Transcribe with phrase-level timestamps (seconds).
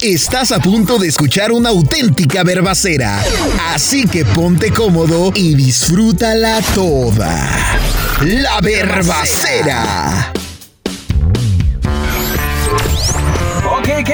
[0.00, 3.22] Estás a punto de escuchar una auténtica verbacera,
[3.72, 7.78] así que ponte cómodo y disfrútala toda.
[8.20, 10.32] La verbacera.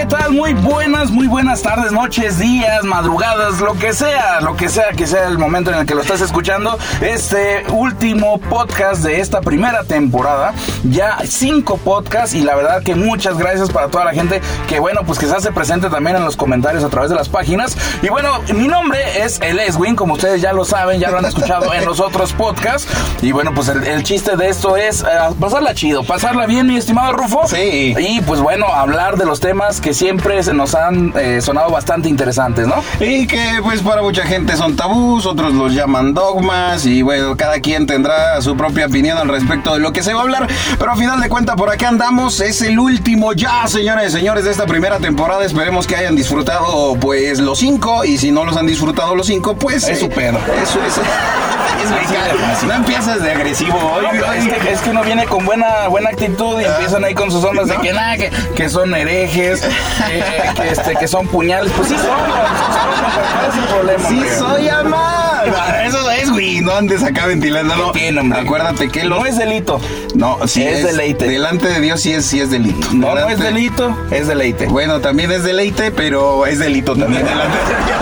[0.09, 0.33] Tal?
[0.33, 5.07] Muy buenas, muy buenas tardes, noches, días, madrugadas, lo que sea, lo que sea que
[5.07, 6.79] sea el momento en el que lo estás escuchando.
[7.03, 10.55] Este último podcast de esta primera temporada.
[10.85, 15.03] Ya cinco podcasts y la verdad que muchas gracias para toda la gente que, bueno,
[15.05, 17.77] pues que se hace presente también en los comentarios a través de las páginas.
[18.03, 21.27] Y bueno, mi nombre es El Eswin, como ustedes ya lo saben, ya lo han
[21.27, 22.91] escuchado en los otros podcasts.
[23.21, 25.07] Y bueno, pues el, el chiste de esto es eh,
[25.39, 27.47] pasarla chido, pasarla bien, mi estimado Rufo.
[27.47, 27.95] Sí.
[27.99, 32.09] Y pues bueno, hablar de los temas que siempre se nos han eh, sonado bastante
[32.09, 32.77] interesantes, ¿no?
[33.01, 37.59] Y que pues para mucha gente son tabús, otros los llaman dogmas y bueno, cada
[37.59, 40.47] quien tendrá su propia opinión al respecto de lo que se va a hablar,
[40.79, 44.45] pero a final de cuentas por acá andamos, es el último ya, señores y señores,
[44.45, 48.57] de esta primera temporada, esperemos que hayan disfrutado pues los cinco y si no los
[48.57, 49.89] han disfrutado los cinco, pues...
[49.89, 50.39] Es su pedo.
[50.63, 50.97] Eso es...
[50.97, 51.03] es
[52.67, 54.05] no empiezas de agresivo hoy.
[54.05, 57.31] No, es, que, es que uno viene con buena, buena actitud y empiezan ahí con
[57.31, 59.63] sus ondas de que nada, que, que son herejes,
[60.11, 61.73] eh, que, este, que son puñales.
[61.73, 64.09] Pues sí son, ¿cuál es el problema?
[64.09, 64.37] Sí hombre?
[64.37, 65.19] soy amar.
[65.85, 66.61] Eso es, güey.
[66.61, 67.93] No andes acá ventilándolo.
[67.93, 68.41] ¿Qué tiene, hombre?
[68.41, 69.19] Acuérdate que los...
[69.19, 69.81] No es delito.
[70.15, 71.29] No, sí Es deleite.
[71.29, 72.89] Delante de Dios sí es, sí es delito.
[72.93, 74.67] No, no es delito, es deleite.
[74.67, 77.99] Bueno, también es deleite, pero es delito también delante de Dios.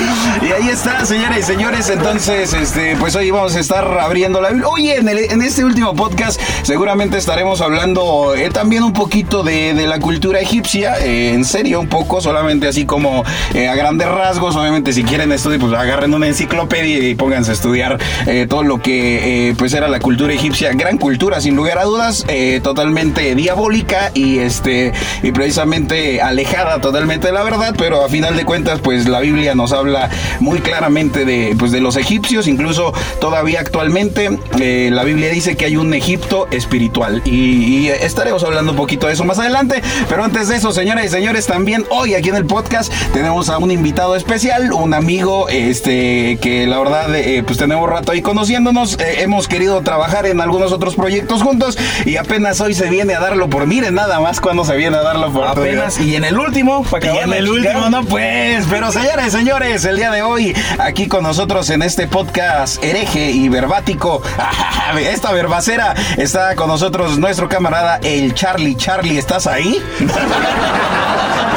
[0.50, 1.90] Y ahí está, señoras y señores.
[1.90, 4.68] Entonces, este, pues hoy vamos a estar abriendo la Biblia.
[4.68, 10.40] Oye, en, este último podcast seguramente estaremos hablando eh, también un poquito de, la cultura
[10.40, 10.98] egipcia.
[10.98, 13.22] eh, en serio, un poco, solamente así como
[13.54, 14.56] eh, a grandes rasgos.
[14.56, 17.98] Obviamente, si quieren estudiar, pues agarren una enciclopedia y pónganse a estudiar
[18.48, 20.72] todo lo que pues era la cultura egipcia.
[20.72, 22.26] Gran cultura, sin lugar a dudas,
[22.64, 24.92] totalmente diabólica y este
[25.22, 29.54] y precisamente alejada totalmente de la verdad, pero a final de cuentas, pues la Biblia
[29.54, 35.28] nos habla muy claramente de, pues, de los egipcios, incluso todavía actualmente eh, la Biblia
[35.30, 37.22] dice que hay un Egipto espiritual.
[37.24, 41.04] Y, y estaremos hablando un poquito de eso más adelante, pero antes de eso, señoras
[41.04, 45.48] y señores, también hoy aquí en el podcast tenemos a un invitado especial, un amigo
[45.48, 50.40] este que la verdad eh, pues tenemos rato ahí conociéndonos, eh, hemos querido trabajar en
[50.40, 54.40] algunos otros proyectos juntos y apenas hoy se viene a darlo por, miren nada más
[54.40, 57.34] cuando se viene a darlo por Apenas, y en el último, para y acabar en
[57.34, 60.29] el último no pues, pero señores señores, el día de hoy
[60.78, 64.22] aquí con nosotros en este podcast hereje y verbático,
[64.98, 68.76] esta verbacera está con nosotros nuestro camarada el Charlie.
[68.76, 69.82] Charlie, ¿estás ahí?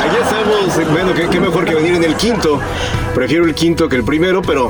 [0.01, 2.59] Allá estamos, bueno, qué, qué mejor que venir en el quinto.
[3.13, 4.69] Prefiero el quinto que el primero, pero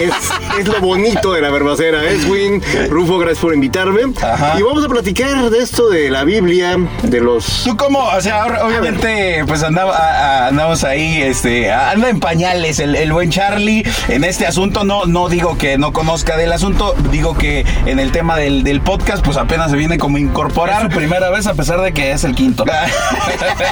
[0.00, 0.12] es,
[0.60, 2.02] es lo bonito de la verbacera.
[2.04, 4.00] Edwin, Rufo, gracias por invitarme.
[4.22, 4.54] Ajá.
[4.58, 7.62] Y vamos a platicar de esto de la Biblia, de los...
[7.64, 8.00] ¿Tú cómo?
[8.00, 12.94] O sea, ahora, obviamente, pues andaba, a- a- andamos ahí, este, anda en pañales el,
[12.94, 14.84] el buen Charlie en este asunto.
[14.84, 18.80] No, no digo que no conozca del asunto, digo que en el tema del, del
[18.80, 20.82] podcast, pues apenas se viene como a Es incorporar.
[20.82, 22.64] su primera vez a pesar de que es el quinto.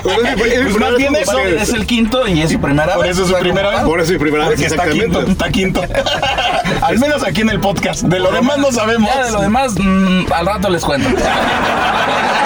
[0.03, 3.13] Pues bien eso, es el quinto y es su primera Por vez.
[3.13, 3.81] eso es su primera vez.
[3.81, 5.33] Por eso es primera vez, Porque está quinto, exactamente.
[5.33, 5.83] está quinto.
[6.83, 8.03] Al menos aquí en el podcast.
[8.03, 9.11] De lo demás no sabemos.
[9.15, 11.09] Ya de lo demás, mm, al rato les cuento.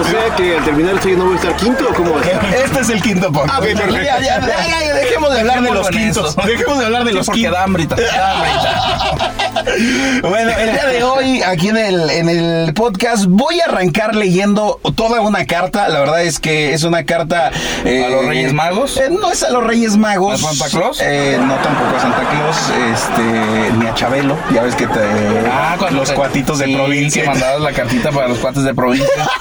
[0.00, 2.20] O sea que al terminar esto yo no voy a estar quinto o cómo va
[2.20, 2.54] a estar?
[2.54, 3.54] Este es el quinto podcast.
[3.54, 3.96] Ah, ok, perfecto.
[3.96, 6.36] Ya, ya, ya, ya, dejemos de hablar de los quintos.
[6.36, 7.58] Dejemos de hablar de los porque quintos.
[7.58, 9.32] hambrita, da hambrita.
[10.28, 14.80] Bueno, el día de hoy, aquí en el, en el podcast, voy a arrancar leyendo
[14.94, 15.88] toda una carta.
[15.88, 17.50] La verdad es que es una carta.
[17.84, 18.96] eh, ¿A los Reyes Magos?
[18.98, 20.34] eh, no es a los Reyes Magos.
[20.44, 20.98] ¿A Santa Claus?
[21.02, 22.56] Eh, no, tampoco a Santa Claus.
[22.92, 24.36] Este, ni a Chabelo.
[24.54, 25.00] Ya ves que te.
[25.92, 27.22] los te- cuatitos de Ah, sí, provincia.
[27.22, 29.06] Que mandabas la cartita para los cuates de provincia.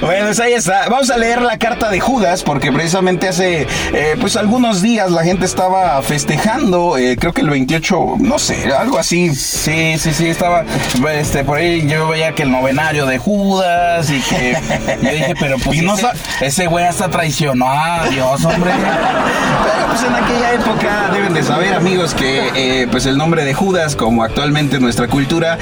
[0.00, 0.88] Bueno, pues ahí está.
[0.88, 5.24] Vamos a leer la carta de Judas porque precisamente hace eh, pues algunos días la
[5.24, 9.34] gente estaba festejando, eh, creo que el 28, no sé, algo así.
[9.34, 10.64] Sí, sí, sí, estaba
[11.12, 14.56] este, por ahí yo veía que el novenario de Judas y que
[15.02, 15.94] yo dije, pero pues Y no
[16.40, 18.72] ese, güey hasta traicionó a Dios, hombre.
[18.72, 23.54] Pero pues en aquella época deben de saber amigos que eh, pues el nombre de
[23.54, 25.58] Judas, como actualmente en nuestra cultura,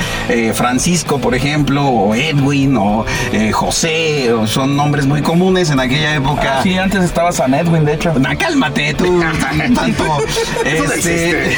[0.55, 3.05] Francisco por ejemplo, o Edwin, o
[3.49, 6.61] eh, José, o son nombres muy comunes en aquella época.
[6.62, 8.12] Sí, antes estaba San Edwin, de hecho.
[8.19, 10.05] Na, cálmate tú, tan- tanto.
[10.65, 11.56] Este,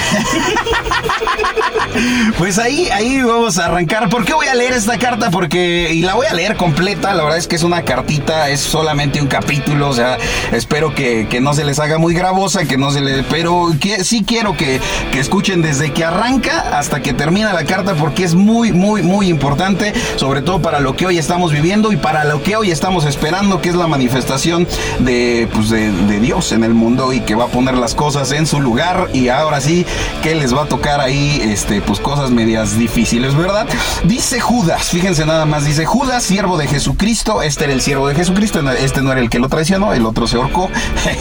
[2.39, 4.09] pues ahí, ahí vamos a arrancar.
[4.09, 5.31] ¿Por qué voy a leer esta carta?
[5.31, 8.61] Porque, y la voy a leer completa, la verdad es que es una cartita, es
[8.61, 10.19] solamente un capítulo, o sea,
[10.53, 13.23] espero que, que no se les haga muy gravosa, que no se le.
[13.25, 14.81] Pero que, sí quiero que,
[15.13, 19.29] que escuchen desde que arranca hasta que termina la carta, porque es muy, muy, muy
[19.29, 23.05] importante, sobre todo para lo que hoy estamos viviendo y para lo que hoy estamos
[23.05, 24.69] esperando, que es la manifestación
[25.01, 28.31] de, pues de, de Dios en el mundo y que va a poner las cosas
[28.31, 29.85] en su lugar y ahora sí
[30.23, 33.67] que les va a tocar ahí este pues cosas medias difíciles, ¿verdad?
[34.05, 38.15] Dice Judas, fíjense nada más, dice Judas, siervo de Jesucristo, este era el siervo de
[38.15, 40.71] Jesucristo, este no era el que lo traicionó, el otro se ahorcó.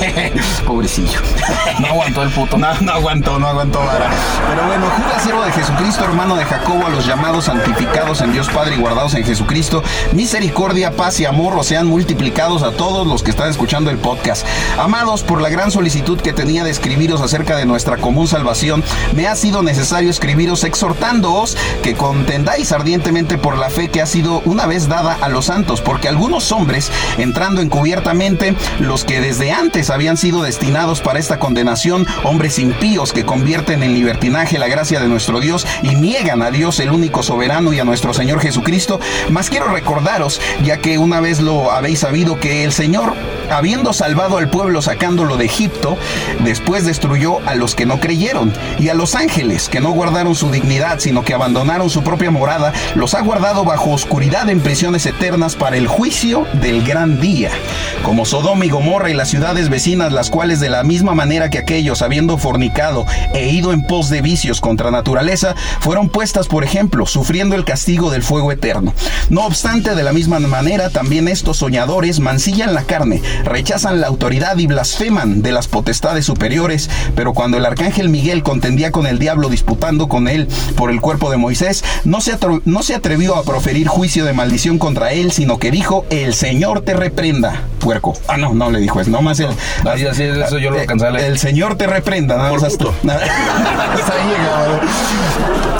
[0.67, 1.19] Pobrecillo.
[1.79, 2.59] No aguantó el puto.
[2.59, 4.07] No, no aguantó, no aguantó vara.
[4.47, 8.49] Pero bueno, Judas, siervo de Jesucristo, hermano de Jacobo, a los llamados santificados en Dios
[8.49, 9.83] Padre y guardados en Jesucristo,
[10.13, 10.42] misericordia,
[10.97, 14.45] paz y amor sean multiplicados a todos los que están escuchando el podcast.
[14.77, 18.83] Amados, por la gran solicitud que tenía de escribiros acerca de nuestra común salvación,
[19.15, 24.41] me ha sido necesario escribiros exhortándoos que contendáis ardientemente por la fe que ha sido
[24.45, 29.89] una vez dada a los santos, porque algunos hombres, entrando encubiertamente, los que desde antes
[29.89, 35.07] habían sido destinados para esta condenación, hombres impíos que convierten en libertinaje la gracia de
[35.07, 38.99] nuestro Dios y niegan a Dios el único soberano y a nuestro Señor Jesucristo,
[39.29, 40.32] mas quiero recordaros,
[40.63, 43.13] ya que una vez lo habéis sabido, que el Señor,
[43.49, 45.97] habiendo salvado al pueblo sacándolo de Egipto,
[46.43, 50.51] después destruyó a los que no creyeron y a los ángeles que no guardaron su
[50.51, 55.55] dignidad, sino que abandonaron su propia morada, los ha guardado bajo oscuridad en prisiones eternas
[55.55, 57.51] para el juicio del gran día.
[58.03, 61.57] Como Sodoma y Gomorra y las ciudades vecinas, las cuales de la misma manera que
[61.57, 67.05] aquellos, habiendo fornicado e ido en pos de vicios contra naturaleza, fueron puestas por ejemplo,
[67.05, 68.93] sufriendo el castigo del fuego eterno.
[69.29, 74.57] No obstante, de la misma manera, también estos soñadores mancillan la carne, rechazan la autoridad
[74.57, 79.49] y blasfeman de las potestades superiores, pero cuando el arcángel Miguel contendía con el diablo
[79.49, 83.87] disputando con él por el cuerpo de Moisés, no se, no se atrevió a proferir
[83.87, 88.13] juicio de maldición contra él, sino que dijo, el Señor te reprenda, puerco.
[88.27, 89.47] Ah, no, no le dijo eso, nomás el...
[89.87, 91.25] Así, así, eso yo lo alcancé a leer.
[91.31, 93.21] El Señor te reprenda, nada más hasta- nada-
[93.93, 94.79] hasta ahí llegaba.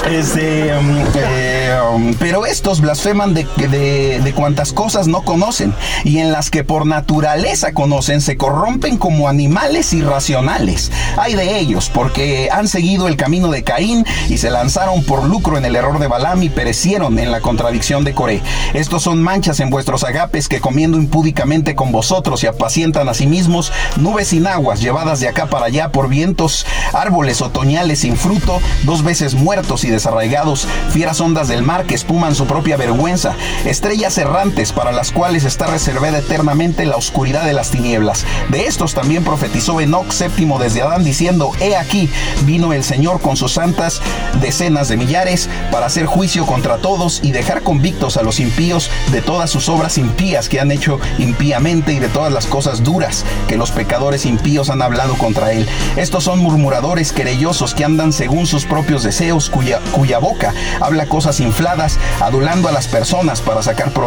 [0.09, 5.73] Este, um, eh, um, pero estos blasfeman de, de, de cuantas cosas no conocen
[6.03, 10.91] y en las que por naturaleza conocen se corrompen como animales irracionales.
[11.17, 15.57] Hay de ellos porque han seguido el camino de Caín y se lanzaron por lucro
[15.57, 18.41] en el error de Balaam y perecieron en la contradicción de Coré.
[18.73, 23.27] Estos son manchas en vuestros agapes que comiendo impúdicamente con vosotros y apacientan a sí
[23.27, 28.59] mismos nubes sin aguas llevadas de acá para allá por vientos, árboles otoñales sin fruto,
[28.83, 33.35] dos veces muertos y desarraigados, fieras ondas del mar que espuman su propia vergüenza,
[33.65, 38.25] estrellas errantes para las cuales está reservada eternamente la oscuridad de las tinieblas.
[38.49, 42.09] De estos también profetizó Enoch séptimo desde Adán diciendo, he aquí,
[42.45, 44.01] vino el Señor con sus santas
[44.41, 49.21] decenas de millares para hacer juicio contra todos y dejar convictos a los impíos de
[49.21, 53.57] todas sus obras impías que han hecho impíamente y de todas las cosas duras que
[53.57, 55.67] los pecadores impíos han hablado contra él.
[55.97, 61.39] Estos son murmuradores querellosos que andan según sus propios deseos, cuya, cuya boca habla cosas
[61.39, 64.02] infladas, adulando a las personas para sacar provecho.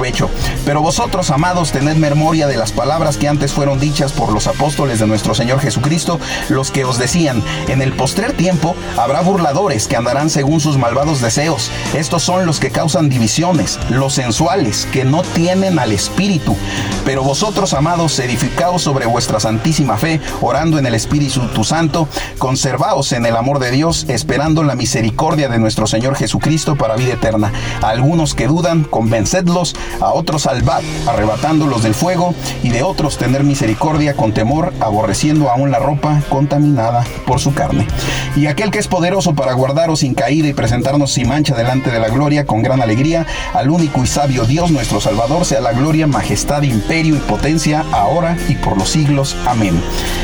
[0.65, 4.99] Pero vosotros, amados, tened memoria de las palabras que antes fueron dichas por los apóstoles
[4.99, 9.97] de nuestro Señor Jesucristo, los que os decían, en el postrer tiempo habrá burladores que
[9.97, 11.71] andarán según sus malvados deseos.
[11.95, 16.57] Estos son los que causan divisiones, los sensuales, que no tienen al Espíritu.
[17.05, 22.09] Pero vosotros, amados, edificaos sobre vuestra santísima fe, orando en el Espíritu Santo,
[22.39, 27.15] conservaos en el amor de Dios, esperando la misericordia de nuestro Señor Jesucristo para vida
[27.15, 27.53] eterna.
[27.83, 34.15] Algunos que dudan, convencedlos, a otros salvad, arrebatándolos del fuego, y de otros tener misericordia
[34.15, 37.87] con temor, aborreciendo aún la ropa contaminada por su carne.
[38.35, 42.01] Y aquel que es poderoso para guardaros sin caída y presentarnos sin mancha delante de
[42.01, 46.07] la gloria con gran alegría, al único y sabio Dios nuestro Salvador, sea la gloria,
[46.07, 49.37] majestad, imperio y potencia, ahora y por los siglos.
[49.47, 49.81] Amén.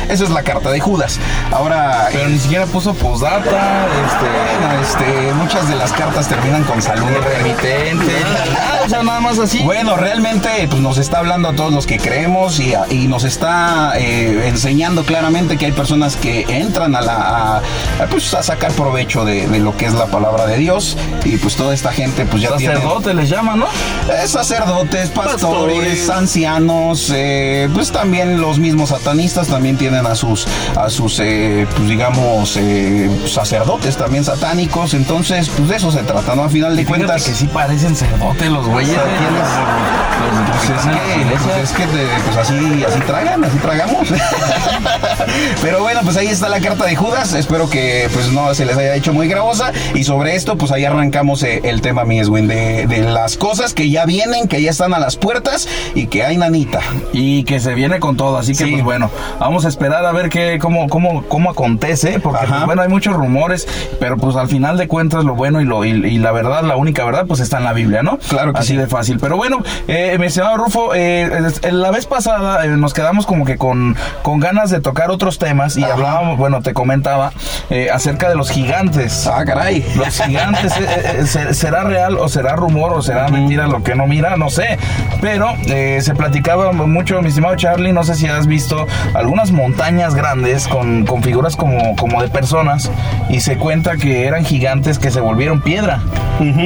[0.09, 1.19] Esa es la carta de Judas.
[1.51, 4.25] Ahora, Pero ni siquiera puso postdata, este.
[4.59, 7.07] bueno, este, muchas de las cartas terminan con salud.
[7.37, 8.13] remitente.
[8.57, 9.52] Ah, o sea, nada más así.
[9.61, 13.23] Bueno, realmente pues, nos está hablando a todos los que creemos y, a- y nos
[13.23, 17.61] está eh, enseñando claramente que hay personas que entran a, la, a, a,
[18.09, 21.55] pues, a sacar provecho de, de lo que es la palabra de Dios y pues
[21.55, 22.73] toda esta gente pues ya tiene...
[22.75, 23.65] Sacerdote les llama, ¿no?
[23.65, 25.33] Eh, sacerdotes, pastores,
[25.77, 26.09] Pastores.
[26.09, 31.87] ancianos, eh, pues también los mismos satanistas también tienen a sus, a sus, eh, pues
[31.89, 34.93] digamos, eh, sacerdotes también satánicos.
[34.93, 36.43] Entonces, pues de eso se trata, ¿no?
[36.43, 37.23] A final de cuentas.
[37.23, 38.97] que sí parecen sacerdotes los güeyes.
[39.43, 44.07] Pues es que, pues es que te- pues así, así tragan, así tragamos.
[45.61, 47.33] Pero bueno, pues ahí está la carta de Judas.
[47.33, 49.71] Espero que pues no se les haya hecho muy gravosa.
[49.93, 53.73] Y sobre esto, pues ahí arrancamos eh, el tema, mi Eswin, de, de las cosas
[53.73, 56.79] que ya vienen, que ya están a las puertas y que hay nanita.
[57.11, 58.71] Y que se viene con todo, así que Sí.
[58.71, 59.09] pues bueno,
[59.39, 63.13] vamos a esperar a ver qué, cómo, cómo, cómo acontece, porque pues, bueno, hay muchos
[63.15, 63.67] rumores,
[63.99, 66.77] pero pues al final de cuentas lo bueno y lo y, y la verdad, la
[66.77, 68.17] única verdad, pues está en la Biblia, ¿no?
[68.29, 68.77] Claro que así sí.
[68.77, 69.19] de fácil.
[69.19, 71.27] Pero Pero bueno, eh, mi estimado Rufo, eh,
[71.71, 75.75] la vez pasada eh, nos quedamos como que con, con ganas de tocar otros temas
[75.75, 77.31] y hablábamos, bueno, te comentaba
[77.71, 79.25] eh, acerca de los gigantes.
[79.25, 79.83] Ah, caray.
[79.95, 84.05] Los gigantes, eh, se- ¿será real o será rumor o será mentira lo que no
[84.05, 84.37] mira?
[84.37, 84.77] No sé.
[85.19, 88.85] Pero se platicaba mucho, mi estimado Charlie, no sé si has visto
[89.15, 92.91] algunas montañas grandes con, con figuras como, como de personas
[93.29, 96.01] y se cuenta que eran gigantes que se volvieron piedra.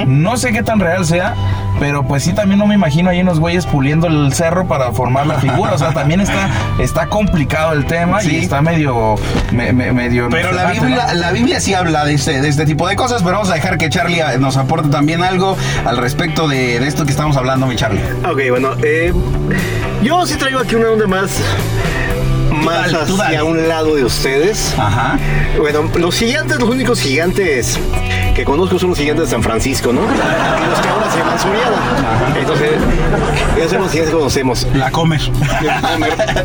[0.06, 1.34] No sé qué tan real sea.
[1.80, 5.28] Pero pues sí, también no me imagino ahí unos güeyes puliendo el cerro para formar
[5.28, 5.74] la figura.
[5.74, 8.38] O sea, también está, está complicado el tema y Sí.
[8.38, 9.16] está medio...
[9.52, 11.14] me- me- medio Pero la Biblia, ¿no?
[11.14, 13.78] la Biblia sí habla de este, de este tipo de cosas, pero vamos a dejar
[13.78, 15.56] que Charlie eh, nos aporte también algo
[15.86, 18.02] al respecto de, de esto que estamos hablando, mi Charlie.
[18.28, 19.14] Ok, bueno, eh,
[20.02, 21.40] yo sí traigo aquí una onda más,
[22.64, 24.74] más dale, hacia un lado de ustedes.
[24.78, 25.18] Ajá.
[25.60, 27.80] Bueno, los gigantes, los únicos gigantes
[28.38, 30.02] que conozco son los gigantes de San Francisco, ¿no?
[30.02, 32.38] Y los que ahora se llaman Soriana.
[32.40, 32.70] Entonces,
[33.58, 34.68] esos son los gigantes que conocemos.
[34.76, 35.22] La comer.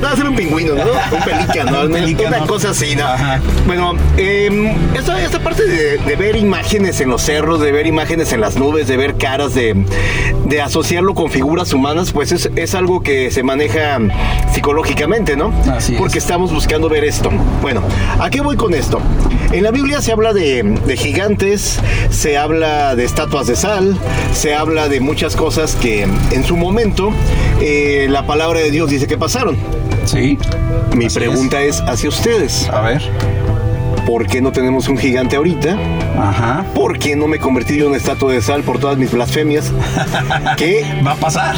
[0.01, 0.85] No, hacer un pingüino, ¿no?
[0.85, 2.37] Un pelícano, Un pelícano.
[2.39, 3.05] una cosa así, ¿no?
[3.05, 3.41] Ajá.
[3.67, 8.33] Bueno, eh, esta, esta parte de, de ver imágenes en los cerros, de ver imágenes
[8.33, 9.77] en las nubes, de ver caras, de,
[10.47, 13.99] de asociarlo con figuras humanas, pues es, es algo que se maneja
[14.55, 15.53] psicológicamente, ¿no?
[15.71, 15.99] Así es.
[15.99, 17.31] Porque estamos buscando ver esto.
[17.61, 17.83] Bueno,
[18.19, 18.99] ¿a qué voy con esto?
[19.53, 21.79] En la Biblia se habla de, de gigantes,
[22.11, 23.97] se habla de estatuas de sal,
[24.35, 27.13] se habla de muchas cosas que en su momento
[27.61, 29.57] eh, la palabra de Dios dice que pasaron.
[30.05, 30.39] Sí.
[30.95, 31.81] Mi pregunta es.
[31.81, 32.69] hacia ustedes.
[32.69, 33.03] A ver.
[34.07, 35.77] ¿Por qué no tenemos un gigante ahorita?
[36.19, 36.65] Ajá.
[36.75, 39.73] ¿Por qué no me convertí en una estatua de sal por todas mis blasfemias?
[40.57, 40.85] ¿Qué?
[41.07, 41.57] Va a pasar.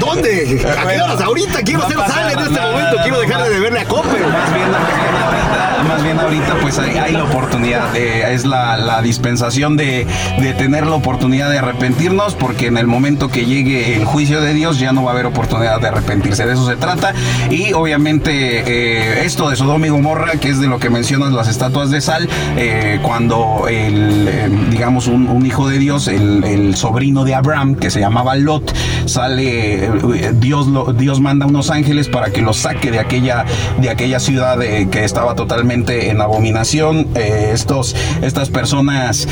[0.00, 0.60] ¿Dónde?
[0.78, 1.20] ¿A qué horas?
[1.20, 2.96] Ahorita quiero hacer sal en este momento.
[3.02, 4.20] Quiero dejar de deberle a Copper.
[4.26, 9.02] Más bien, ahorita, más bien ahorita, pues hay, hay la oportunidad, eh, es la, la
[9.02, 10.06] dispensación de,
[10.38, 14.54] de tener la oportunidad de arrepentirnos, porque en el momento que llegue el juicio de
[14.54, 17.14] Dios ya no va a haber oportunidad de arrepentirse, de eso se trata.
[17.50, 18.30] Y obviamente
[18.66, 22.00] eh, esto de Sodoma y Gomorra, que es de lo que mencionas las estatuas de
[22.00, 27.90] sal, eh, cuando el, eh, digamos, un, hijo de Dios, el, sobrino de Abraham, que
[27.90, 28.74] se llamaba Lot,
[29.06, 29.90] sale, eh,
[30.34, 33.44] Dios, lo- Dios manda unos ángeles para que los saque de aquella,
[33.80, 34.58] de aquella ciudad
[34.90, 37.08] que estaba totalmente en abominación.
[37.14, 39.28] Estos, estas personas,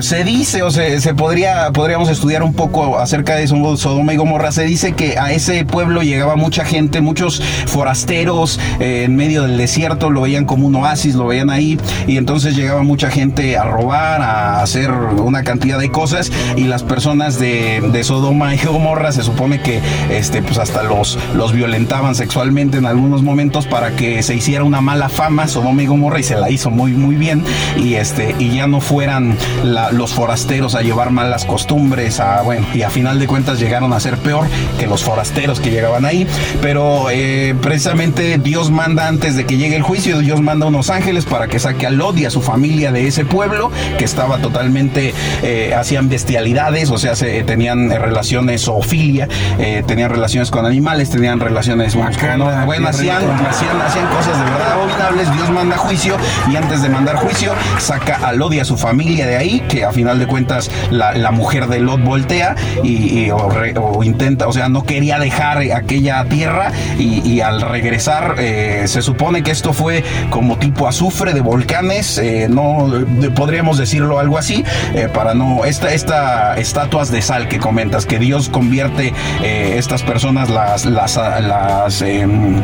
[0.00, 4.52] se dice, o se, se podría, podríamos estudiar un poco acerca de Sodoma y Gomorra,
[4.52, 10.10] se dice que a ese pueblo llegaba mucha gente, muchos forasteros en medio del desierto,
[10.10, 14.20] lo veían como un oasis, lo veían ahí, y entonces llegaba mucha gente a robar,
[14.22, 19.22] a hacer una cantidad de cosas, y las personas de, de Sodoma y Gomorra se
[19.22, 19.80] supone que
[20.10, 24.80] este, pues hasta los, los violentaban sexualmente en algunos momentos para que se hiciera una
[24.80, 27.42] mala fama Sodoma y Gomorra y se la hizo muy muy bien.
[27.76, 32.66] Y este y ya no fueran la- los forasteros a llevar malas costumbres a bueno
[32.74, 34.46] y a final de cuentas llegaron a ser peor
[34.78, 36.26] que los forasteros que llegaban ahí.
[36.62, 41.24] Pero eh, precisamente Dios manda antes de que llegue el juicio Dios manda unos ángeles
[41.28, 45.14] para que saque a Lot y a su familia de ese pueblo que estaba totalmente
[45.42, 51.10] eh, hacían bestialidades o sea se, tenían eh, relaciones zoofilia eh, tenían relaciones con animales
[51.10, 53.16] tenían relaciones Guacala, bueno hacían,
[53.48, 56.16] hacían, hacían cosas de verdad abominables, Dios manda juicio
[56.50, 59.84] y antes de mandar juicio saca a Lot y a su familia de ahí, que
[59.84, 64.02] a final de cuentas la, la mujer de Lot voltea y, y- o, re- o
[64.04, 69.42] intenta, o sea, no quería dejar aquella tierra y, y al regresar eh, se supone
[69.42, 72.88] que esto fue como tipo azufre de volcanes, eh, no
[73.34, 78.20] podríamos decirlo algo así, eh, para no, esta, esta estatuas de sal que comentas, que
[78.20, 82.62] Dios convierte eh, estas personas, las, las, las em,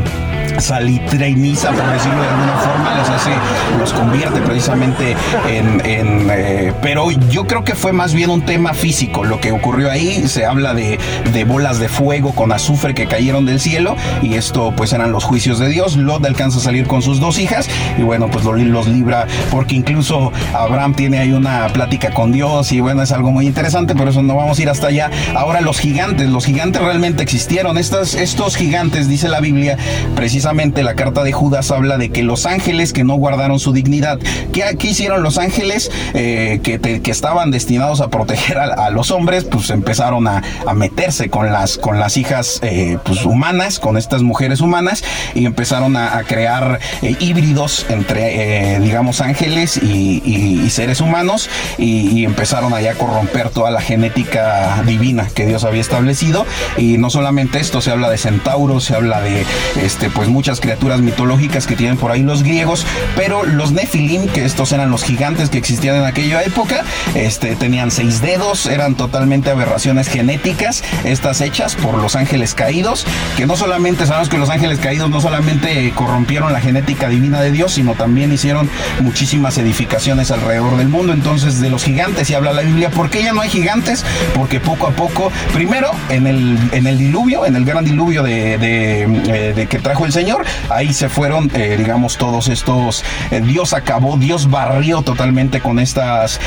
[0.57, 3.31] salitreniza, por decirlo de alguna forma, los hace,
[3.77, 5.15] los convierte precisamente
[5.49, 9.51] en, en, eh, pero yo creo que fue más bien un tema físico lo que
[9.51, 10.97] ocurrió ahí, se habla de,
[11.33, 15.23] de bolas de fuego con azufre que cayeron del cielo y esto pues eran los
[15.23, 18.87] juicios de Dios, Lot alcanza a salir con sus dos hijas y bueno pues los,
[18.87, 23.47] libra porque incluso Abraham tiene ahí una plática con Dios y bueno es algo muy
[23.47, 25.09] interesante, pero eso no vamos a ir hasta allá.
[25.35, 29.77] Ahora los gigantes, los gigantes realmente existieron, Estas, estos gigantes dice la Biblia
[30.15, 34.19] precisamente la carta de Judas habla de que los ángeles que no guardaron su dignidad,
[34.53, 39.43] ¿qué, qué hicieron los ángeles eh, que, que estaban destinados a proteger a, los hombres?
[39.43, 44.21] Pues empezaron a, a meterse con las, con las hijas eh, pues, humanas, con estas
[44.21, 50.99] mujeres humanas, y empezaron a, a crear eh, híbridos entre, eh, digamos, ángeles y, seres
[50.99, 56.45] humanos, y, y empezaron allá a corromper toda la genética divina que Dios había establecido,
[56.75, 59.45] y no solamente esto, se habla de centauros, se habla de
[59.81, 64.43] este, pues muchas criaturas mitológicas que tienen por ahí los griegos, pero los Nefilim, que
[64.43, 69.49] estos eran los gigantes que existían en aquella época, este, tenían seis dedos, eran totalmente
[69.49, 73.05] aberraciones genéticas, estas hechas por los ángeles caídos,
[73.37, 77.51] que no solamente sabemos que los ángeles caídos no solamente corrompieron la genética divina de
[77.51, 78.69] Dios, sino también hicieron
[79.01, 81.13] muchísimas edificaciones alrededor del mundo.
[81.13, 84.03] Entonces, de los gigantes, y habla la Biblia, ¿por qué ya no hay gigantes?
[84.33, 88.57] Porque poco a poco, primero, en el, en el diluvio, en el gran diluvio de,
[88.61, 94.17] eh, que trajo el Señor, ahí se fueron, eh, digamos, todos estos, eh, Dios acabó,
[94.17, 96.39] Dios barrió totalmente con estas,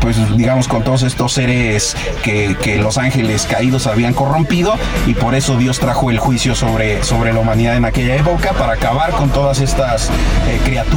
[0.00, 4.74] pues digamos, con todos estos seres que, los ángeles caídos habían corrompido,
[5.06, 8.74] y por eso Dios trajo el juicio sobre, sobre la humanidad en aquella época, para
[8.74, 10.10] acabar con todas estas
[10.64, 10.89] criaturas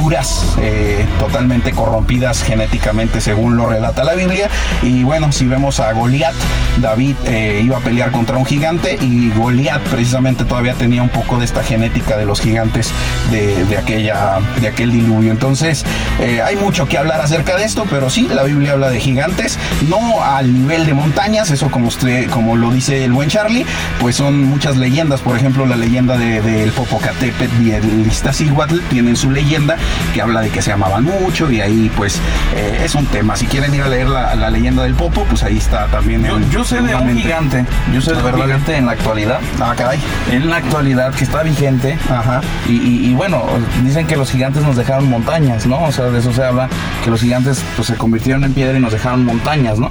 [1.18, 4.48] totalmente corrompidas genéticamente, según lo relata la Biblia.
[4.82, 6.34] Y bueno, si vemos a Goliat,
[6.80, 7.16] David
[7.62, 11.62] iba a pelear contra un gigante y Goliat precisamente todavía tenía un poco de esta
[11.62, 12.90] genética de los gigantes
[13.30, 15.30] de, aquella, de aquel diluvio.
[15.30, 15.84] Entonces,
[16.20, 19.58] eh, hay mucho que hablar acerca de esto, pero sí, la Biblia habla de gigantes,
[19.88, 23.66] no al nivel de montañas, eso como usted, como lo dice el buen Charlie,
[24.00, 29.16] pues son muchas leyendas, por ejemplo, la leyenda del de, Popocatépetl y el Iztaccíhuatl tienen
[29.16, 29.73] su leyenda
[30.12, 32.20] que habla de que se amaban mucho y ahí pues
[32.54, 33.36] eh, es un tema.
[33.36, 36.24] Si quieren ir a leer la, leyenda del Popo, pues ahí está también.
[36.50, 39.40] Yo, sé de un gigante, yo sé de un gigante en la actualidad.
[39.60, 39.98] Ah, caray.
[40.30, 41.98] En la actualidad que está vigente.
[42.10, 42.40] Ajá.
[42.68, 43.44] Y, bueno,
[43.84, 45.82] dicen que los gigantes nos dejaron montañas, ¿no?
[45.84, 46.68] O sea, de eso se habla,
[47.02, 49.90] que los gigantes pues se convirtieron en piedra y nos dejaron montañas, ¿no?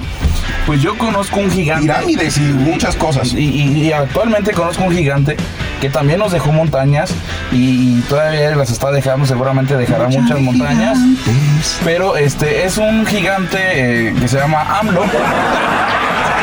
[0.66, 1.86] Pues yo conozco un gigante.
[1.86, 3.32] Pirámides y muchas cosas.
[3.34, 5.36] Y, actualmente conozco un gigante
[5.80, 7.12] que también nos dejó montañas
[7.52, 10.98] y, todavía las está dejando, seguramente dejará muchas montañas.
[11.84, 15.04] Pero este es un gigante eh, que se llama AMLO.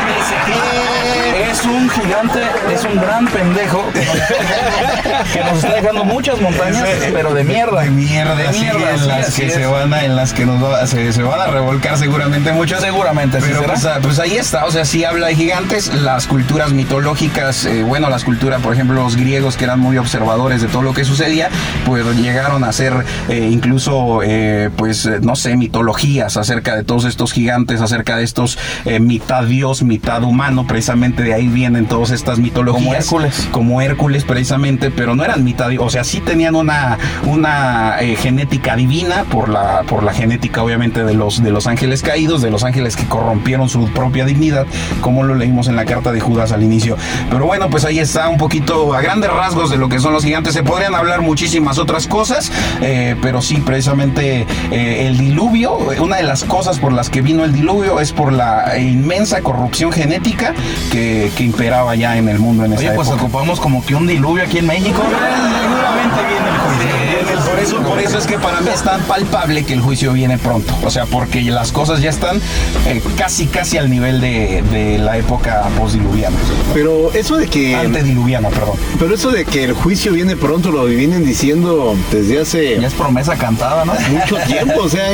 [1.50, 2.40] es un gigante,
[2.72, 3.84] es un gran pendejo
[5.32, 7.82] que nos está dejando muchas montañas, pero de mierda.
[7.82, 8.94] De mierda, de mierda.
[8.94, 12.52] en las que se van a, en las que nos se, van a revolcar seguramente
[12.52, 12.80] muchas.
[12.80, 16.72] Seguramente, pero pues, ah, pues, ahí está, o sea, sí habla de gigantes, las culturas
[16.72, 20.82] mitológicas, eh, bueno, las culturas, por ejemplo, los griegos que eran muy observadores de todo
[20.82, 21.48] lo que sucedía,
[21.84, 22.92] pues llegaron a hacer
[23.28, 28.58] eh, incluso, eh, pues, no sé, mitologías acerca de todos estos gigantes, acerca de estos
[29.00, 32.82] mitad dios, mitad humano, precisamente de ahí vienen todas estas mitologías.
[32.82, 33.48] Como Hércules.
[33.52, 38.74] Como Hércules, precisamente, pero no eran mitad, o sea, sí tenían una, una eh, genética
[38.74, 42.64] divina por la, por la genética, obviamente, de los, de los ángeles caídos, de los
[42.64, 44.66] ángeles que corrompieron su propia dignidad,
[45.02, 46.96] como lo leímos en la carta de Judas al inicio.
[47.30, 50.24] Pero bueno, pues ahí está un poquito a grandes rasgos de lo que son los
[50.24, 50.54] gigantes.
[50.54, 52.50] Se podrían hablar muchísimas otras cosas,
[52.80, 57.44] eh, pero sí, precisamente eh, el diluvio, una de las cosas por las que vino
[57.44, 60.54] el diluvio es por la inmensa corrupción genética
[60.90, 64.06] que, que imperaba ya en el mundo en esa Oye, pues ocupamos como que un
[64.06, 65.02] diluvio aquí en México.
[65.02, 67.01] Seguramente viene el juicio.
[67.52, 70.38] Por, eso, por eso es que para mí es tan palpable que el juicio viene
[70.38, 70.74] pronto.
[70.82, 72.40] O sea, porque las cosas ya están
[72.86, 76.36] eh, casi, casi al nivel de, de la época postdiluviana.
[76.72, 77.74] Pero eso de que.
[77.74, 78.76] Antediluviana, perdón.
[78.98, 82.80] Pero eso de que el juicio viene pronto lo vienen diciendo desde hace.
[82.80, 83.92] Ya es promesa cantada, ¿no?
[84.10, 84.80] Mucho tiempo.
[84.82, 85.06] o sea,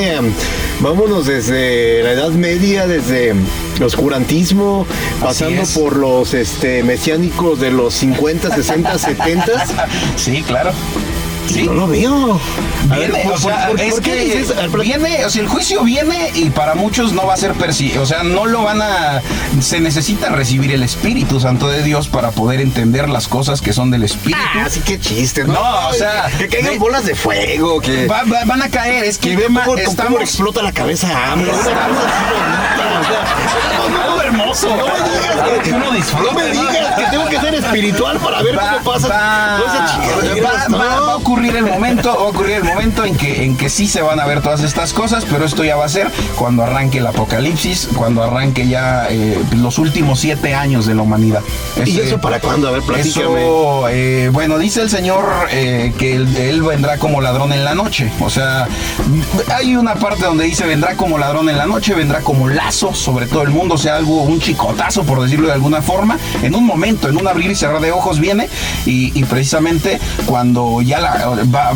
[0.78, 4.86] vámonos desde la Edad Media, desde el oscurantismo,
[5.20, 9.66] pasando por los este, mesiánicos de los 50, 60, 70.
[10.16, 10.70] Sí, claro.
[11.48, 11.64] Sí.
[11.64, 12.40] No lo veo.
[12.94, 14.44] Viene, o sea, es que
[14.82, 18.06] viene, o sea, el juicio viene y para muchos no va a ser percibido, o
[18.06, 19.20] sea, no lo van a,
[19.60, 23.90] se necesita recibir el Espíritu Santo de Dios para poder entender las cosas que son
[23.90, 24.40] del Espíritu.
[24.54, 25.54] Ah, así que chiste, ¿no?
[25.54, 29.82] No, o sea, que caigan bolas de fuego, que van a caer, es que, que
[29.82, 30.20] estamos...
[30.20, 31.52] explota la cabeza a AMLO.
[34.48, 36.32] No me digas que uno disfruta.
[36.32, 39.08] No me digas que tengo que ser espiritual para ver cómo pasa.
[39.08, 43.86] Va, a ocurrir el momento, va a ocurrir el momento en que, en que sí
[43.86, 46.98] se van a ver todas estas cosas, pero esto ya va a ser cuando arranque
[46.98, 51.42] el apocalipsis, cuando arranque ya eh, los últimos siete años de la humanidad.
[51.84, 52.68] ¿Y eso para cuándo?
[52.68, 53.42] A ver, platícame.
[53.42, 57.74] Eso, eh, bueno, dice el Señor eh, que él, él, vendrá como ladrón en la
[57.74, 58.10] noche.
[58.20, 58.66] O sea,
[59.54, 63.26] hay una parte donde dice vendrá como ladrón en la noche, vendrá como lazo sobre
[63.26, 66.18] todo el mundo, o sea, algo, un chicotazo, por decirlo de alguna forma.
[66.42, 68.48] En un momento, en un abrir y cerrar de ojos viene
[68.86, 71.28] y, precisamente cuando ya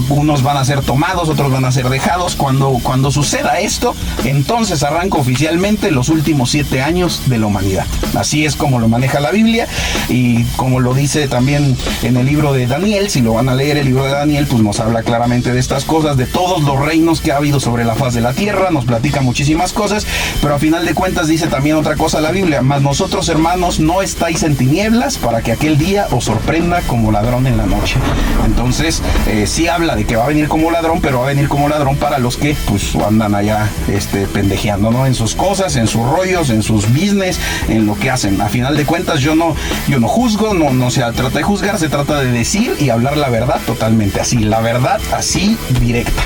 [0.09, 2.37] unos van a ser tomados, otros van a ser dejados.
[2.37, 3.95] Cuando, cuando suceda esto,
[4.25, 7.87] entonces arranca oficialmente los últimos siete años de la humanidad.
[8.15, 9.67] Así es como lo maneja la Biblia
[10.09, 13.77] y como lo dice también en el libro de Daniel, si lo van a leer
[13.77, 17.21] el libro de Daniel, pues nos habla claramente de estas cosas, de todos los reinos
[17.21, 20.07] que ha habido sobre la faz de la tierra, nos platica muchísimas cosas,
[20.41, 24.03] pero a final de cuentas dice también otra cosa la Biblia, mas nosotros hermanos no
[24.03, 27.97] estáis en tinieblas para que aquel día os sorprenda como ladrón en la noche.
[28.45, 31.49] Entonces, eh, sí habla de que va a venir como ladrón, pero va a venir
[31.49, 35.07] como ladrón para los que pues andan allá este, pendejeando, ¿no?
[35.07, 38.41] En sus cosas, en sus rollos, en sus business, en lo que hacen.
[38.41, 39.55] A final de cuentas, yo no,
[39.89, 43.17] yo no juzgo, no, no se trata de juzgar, se trata de decir y hablar
[43.17, 46.23] la verdad totalmente así, la verdad así directa.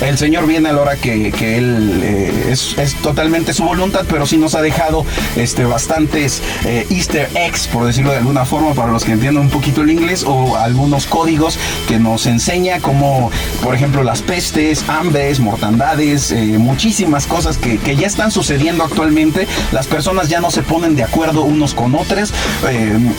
[0.00, 4.06] El Señor viene a la hora que, que Él eh, es, es totalmente su voluntad,
[4.08, 5.04] pero sí nos ha dejado
[5.36, 9.50] este, bastantes eh, easter eggs, por decirlo de alguna forma, para los que entiendan un
[9.50, 13.30] poquito el inglés, o algunos códigos que nos enseña como,
[13.62, 19.46] por ejemplo, las pestes, hambres, mortandades, eh, muchísimas cosas que, que ya están sucediendo actualmente.
[19.70, 22.32] Las personas ya no se ponen de acuerdo unos con otros,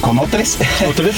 [0.02, 0.58] con otros.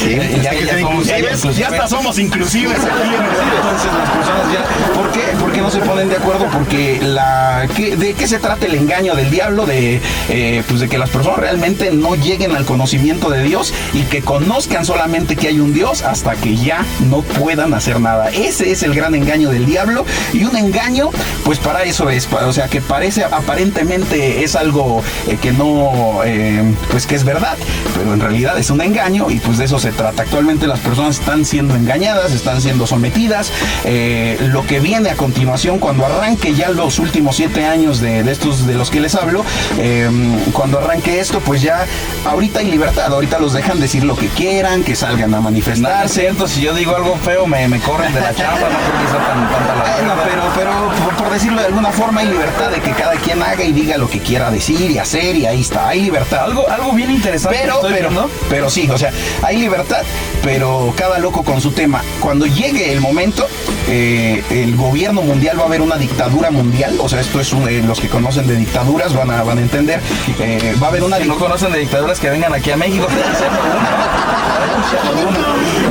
[0.04, 1.56] Sí, ya, ya somos- ya- inclusivos.
[1.56, 3.14] ya hasta somos inclusives aquí.
[3.14, 4.92] Entonces las personas ya.
[4.94, 5.20] ¿Por qué?
[5.40, 6.46] ¿Por qué no se ponen de acuerdo?
[6.52, 7.66] Porque la.
[7.76, 9.64] ¿qué- ¿De qué se trata el engaño del diablo?
[9.66, 14.02] De, eh, pues de que las personas realmente no lleguen al conocimiento de Dios y
[14.02, 18.30] que conozcan solamente que hay un Dios hasta que ya no puedan hacer nada.
[18.30, 20.04] Ese es el gran engaño del diablo.
[20.32, 21.10] Y un engaño,
[21.44, 22.26] pues para eso es.
[22.26, 26.20] pa- O sea, que parece aparentemente es algo eh, que no.
[26.24, 27.56] eh, pues que es verdad.
[27.96, 30.22] Pero en realidad es un engaño y pues de eso se trata.
[30.22, 33.50] Actualmente las personas están siendo engañadas, están siendo sometidas.
[33.84, 35.43] Eh, lo que viene a continuación,
[35.80, 39.44] cuando arranque ya los últimos siete años de, de estos de los que les hablo,
[39.78, 40.08] eh,
[40.52, 41.86] cuando arranque esto, pues ya
[42.24, 43.12] ahorita hay libertad.
[43.12, 46.20] Ahorita los dejan decir lo que quieran, que salgan a es manifestarse.
[46.22, 49.10] cierto, si yo digo algo feo me, me corren de la chamba, no creo que
[49.10, 52.70] sea tan tanta la Bueno, pero, pero por, por decirlo de alguna forma, hay libertad
[52.70, 55.60] de que cada quien haga y diga lo que quiera decir y hacer, y ahí
[55.60, 56.44] está, hay libertad.
[56.44, 58.30] Algo, algo bien interesante Pero, estoy pero, viendo.
[58.48, 60.02] pero sí, o sea, hay libertad,
[60.42, 62.02] pero cada loco con su tema.
[62.20, 63.46] Cuando llegue el momento,
[63.88, 67.68] eh, el gobierno mundial va a haber una dictadura mundial, o sea, esto es un-
[67.68, 70.00] eh, los que conocen de dictaduras van a, van a entender,
[70.40, 73.06] eh, va a haber una Si no conocen de dictaduras que vengan aquí a México.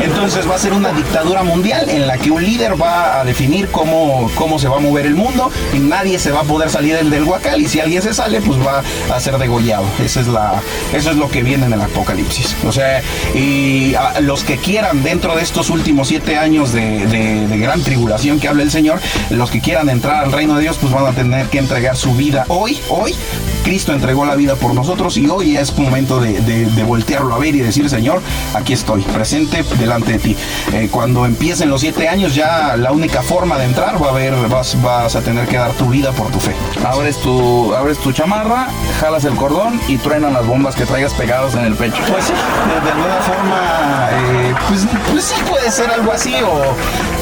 [0.02, 3.70] Entonces va a ser una dictadura mundial en la que un líder va a definir
[3.70, 6.96] cómo, cómo se va a mover el mundo y nadie se va a poder salir
[6.96, 9.86] del, del huacal y si alguien se sale pues va a ser degollado.
[10.04, 10.62] Esa es la,
[10.94, 12.56] eso es lo que viene en el apocalipsis.
[12.68, 13.02] O sea,
[13.34, 17.82] y a los que quieran dentro de estos últimos siete años de, de- de gran
[17.82, 19.00] tribulación que habla el Señor,
[19.30, 22.14] los que quieran entrar al reino de Dios pues van a tener que entregar su
[22.16, 23.16] vida hoy, hoy.
[23.64, 27.40] Cristo entregó la vida por nosotros y hoy es momento de, de- de voltearlo a
[27.40, 28.22] ver y decir, Señor,
[28.54, 30.36] aquí estoy, presente delante de ti.
[30.74, 34.34] Eh, cuando empiecen los siete años, ya la única forma de entrar va a haber,
[34.50, 36.54] vas, vas a tener que dar tu vida por tu fe.
[36.86, 38.68] Abres tu, abres tu chamarra,
[39.00, 42.02] jalas el cordón y truenan las bombas que traigas pegadas en el pecho.
[42.12, 46.62] Pues sí, de, de alguna forma, eh, pues, pues sí puede ser algo así o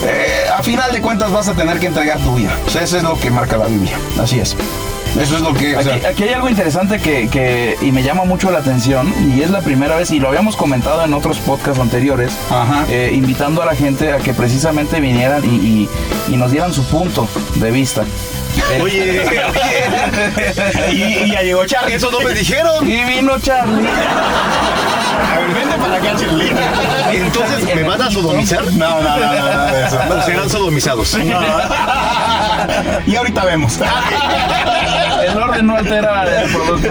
[0.07, 2.51] eh, a final de cuentas vas a tener que entregar tu vida.
[2.67, 3.97] Sea, eso es lo que marca la Biblia.
[4.21, 4.55] Así es.
[5.19, 5.75] Eso es lo que...
[5.75, 9.13] o sea, Aquí, aquí hay algo interesante que, que- y me llama mucho la atención
[9.35, 12.85] y es la primera vez y lo habíamos comentado en otros podcasts anteriores, Ajá.
[12.89, 15.89] eh, invitando a la gente a que precisamente vinieran y, y-
[16.29, 18.03] y nos dieran su punto de vista.
[18.73, 19.23] Eh, Oye,
[20.91, 21.95] y, y ya llegó Charlie.
[21.95, 22.85] eso no me dijeron.
[22.85, 23.87] y vino Charlie.
[25.21, 26.51] A ver, vente para acá, Charlie.
[27.13, 28.63] Entonces, ¿me van a sodomizar?
[28.73, 29.99] No, no, no, no, nada de eso.
[30.09, 31.17] No, serán sodomizados.
[33.05, 33.79] Y ahorita vemos.
[35.23, 36.87] El orden no altera el producto.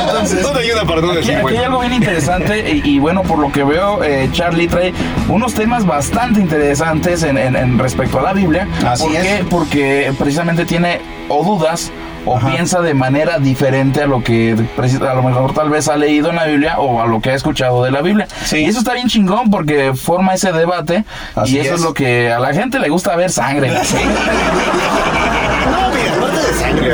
[0.00, 3.22] Entonces, No te ayuda para no Aquí, aquí hay algo bien interesante y, y bueno,
[3.22, 4.92] por lo que veo, eh, Charlie trae
[5.28, 8.68] unos temas bastante interesantes en, en- en respecto a la Biblia.
[8.86, 9.22] Así ¿Por es.
[9.22, 9.44] qué?
[9.48, 11.90] Porque precisamente tiene o dudas
[12.30, 12.50] o Ajá.
[12.52, 16.36] piensa de manera diferente a lo que a lo mejor tal vez ha leído en
[16.36, 18.28] la Biblia o a lo que ha escuchado de la Biblia.
[18.44, 18.58] Sí.
[18.58, 21.80] Y eso está bien chingón porque forma ese debate Así y eso es.
[21.80, 21.84] es.
[21.84, 23.72] lo que a la gente le gusta ver sangre.
[23.80, 25.29] No,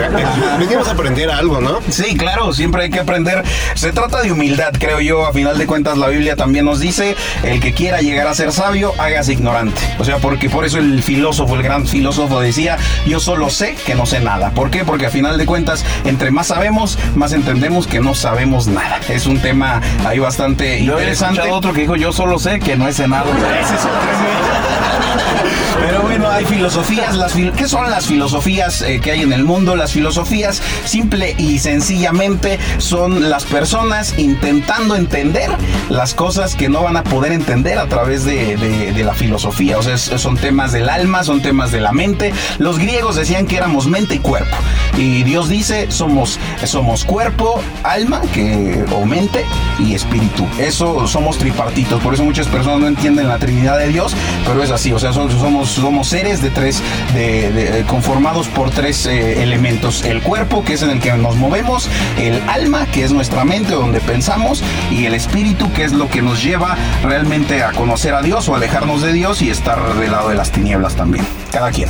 [0.59, 1.81] venimos a aprender algo, ¿no?
[1.89, 3.43] Sí, claro, siempre hay que aprender.
[3.75, 5.27] Se trata de humildad, creo yo.
[5.27, 8.53] A final de cuentas, la Biblia también nos dice: el que quiera llegar a ser
[8.53, 9.81] sabio, hágase ignorante.
[9.99, 13.95] O sea, porque por eso el filósofo, el gran filósofo, decía: Yo solo sé que
[13.95, 14.51] no sé nada.
[14.51, 14.85] ¿Por qué?
[14.85, 19.01] Porque a final de cuentas, entre más sabemos, más entendemos que no sabemos nada.
[19.09, 21.35] Es un tema ahí bastante Yo he interesante.
[21.35, 23.31] escuchado otro que dijo, yo solo sé que no he cenado.
[23.61, 25.66] Ese es otro.
[25.81, 27.17] Pero bueno, hay filosofías.
[27.17, 29.77] Las fil- ¿Qué son las filosofías eh, que hay en el mundo?
[29.77, 35.51] Las filosofías, simple y sencillamente, son las personas intentando entender
[35.89, 38.57] las cosas que no van a poder entender a través de,
[39.05, 39.79] la filosofía.
[39.79, 42.33] O sea, son temas del alma, son temas de la mente.
[42.59, 44.57] Los griegos decían que éramos mente y cuerpo.
[44.97, 49.45] Y Dios dice, somos, somos cuerpo, alma que, o mente
[49.79, 50.47] y espíritu.
[50.59, 52.03] Eso somos tripartitos.
[52.03, 54.15] Por eso muchas personas no entienden la Trinidad de Dios,
[54.47, 54.93] pero es así.
[54.93, 55.33] O sea, somos,
[55.71, 56.83] somos seres de tres,
[57.15, 60.05] de, de- conformados por tres eh, elementos.
[60.05, 63.75] El cuerpo, que es en el que nos movemos, el alma, que es nuestra mente,
[63.75, 68.23] donde pensamos, y el espíritu, que es lo que nos lleva realmente a conocer a
[68.23, 71.27] Dios o alejarnos de Dios y estar del lado de las tinieblas también.
[71.53, 71.89] Cada quien.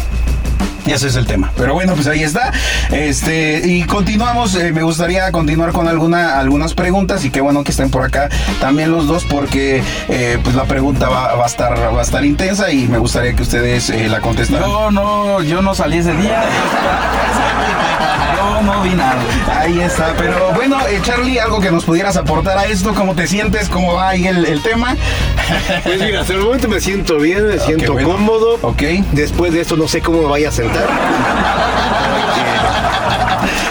[0.87, 1.53] Y ese es el tema.
[1.57, 2.53] Pero bueno, pues ahí está.
[2.92, 4.55] Este, y continuamos.
[4.55, 7.25] eh, me gustaría continuar con alguna, algunas preguntas.
[7.25, 8.29] Y qué bueno que estén por acá
[8.61, 12.25] también los dos, porque eh, pues la pregunta va, va a estar, va a estar
[12.25, 14.68] intensa y me gustaría que ustedes eh, la contestaran.
[14.68, 16.44] Yo no, yo no salí ese día.
[18.37, 19.16] Yo no vi nada.
[19.61, 20.14] Ahí está.
[20.16, 23.68] Pero bueno, eh, Charlie, algo que nos pudieras aportar a esto, ¿cómo te sientes?
[23.68, 24.96] ¿Cómo va ahí el, el tema?
[25.85, 28.11] Pues mira, hasta el momento me siento bien, me siento bueno.
[28.11, 28.59] cómodo.
[28.62, 28.83] Ok.
[29.12, 31.75] Después de esto no sé cómo me vaya a that.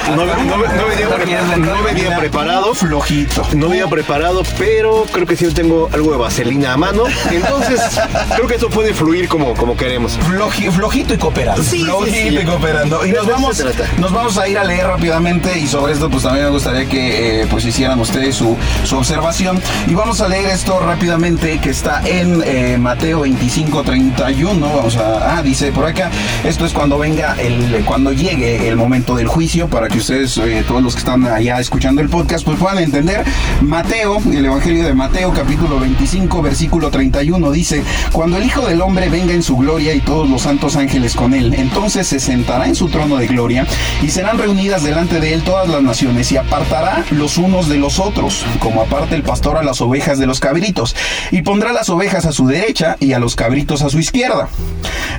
[0.09, 2.73] No, no- no venía, pre- no venía preparado.
[2.75, 3.47] Flojito.
[3.55, 7.03] No venía preparado, pero creo que sí tengo algo de vaselina a mano.
[7.31, 7.81] Entonces,
[8.35, 10.17] creo que esto puede fluir como, como queremos.
[10.19, 11.63] Floji- flojito y cooperando.
[11.63, 12.37] Sí, sí, flojito sí.
[12.39, 13.05] y cooperando.
[13.05, 13.63] Y nos eso vamos,
[13.97, 17.41] nos vamos a ir a leer rápidamente y sobre esto pues también me gustaría que
[17.41, 19.59] eh, pues hicieran ustedes su, su observación.
[19.87, 24.67] Y vamos a leer esto rápidamente que está en eh, Mateo 25, 31.
[24.75, 26.11] Vamos a, ah, dice por acá,
[26.43, 30.63] esto es cuando venga el, cuando llegue el momento del juicio para que ustedes, eh,
[30.67, 33.23] todos los que están allá escuchando el podcast, pues puedan entender.
[33.62, 39.10] Mateo, el Evangelio de Mateo, capítulo 25, versículo 31, dice, cuando el Hijo del Hombre
[39.10, 42.75] venga en su gloria y todos los santos ángeles con él, entonces se sentará en
[42.75, 43.65] su trono de gloria
[44.01, 47.99] y serán reunidas delante de él todas las naciones y apartará los unos de los
[47.99, 50.95] otros, como aparta el pastor a las ovejas de los cabritos,
[51.31, 54.49] y pondrá las ovejas a su derecha y a los cabritos a su izquierda.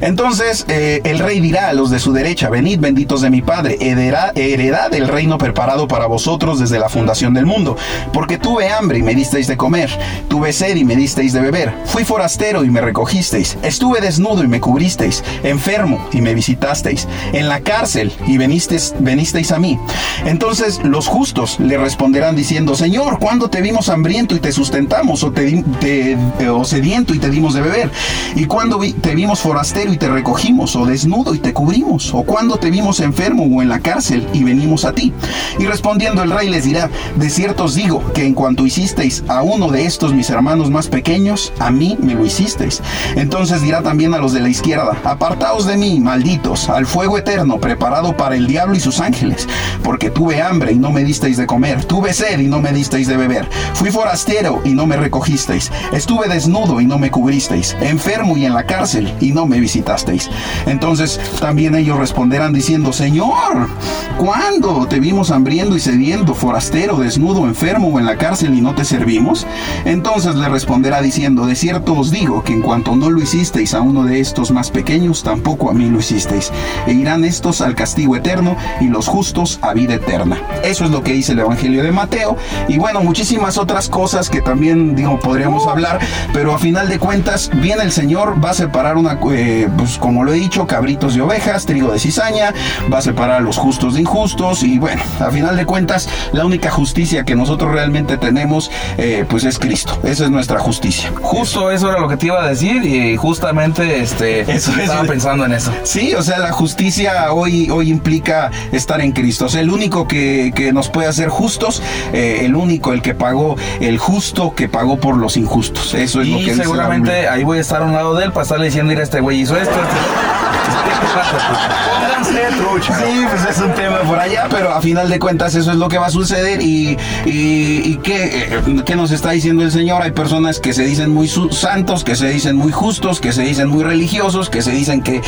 [0.00, 3.78] Entonces eh, el rey dirá a los de su derecha, venid benditos de mi Padre,
[3.80, 7.76] heredad, heredad el reino preparado para vosotros desde la fundación del mundo,
[8.12, 9.90] porque tuve hambre y me disteis de comer,
[10.28, 14.48] tuve sed y me disteis de beber, fui forastero y me recogisteis, estuve desnudo y
[14.48, 19.78] me cubristeis, enfermo y me visitasteis, en la cárcel y venisteis, venisteis a mí.
[20.24, 25.30] Entonces los justos le responderán diciendo, Señor, ¿cuándo te vimos hambriento y te sustentamos o,
[25.30, 26.16] te, eh,
[26.64, 27.90] sediento y te dimos de beber?
[28.34, 32.12] ¿Y cuándo vi- te vimos forastero y te recogimos o desnudo y te cubrimos?
[32.14, 35.12] ¿O cuándo te vimos enfermo o en la cárcel y venimos a ti?
[35.58, 39.42] Y respondiendo el rey les dirá, de cierto os digo que en cuanto hicisteis a
[39.42, 42.82] uno de estos mis hermanos más pequeños, a mí me lo hicisteis.
[43.16, 47.58] Entonces dirá también a los de la izquierda, apartaos de mí, malditos, al fuego eterno
[47.58, 49.46] preparado para el diablo y sus ángeles,
[49.82, 53.06] porque tuve hambre y no me disteis de comer, tuve sed y no me disteis
[53.06, 58.36] de beber, fui forastero y no me recogisteis, estuve desnudo y no me cubristeis, enfermo
[58.36, 60.30] y en la cárcel y no me visitasteis.
[60.66, 63.68] Entonces también ellos responderán diciendo, Señor,
[64.16, 64.45] ¿cuándo
[64.88, 68.84] te vimos hambriento y sediento, forastero, desnudo, enfermo o en la cárcel y no te
[68.84, 69.44] servimos?
[69.84, 73.80] Entonces le responderá diciendo, de cierto os digo que en cuanto no lo hicisteis a
[73.80, 76.52] uno de estos más pequeños, tampoco a mí lo hicisteis.
[76.86, 80.40] E irán estos al castigo eterno y los justos a vida eterna.
[80.62, 82.36] Eso es lo que dice el Evangelio de Mateo.
[82.68, 85.98] Y bueno, muchísimas otras cosas que también, digo, podríamos hablar,
[86.32, 90.22] pero a final de cuentas, viene el Señor, va a separar una, eh, pues como
[90.22, 92.54] lo he dicho, cabritos de ovejas, trigo de cizaña,
[92.92, 96.44] va a separar a los justos de injustos y bueno, a final de cuentas, la
[96.44, 99.98] única justicia que nosotros realmente tenemos, eh, pues es Cristo.
[100.04, 101.10] Esa es nuestra justicia.
[101.22, 104.78] Justo eso era lo que te iba a decir y justamente este Eso es.
[104.80, 105.72] estaba pensando en eso.
[105.84, 109.46] Sí, o sea, la justicia hoy, hoy implica estar en Cristo.
[109.46, 113.14] O sea, el único que, que nos puede hacer justos, eh, el único, el que
[113.14, 115.94] pagó, el justo que pagó por los injustos.
[115.94, 118.14] Eso es lo que Y dice la seguramente ahí voy a estar a un lado
[118.14, 119.70] de él para estarle diciendo, mira, este güey hizo esto.
[119.74, 122.94] este- Pónganse trucha.
[122.98, 125.88] Sí, pues es un tema por allá, pero a final de cuentas eso es lo
[125.88, 130.02] que va a suceder y, y, y ¿qué, eh, qué nos está diciendo el Señor?
[130.02, 133.68] Hay personas que se dicen muy santos, que se dicen muy justos, que se dicen
[133.68, 135.22] muy religiosos, que se dicen que...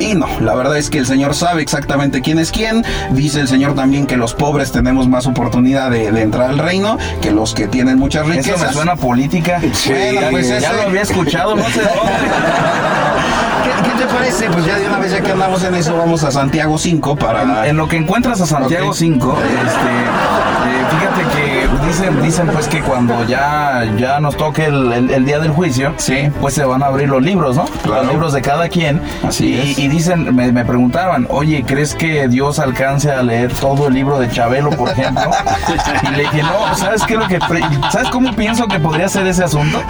[0.00, 2.84] Y no, la verdad es que el Señor sabe exactamente quién es quién.
[3.10, 6.98] Dice el Señor también que los pobres tenemos más oportunidad de, de entrar al reino
[7.20, 8.66] que los que tienen muchas Eso riquezas.
[8.68, 9.60] me suena política.
[9.86, 11.92] Bueno, ya, pues ya ese- lo había escuchado, no sé dónde.
[13.62, 14.50] ¿Qué, qué te parece?
[14.50, 17.42] Pues ya de una vez ya que andamos en eso, vamos a Santiago 5 para...
[17.42, 18.94] En, en lo que encuentras a Santiago Ok.
[18.96, 21.41] 5, este, eh, fíjate que
[21.92, 25.92] dicen, dicen pues que cuando ya, ya nos toque el, el- el día del juicio,
[25.98, 26.30] Sí.
[26.40, 27.64] pues se van a abrir los libros, ¿no?
[27.82, 28.02] Claro.
[28.04, 29.00] Los libros de cada quien.
[29.26, 29.78] Así y, es.
[29.78, 34.18] y dicen, me, me preguntaban, oye, ¿crees que Dios alcance a leer todo el libro
[34.18, 35.30] de Chabelo, por ejemplo?
[36.02, 37.38] y le dije, no, ¿sabes qué es lo que,
[37.90, 39.80] ¿sabes cómo pienso que podría ser ese asunto?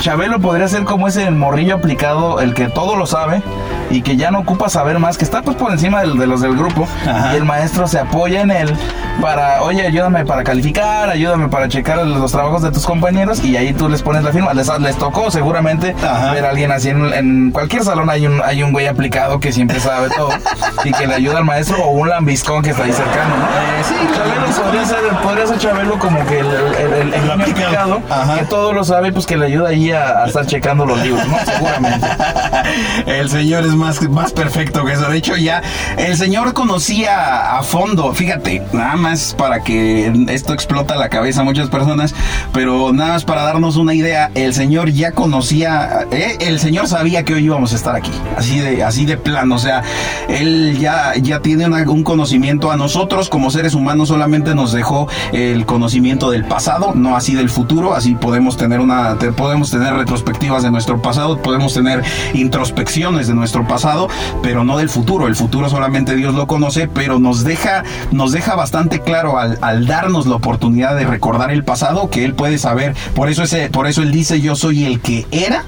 [0.00, 3.42] Chabelo podría ser como ese morrillo aplicado, el que todo lo sabe
[3.90, 6.54] y que ya no ocupa saber más, que está pues por encima de los del
[6.56, 7.32] grupo Ajá.
[7.32, 8.74] y el maestro se apoya en él
[9.20, 13.72] para, oye, ayúdame para calificar, ayúdame para checar los trabajos de tus compañeros y ahí
[13.72, 14.52] tú les pones la firma.
[14.54, 16.32] Les, les tocó seguramente Ajá.
[16.32, 19.52] ver a alguien así en, en cualquier salón hay un, hay un güey aplicado que
[19.52, 20.30] siempre sabe todo
[20.84, 23.44] y que le ayuda al maestro o un lambiscón que está ahí cercano, ¿no?
[23.44, 28.00] Eh, sí, Chabelo podría ser, podría ser Chabelo como que el, el, el- el aplicado,
[28.38, 31.26] que todo lo sabe, pues que le ayuda ahí a, a estar checando los libros,
[31.28, 31.36] ¿no?
[31.44, 32.06] Seguramente.
[33.06, 35.08] El señor es más, más perfecto que eso.
[35.08, 35.62] De hecho, ya
[35.96, 38.12] el señor conocía a fondo.
[38.12, 40.52] Fíjate, nada más para que esto
[40.88, 42.14] explota la cabeza a muchas personas,
[42.52, 47.24] pero nada más para darnos una idea, el señor ya conocía, eh, el señor sabía
[47.24, 49.56] que hoy íbamos a estar aquí, así de, así de plano.
[49.56, 49.82] O sea,
[50.28, 55.66] él ya, ya tiene un conocimiento a nosotros como seres humanos, solamente nos dejó el
[55.66, 57.94] conocimiento del pasado, no así del futuro.
[57.94, 63.66] Así podemos tener una, podemos tener retrospectivas de nuestro pasado, podemos tener introspecciones de nuestro
[63.66, 64.08] pasado,
[64.42, 65.26] pero no del futuro.
[65.26, 69.86] El futuro solamente Dios lo conoce, pero nos deja, nos deja bastante claro al, al
[69.86, 72.94] darnos la oportunidad de recordar el pasado que Él puede saber.
[73.14, 75.64] Por eso, ese, por eso Él dice, yo soy el que era,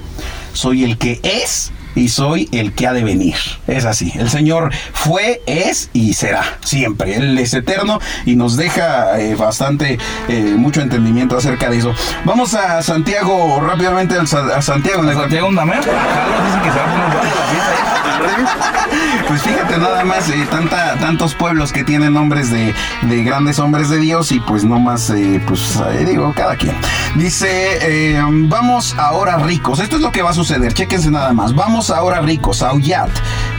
[0.53, 3.35] soy el que es y soy el que ha de venir.
[3.67, 4.11] Es así.
[4.15, 7.15] El Señor fue, es y será siempre.
[7.15, 11.93] Él es eterno y nos deja eh, bastante, eh, mucho entendimiento acerca de eso.
[12.25, 14.61] Vamos a Santiago rápidamente a Santiago.
[14.61, 18.77] Santiago que se va a poner bueno la fiesta.
[19.27, 22.73] Pues fíjate nada más, eh, tanta, tantos pueblos que tienen nombres de,
[23.03, 26.75] de grandes hombres de Dios y pues no más, eh, pues digo, cada quien.
[27.15, 29.79] Dice, vamos ahora ricos.
[29.79, 31.55] Esto es lo que va a suceder, chéquense nada más.
[31.55, 33.09] Vamos ahora ricos, aullad,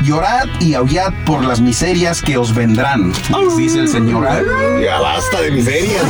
[0.04, 3.12] llorad y aullad por las miserias que os vendrán,
[3.56, 4.26] dice el Señor.
[4.82, 6.02] Ya basta de miserias.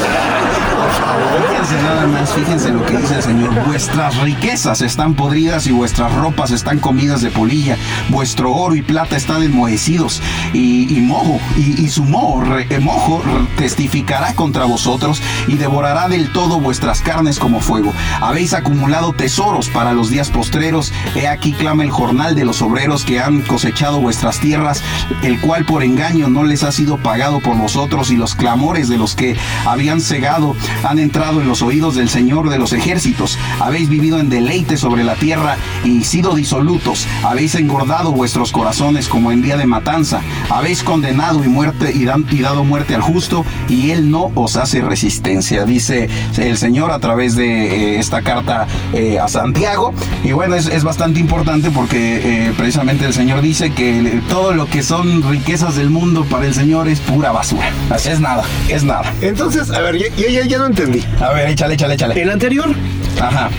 [1.49, 3.65] Fíjense nada más, fíjense lo que dice el Señor.
[3.67, 7.77] Vuestras riquezas están podridas y vuestras ropas están comidas de polilla.
[8.09, 10.21] Vuestro oro y plata están enmohecidos
[10.53, 13.23] y, y mojo, y, y su moho, re- eh, mojo
[13.57, 17.93] testificará contra vosotros y devorará del todo vuestras carnes como fuego.
[18.21, 20.93] Habéis acumulado tesoros para los días postreros.
[21.15, 24.83] He aquí clama el jornal de los obreros que han cosechado vuestras tierras,
[25.23, 28.99] el cual por engaño no les ha sido pagado por vosotros y los clamores de
[28.99, 33.39] los que habían cegado han entrado en los oídos del Señor de los ejércitos.
[33.61, 37.07] Habéis vivido en deleite sobre la tierra y sido disolutos.
[37.23, 40.23] Habéis engordado vuestros corazones como en día de matanza.
[40.51, 44.57] Habéis condenado y muerte y, dan- y dado muerte al justo y él no os
[44.57, 49.95] hace resistencia, dice el Señor a través de eh, esta carta eh, a Santiago.
[50.25, 54.67] Y bueno, es, es bastante importante porque eh, precisamente el Señor dice que todo lo
[54.67, 57.71] que son riquezas del mundo para el Señor es pura basura.
[57.91, 59.13] Así es nada, es nada.
[59.21, 61.05] Entonces, a ver, ya, ya, ya- ya no entendí.
[61.21, 62.21] A ver, échale, échale, échale.
[62.21, 62.75] El anterior,
[63.21, 63.51] Ajá.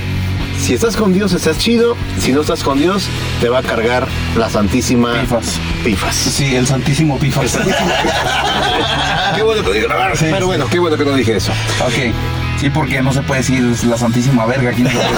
[0.60, 3.06] si estás con Dios estás chido, si no estás con Dios
[3.42, 5.60] te va a cargar la santísima Pifas.
[5.84, 6.16] pifas.
[6.16, 7.58] Sí, el Santísimo Pifas.
[9.36, 10.16] qué bueno que no dije nada.
[10.16, 10.44] Sí, Pero sí.
[10.46, 11.52] bueno, qué bueno que no dije eso.
[11.86, 12.14] Ok.
[12.60, 14.84] Sí, porque no se puede decir la santísima verga aquí.
[14.84, 15.10] no se puede.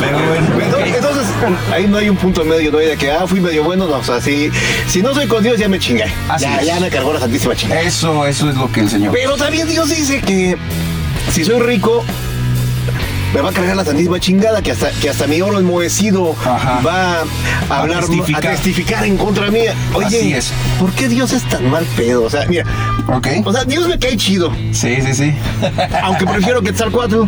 [0.00, 0.46] Pero bueno,
[1.72, 3.96] ahí no hay un punto medio, no hay de que, ah, fui medio bueno, no,
[3.98, 4.50] o sea, si,
[4.88, 6.04] si no soy con Dios ya me chingué.
[6.28, 6.66] Así ya, es.
[6.66, 7.80] ya me cargó la santísima chingada.
[7.82, 9.12] eso, eso es lo que el Señor.
[9.12, 10.56] Pero también Dios dice que
[11.32, 12.04] si soy rico,
[13.34, 16.80] me va a cargar la santísima chingada, que hasta, que hasta mi oro enmohecido Ajá.
[16.86, 17.24] va
[17.68, 18.42] a hablar, a testificar.
[18.52, 19.04] testificar.
[19.04, 19.74] en contra mía.
[19.94, 20.52] Oye, Así es.
[20.78, 22.22] ¿por qué Dios es tan mal pedo?
[22.22, 22.64] O sea, mira,
[23.08, 23.26] Ok.
[23.44, 25.34] o sea, Dios me cae chido, Sí, sí, sí.
[26.04, 27.22] aunque prefiero Quetzalcoatl,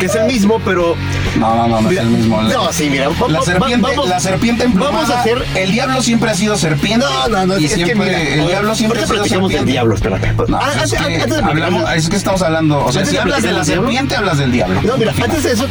[0.00, 0.96] que es el mismo, pero...
[1.38, 2.42] No, no, no, no Mira, es el mismo.
[2.42, 3.08] No, sí, mira.
[3.08, 5.44] va- La va- serpiente, vamos- la serpiente emplumada, Vamos a hacer...
[5.54, 7.06] El diablo siempre ha sido serpiente.
[7.06, 9.56] No, no, no, y es que siempre, mira, el diablo siempre ha sido serpiente.
[9.56, 10.32] del diablo, espérate.
[10.48, 12.84] No, Ah, antes- es, que antes de hablamos, es que estamos hablando.
[12.84, 14.80] O sea, si hablas de la serpiente, hablas del diablo.
[14.82, 15.66] No, mira, antes de eso,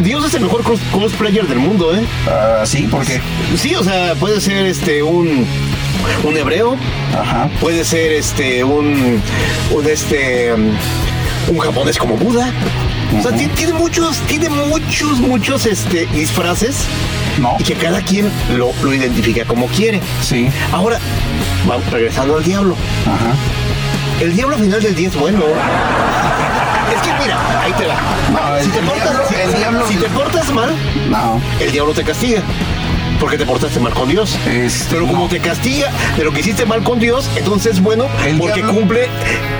[0.00, 2.04] Dios es el mejor cos- cosplayer del mundo, ¿eh?
[2.28, 3.20] Ah, sí, ¿por qué?
[3.56, 5.46] Sí, o sea, puede ser este un
[6.22, 6.76] un hebreo,
[7.18, 7.48] Ajá.
[7.60, 9.20] puede ser este un
[9.70, 10.70] un este um,
[11.48, 12.52] un japonés como Buda.
[13.18, 16.76] O sea, ti- tiene muchos, tiene muchos, muchos este, disfraces
[17.40, 17.56] No.
[17.58, 20.00] y que cada quien lo, lo identifica como quiere.
[20.22, 20.48] Sí.
[20.72, 20.98] Ahora,
[21.66, 22.76] vamos regresando al diablo.
[23.06, 23.34] Ajá.
[24.20, 25.40] El diablo al final del día es bueno.
[26.94, 27.96] Es que mira, ahí te va.
[28.30, 30.70] No, si, te portas, diablo- el diablo- si te portas mal,
[31.10, 31.40] No.
[31.60, 32.42] el diablo te castiga.
[33.20, 34.36] Porque te portaste mal con Dios.
[34.46, 35.28] Este, Pero como no.
[35.28, 39.08] te castiga de lo que hiciste mal con Dios, entonces bueno, El porque diablo- cumple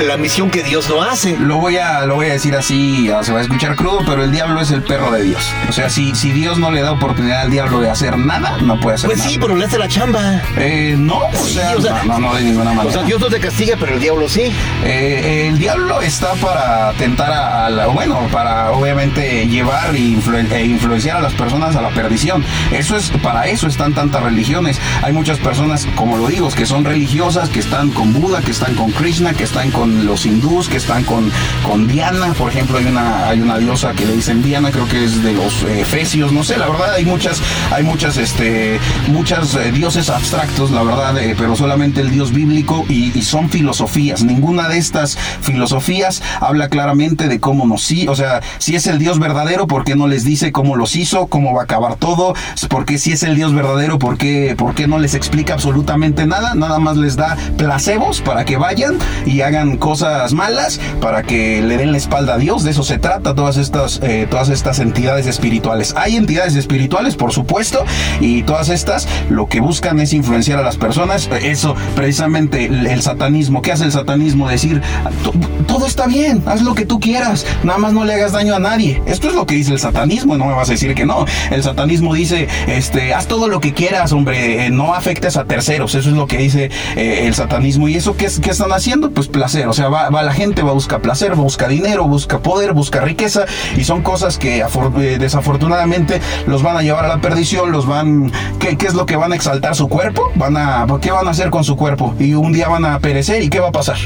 [0.06, 1.36] la misión que Dios no hace.
[1.38, 4.22] Lo voy a, lo voy a decir así, ah, se va a escuchar crudo, pero
[4.24, 5.52] el diablo es el perro de Dios.
[5.68, 8.78] O sea, si, si Dios no le da oportunidad al diablo de hacer nada, no
[8.80, 9.30] puede hacer Pues nada.
[9.30, 10.42] sí, pero le hace la chamba.
[10.56, 12.92] Eh, no, o Sí, sea, o sea, no, no, no, de ninguna O manera.
[12.92, 14.52] sea, Dios no te castiga, pero el diablo sí.
[14.84, 20.50] Eh, el diablo está para tentar a, a la, bueno, para obviamente llevar e, influ-
[20.52, 22.44] e influenciar a las personas a la perdición.
[22.72, 24.80] Eso es, para eso están tantas religiones.
[25.02, 28.74] Hay muchas personas, como lo digo, que son religiosas, que están con Buda, que están
[28.74, 31.30] con Krishna, que están con los hindús, que están con,
[31.66, 32.32] con Diana.
[32.34, 35.32] Por ejemplo, hay una, hay una diosa que le dicen Diana, creo que es de
[35.32, 37.40] los eh, efesios, no sé, la verdad hay muchas,
[37.70, 38.78] hay muchas, este,
[39.08, 44.22] muchas eh, dioses abstractos, la verdad, eh, pero solamente el dios bíblico y, son filosofías.
[44.22, 48.98] Ninguna de estas filosofías habla claramente de cómo nos sí, o sea, si es el
[48.98, 52.34] dios verdadero, ¿por qué no les dice cómo los hizo, cómo va a acabar todo?
[52.68, 56.54] Porque si es el dios verdadero, ¿por qué, por qué no les explica absolutamente nada?
[56.54, 61.76] Nada más les da placebos para que vayan y hagan cosas malas, para que le
[61.76, 62.64] den la espalda a Dios.
[62.64, 65.94] De eso se trata todas estas, eh, todas estas entidades espirituales.
[65.96, 67.84] Hay entidades espirituales, por supuesto,
[68.20, 71.28] y todas estas lo que buscan es influenciar a las personas.
[71.42, 73.62] Eso, precisamente, el, el satanismo.
[73.62, 74.48] ¿Qué hace el satanismo?
[74.48, 74.80] Decir,
[75.22, 75.32] "To-
[75.66, 78.58] todo está bien, haz lo que tú quieras, nada más no le hagas daño a
[78.58, 79.02] nadie.
[79.06, 81.24] Esto es lo que dice el satanismo, no me vas a decir que no.
[81.50, 85.94] El satanismo dice, este, haz todo lo que quieras, hombre, eh, no afectes a terceros.
[85.94, 87.88] Eso es lo que dice eh, el satanismo.
[87.88, 89.10] ¿Y eso qué, qué están haciendo?
[89.10, 89.68] Pues placer.
[89.68, 93.00] O sea, va, va la gente, va a buscar placer, busca dinero, busca poder, busca
[93.00, 93.44] riqueza.
[93.76, 98.32] Y son cosas que eh, desafortunadamente los van a llevar a la perdición, los van...
[98.58, 100.22] ¿qué, qué es lo que van a exaltar su cuerpo?
[100.34, 100.86] Van a...
[101.00, 102.14] ¿Qué van a hacer con su cuerpo?
[102.18, 103.42] Y un día van a perecer.
[103.42, 103.96] ¿Y qué va a pasar?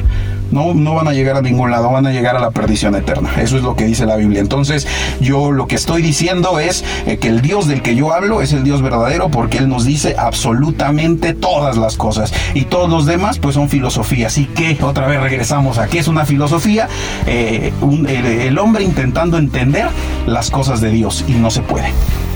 [0.51, 3.31] No, no van a llegar a ningún lado, van a llegar a la perdición eterna.
[3.41, 4.41] Eso es lo que dice la Biblia.
[4.41, 4.87] Entonces,
[5.21, 8.53] yo lo que estoy diciendo es eh, que el Dios del que yo hablo es
[8.53, 12.33] el Dios verdadero porque Él nos dice absolutamente todas las cosas.
[12.55, 14.39] Y todos los demás, pues son filosofías.
[14.39, 16.89] ¿Y que Otra vez regresamos a qué es una filosofía.
[17.27, 19.89] Eh, un- el, hombre intentando entender
[20.27, 21.93] las cosas de Dios y no se puede.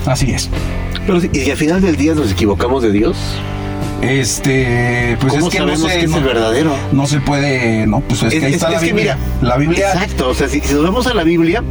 [0.07, 0.51] Así es.
[1.07, 3.17] Pero, y al final del día nos equivocamos de Dios.
[4.01, 6.75] Este, pues ¿Cómo es que no que es no- el verdadero?
[6.93, 9.17] no se puede, no, pues es, que ahí está la Biblia.
[9.17, 11.63] mira, la Biblia Exacto, o sea, si, si nos vamos a la Biblia,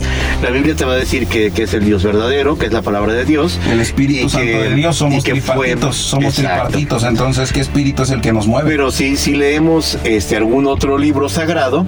[0.41, 2.82] la Biblia te va a decir que, que es el Dios verdadero, que es la
[2.82, 3.59] palabra de Dios.
[3.72, 6.68] El Espíritu Santo que- de Dios, somos fue- tripartitos, somos Exacto.
[6.68, 8.70] tripartitos, entonces ¿qué espíritu es el que nos mueve?
[8.70, 11.86] Pero si, si leemos este, algún otro libro sagrado,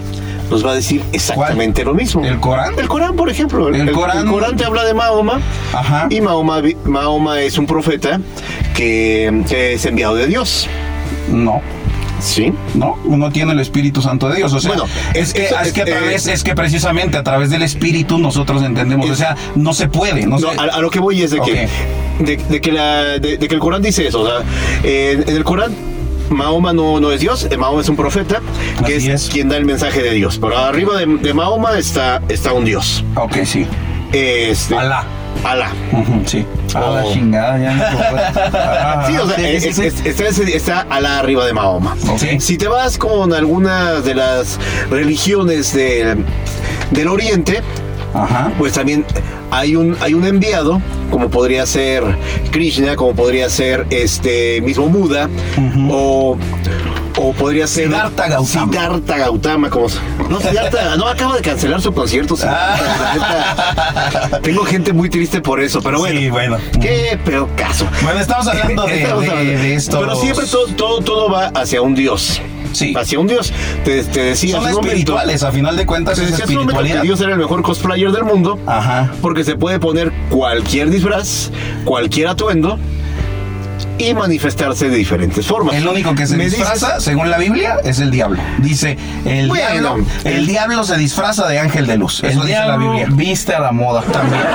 [0.49, 2.23] nos va a decir exactamente lo mismo.
[2.25, 2.73] ¿El Corán?
[2.77, 3.69] El Corán, por ejemplo.
[3.69, 5.39] El Corán- te habla de Mahoma.
[5.73, 6.07] Ajá.
[6.09, 8.19] Y Mahoma, Mahoma es un profeta
[8.75, 10.67] que, que es enviado de Dios.
[11.29, 11.61] No.
[12.19, 12.53] ¿Sí?
[12.73, 14.53] No, uno tiene el Espíritu Santo de Dios.
[14.53, 17.23] O sea, Bueno, es, que, eso- es que a eh, través, es que precisamente a
[17.23, 19.09] través del Espíritu nosotros entendemos.
[19.09, 20.21] o sea, no se puede.
[20.25, 21.67] No, No, se- a, a lo que voy es de que,
[22.19, 24.21] de, de que, la, de, de que el Corán dice eso.
[24.21, 24.35] O sea,
[24.85, 25.73] eh, en el Corán,
[26.33, 28.41] Mahoma no, no es Dios, eh, Mahoma es un profeta,
[28.85, 29.29] que es, es.
[29.29, 30.37] quien da el mensaje de Dios.
[30.39, 33.03] Pero arriba de, de Mahoma está, está un Dios.
[33.15, 33.65] Ok, sí.
[34.11, 35.03] Este, Alá.
[35.43, 35.71] Alá.
[36.25, 36.45] Sí.
[36.75, 37.13] A la Oh.
[37.13, 39.03] chingada, ya.
[39.07, 41.95] Sí, o sea, Sí, es- es- está, Alá arriba de Mahoma.
[42.09, 42.39] Ok.
[42.39, 44.59] Si te vas con algunas de las
[44.89, 46.23] religiones del-
[46.91, 47.61] del Oriente,
[48.13, 48.51] Ajá.
[48.57, 49.05] pues también
[49.51, 52.03] hay un, hay un enviado, como podría ser
[52.51, 55.29] Krishna, como podría ser este mismo Buda,
[55.89, 56.37] o,
[57.17, 58.65] o podría ser Siddhartha Gautama.
[58.71, 59.99] Siddhartha Gautama, como se-
[60.29, 62.35] no, Siddhartha, no acaba de cancelar su concierto.
[62.35, 64.39] Siddhartha, neta.
[64.41, 66.19] Tengo gente muy triste por eso, pero bueno.
[66.19, 66.57] Sí, bueno.
[66.81, 67.85] Qué peor caso.
[68.01, 69.99] Bueno, estamos hablando de, Estamos de- hablando- de esto.
[69.99, 72.41] Pero siempre todo, todo, todo va hacia un Dios.
[72.73, 72.91] Sí.
[72.97, 73.53] Hacia un Dios.
[73.85, 77.01] Te, te decía Son un momento- espirituales, a final de cuentas es momento que espiritualidad.
[77.03, 78.57] Dios era el mejor cosplayer del mundo.
[78.65, 79.11] Ajá.
[79.21, 81.51] Porque se puede poner cualquier disfraz,
[81.85, 82.79] cualquier atuendo
[83.97, 85.75] y manifestarse de diferentes formas.
[85.75, 88.39] El único que se Me dices- disfraza, según la Biblia, es el diablo.
[88.59, 92.23] Dice, el, Bueno, diablo, el el- diablo se disfraza de ángel de luz.
[92.23, 93.07] Eso El dice la diablo Biblia.
[93.11, 94.01] viste a la moda.
[94.01, 94.41] También.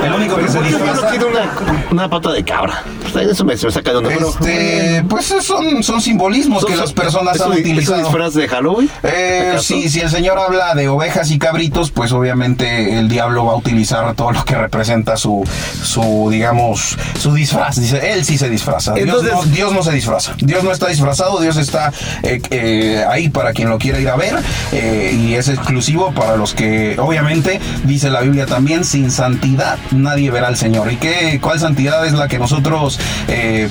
[0.00, 1.10] Pero el único que se ¿Por qué el diablo disfraza...
[1.10, 1.50] tiene una,
[1.90, 2.82] una pata de cabra?
[3.12, 4.10] Pues, eso me, se me saca de onda.
[4.10, 7.98] Este, pues son, son simbolismos que ¿Son- las personas ¿es han un- ¿Es un utilizado.
[8.02, 8.90] disfraz de Halloween?
[9.02, 9.64] Eh, ¿Acaso?
[9.64, 13.56] sí, si el Señor habla de ovejas y cabritos, pues obviamente el diablo va a
[13.56, 15.44] utilizar todo lo que representa su,
[15.82, 17.76] su digamos, su disfraz.
[17.80, 18.94] Dice, él sí se disfraza.
[18.94, 20.34] Dios Entonces- no- Dios no se disfraza.
[20.38, 24.16] Dios no está disfrazado, Dios está eh, eh, ahí para quien lo quiera ir a
[24.16, 24.34] ver
[24.72, 30.30] eh, y es exclusivo para los que, obviamente, dice la Biblia también, sin santidad nadie
[30.30, 30.90] verá al Señor.
[30.92, 32.98] ¿Y qué, cuál santidad es la que nosotros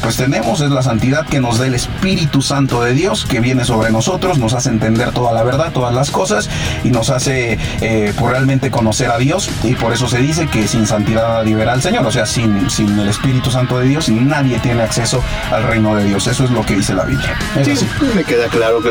[0.02, 0.62] pues tenemos?
[0.62, 4.38] Es la santidad que nos da el Espíritu Santo de Dios que viene sobre nosotros,
[4.38, 6.50] nos hace entender toda la verdad, todas las cosas
[6.84, 10.88] y nos hace pues, realmente conocer a Dios y por eso se dice que sin
[10.88, 12.06] santidad nadie verá al Señor.
[12.06, 16.06] O sea, sin, sin el Espíritu Santo de Dios nadie tiene acceso al reino de
[16.06, 16.28] Dios.
[16.28, 17.36] Eso es lo que dice la Biblia.
[17.64, 17.74] Sí,
[18.16, 18.90] me queda claro que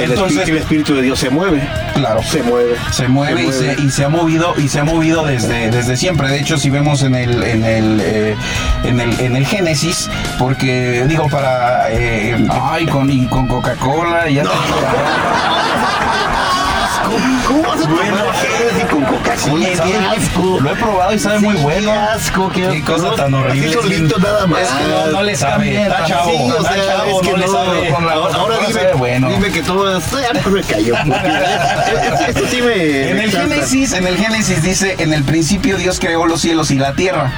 [0.00, 1.68] el, Entonces- espíritu, el espíritu de Dios se mueve.
[1.94, 2.22] Claro.
[2.22, 2.76] Se mueve.
[2.92, 6.28] se mueve, Y, se, y se ha movido y se ha movido desde, desde siempre
[6.28, 8.36] de hecho si vemos en el en el, eh,
[8.84, 14.34] en el en el Génesis porque digo para eh, ay con y con Coca-Cola y
[14.36, 14.44] ya
[17.46, 18.04] ¿Cómo vas a tomar
[18.34, 19.00] Génesis con
[19.76, 20.04] Sabe bien.
[20.04, 20.58] asco.
[20.60, 23.72] lo he probado y sabe muy bueno Qué asco, qué, Qué cosa tan horrible.
[23.72, 24.60] Solito nada más.
[24.88, 27.88] No, no le sabe, está chavo, está chavo, no le sabe.
[28.34, 29.28] Ahora dime- dime, bueno.
[29.30, 30.12] dime que tomas.
[30.12, 30.74] No me porque
[32.28, 33.10] Esto sí me.
[33.10, 33.30] En el.
[33.30, 37.32] Génesis, en el Génesis dice, en el principio Dios creó los cielos y la tierra.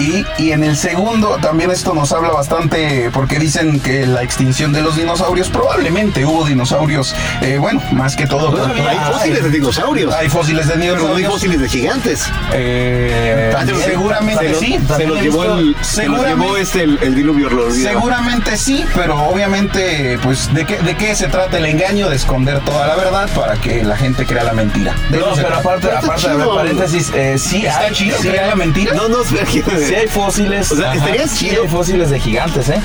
[0.00, 4.72] Y, y en el segundo también esto nos habla bastante porque dicen que la extinción
[4.72, 8.56] de los dinosaurios probablemente hubo dinosaurios, eh, bueno, más que todo.
[8.88, 10.14] Hay fósiles de dinosaurios.
[10.14, 11.32] Hay fósiles de Pero no hay dinosaurios.
[11.32, 12.26] fósiles de gigantes.
[12.52, 13.52] Eh,
[13.84, 14.78] seguramente se sí.
[14.96, 17.70] Se los llevó el, se los llevó este el, el diluvio lo.
[17.72, 22.08] Seguramente sí, pero obviamente, pues, ¿de qué, ¿de qué se trata el engaño?
[22.08, 24.94] De esconder toda la verdad para que la gente crea la mentira.
[25.10, 28.54] De No, pero aparte, aparte de paréntesis, eh, sí ¿Está hay, chido sí hay- la
[28.54, 28.92] mentira?
[28.94, 29.44] No, no, espera,
[29.88, 30.72] sí hay fósiles.
[30.72, 31.62] O sea, estaría sí chido.
[31.62, 32.80] hay fósiles de gigantes, ¿eh?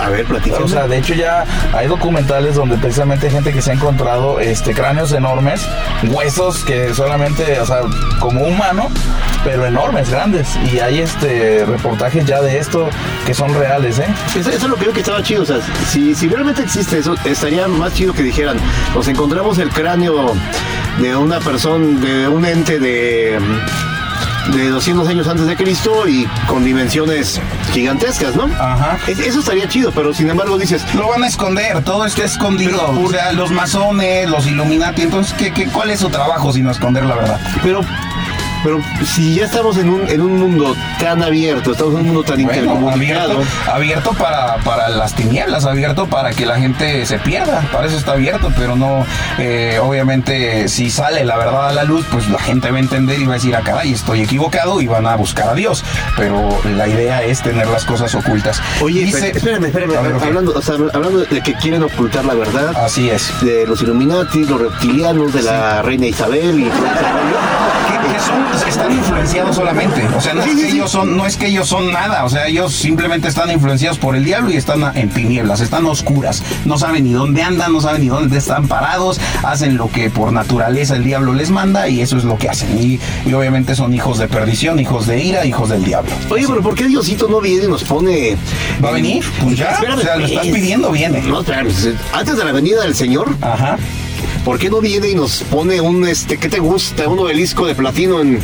[0.00, 0.64] A ver, platícame.
[0.64, 4.40] O sea, de hecho ya hay documentales donde precisamente hay gente que se ha encontrado
[4.40, 5.66] este cráneos enormes,
[6.04, 7.80] huesos que solamente, o sea,
[8.18, 8.88] como humano,
[9.44, 10.48] pero enormes, grandes.
[10.72, 12.88] Y hay este reportajes ya de esto
[13.26, 14.06] que son reales, ¿eh?
[14.30, 15.42] Eso, eso es lo que creo que estaba chido.
[15.42, 15.58] O sea,
[15.88, 18.56] si, si realmente existe eso, estaría más chido que dijeran,
[18.94, 20.34] nos encontramos el cráneo
[21.00, 23.38] de una persona, de un ente de,
[24.54, 27.40] de 200 años antes de Cristo y con dimensiones
[27.72, 28.44] gigantescas, ¿no?
[28.58, 28.98] Ajá.
[29.06, 32.80] Es- Eso estaría chido, pero sin embargo dices, Lo van a esconder, todo está escondido.
[32.90, 35.02] o sea, los masones, los Illuminati.
[35.02, 37.40] Entonces, ¿qué, qué, cuál es su trabajo sino esconder la verdad?
[37.62, 37.80] pero...
[38.64, 42.22] Pero si ya estamos en un, en un mundo tan abierto, estamos en un mundo
[42.22, 47.18] tan Bueno, intercomunicado, abierto, abierto para, para las tinieblas, abierto para que la gente se
[47.18, 47.60] pierda.
[47.72, 49.04] Para eso está abierto, pero no,
[49.38, 53.18] eh, obviamente, si sale la verdad a la luz, pues la gente va a entender
[53.20, 55.84] y va a decir, ah, caray, estoy equivocado y van a buscar a Dios.
[56.16, 58.60] Pero la idea es tener las cosas ocultas.
[58.80, 62.72] Oye, Dice- espérame, espérame, ver, hablando, o sea, hablando de que quieren ocultar la verdad,
[62.76, 63.28] Así es.
[63.42, 66.86] de los Illuminati, los reptilianos, de la reina Isabel y todo.
[68.06, 70.06] Que, que son, están influenciados solamente.
[70.16, 70.76] O sea, no, Sí, es que sí.
[70.76, 72.24] ellos son, no es que ellos son nada.
[72.24, 76.42] O sea, ellos simplemente están influenciados por el diablo y están en tinieblas, están oscuras.
[76.64, 79.20] No saben ni dónde andan, no saben ni dónde están parados.
[79.44, 82.76] Hacen lo que por naturaleza el diablo les manda y eso es lo que hacen.
[82.78, 86.10] Y, y obviamente son hijos de perdición, hijos de ira, hijos del diablo.
[86.30, 88.36] Oye, pero ¿por qué Diosito no viene y nos pone...
[88.84, 89.24] ¿Va a venir?
[89.42, 90.54] Pues ya, Espérame, o sea, lo estás pues.
[90.54, 91.20] pidiendo, viene.
[91.22, 91.68] No, espérame,
[92.12, 93.76] antes de la venida del Señor, Ajá.
[94.44, 97.08] ¿Por qué no viene y nos pone un, este, ¿qué te gusta?
[97.08, 98.40] Un obelisco de platino en,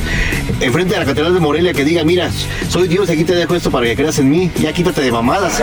[0.61, 2.31] enfrente de la Catedral de Morelia que diga, mira,
[2.69, 5.63] soy Dios aquí te dejo esto para que creas en mí, ya quítate de mamadas.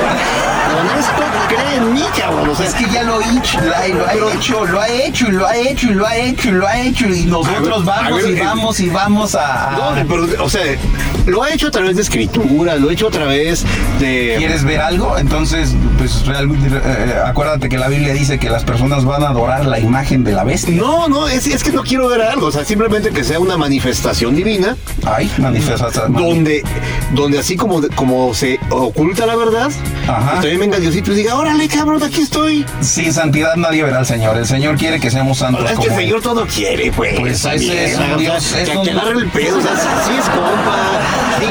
[0.76, 3.76] Con esto cree en mí, cabrón, o sea, Es que ya lo, he hecho, lo
[3.76, 6.50] ha- lo ha hecho, lo ha hecho, y lo ha hecho, y lo ha hecho,
[6.50, 9.72] y lo ha hecho, y nosotros A vamos ver, y eh, vamos y vamos a...
[9.78, 10.62] No, pero, o sea,
[11.26, 13.64] lo ha hecho a través de escritura, lo ha hecho a través
[14.00, 14.36] de...
[14.38, 15.18] ¿Quieres ver algo?
[15.18, 19.66] Entonces, pues realmente, eh, acuérdate que la Biblia dice que las personas van a adorar
[19.66, 20.76] la imagen de la bestia.
[20.76, 23.58] No, no, es, es que no quiero ver algo, o sea, simplemente que sea una
[23.58, 26.14] manifestación divina, Ay, manifestación.
[26.14, 26.64] donde,
[27.14, 29.72] donde así como, como se oculta la verdad,
[30.08, 30.34] Ajá.
[30.42, 32.66] también venga Diosito y diga, órale, cabrón, aquí estoy.
[32.82, 34.36] Sin santidad nadie verá al Señor.
[34.38, 35.95] El Señor quiere que seamos santos Es que el.
[35.95, 37.20] Señor todo quiere, pues.
[37.20, 40.26] Pues ese también, es un Dios, es que, agarre el pedo, o sea, sí es
[40.30, 40.78] compa,
[41.39, 41.45] sí,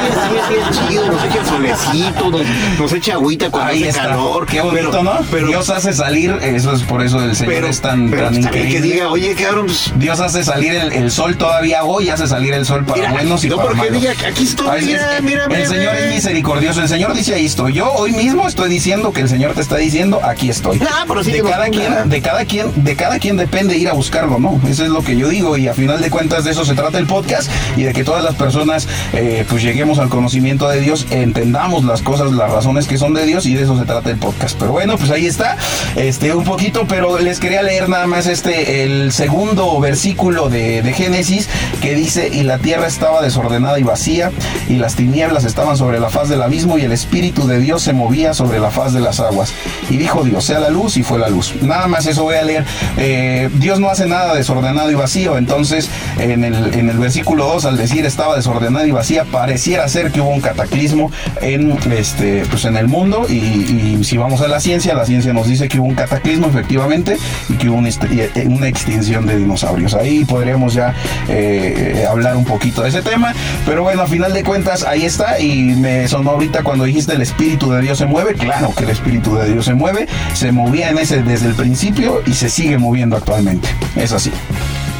[0.48, 2.40] sí es chido, nos echa el solecito, nos,
[2.78, 4.02] nos echa agüita cuando Ahí hace está.
[4.08, 4.46] calor.
[4.46, 5.18] Qué bonito, pero, ¿no?
[5.30, 8.32] Pero, Dios hace salir, eso es por eso el Señor pero, es tan, pero tan
[8.34, 8.92] también que increíble.
[8.94, 12.66] diga, oye, cabrón, pues, Dios hace salir el, el sol todavía hoy, hace salir el
[12.66, 14.00] sol para Mira, buenos y no para porque malos.
[14.00, 16.82] diga aquí estoy, es- mira, es- mira, El mira, Señor es misericordioso.
[16.82, 17.74] El Señor dice ahí estoy.
[17.74, 20.80] Yo hoy mismo estoy diciendo que el Señor te está diciendo aquí estoy.
[20.82, 23.92] Ah, pero sí de cada quien, de cada quien, de cada quien depende ir a
[23.92, 24.61] buscarlo, ¿no?
[24.68, 26.98] Eso es lo que yo digo y a final de cuentas de eso se trata
[26.98, 30.80] el podcast y de que todas las personas eh, pues lleguemos al conocimiento conocimiento de
[30.80, 34.11] Dios entendamos las cosas, las razones que son de Dios y de eso se trata
[34.11, 34.59] el podcast.
[34.59, 35.57] Pero bueno, pues ahí está,
[35.94, 40.92] este un poquito, pero les quería leer nada más este el segundo versículo de, de
[40.92, 41.48] Génesis
[41.80, 44.32] que dice y la tierra estaba desordenada y vacía
[44.68, 47.92] y las tinieblas estaban sobre la faz del abismo y el espíritu de Dios se
[47.92, 49.53] movía sobre la faz de las aguas.
[49.91, 51.55] Y dijo Dios, sea la luz y fue la luz.
[51.62, 52.64] Nada más eso voy a leer.
[52.97, 57.64] Eh, Dios no hace nada desordenado y vacío, entonces en el, en el versículo 2
[57.64, 61.11] al decir estaba desordenada y vacía, pareciera ser que hubo un cataclismo
[61.41, 65.47] en, este, pues en el mundo y, si vamos a la ciencia, la ciencia nos
[65.47, 67.16] dice que hubo un cataclismo efectivamente
[67.49, 69.95] y que hubo eh, una extinción de dinosaurios.
[69.95, 70.95] Ahí podríamos ya
[71.28, 73.35] eh, hablar un poquito de ese tema,
[73.66, 77.22] pero bueno, a final de cuentas ahí está y me sonó ahorita cuando dijiste el
[77.22, 80.91] Espíritu de Dios se mueve, claro que el Espíritu de Dios se mueve, se movía
[80.91, 84.31] en ese desde el principio y se sigue moviendo actualmente, es así.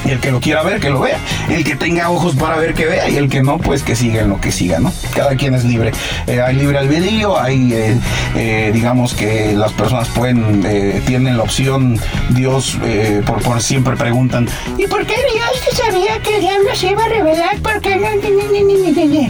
[0.05, 1.19] Y el que lo quiera ver, que lo vea.
[1.49, 3.09] El que tenga ojos para ver, que vea.
[3.09, 4.93] Y el que no, pues que siga en lo que siga, ¿no?
[5.15, 5.93] Cada quien es libre.
[6.27, 7.97] Eh, hay libre albedrío, hay, eh,
[8.37, 10.63] eh, digamos que las personas pueden,
[11.07, 11.99] tienen la opción,
[12.31, 12.79] Dios,
[13.27, 14.49] por, por siempre preguntan,
[14.79, 17.59] ¿Y por qué Dios sabía que el diablo se iba a revelar?
[17.61, 18.09] ¿Por qué no?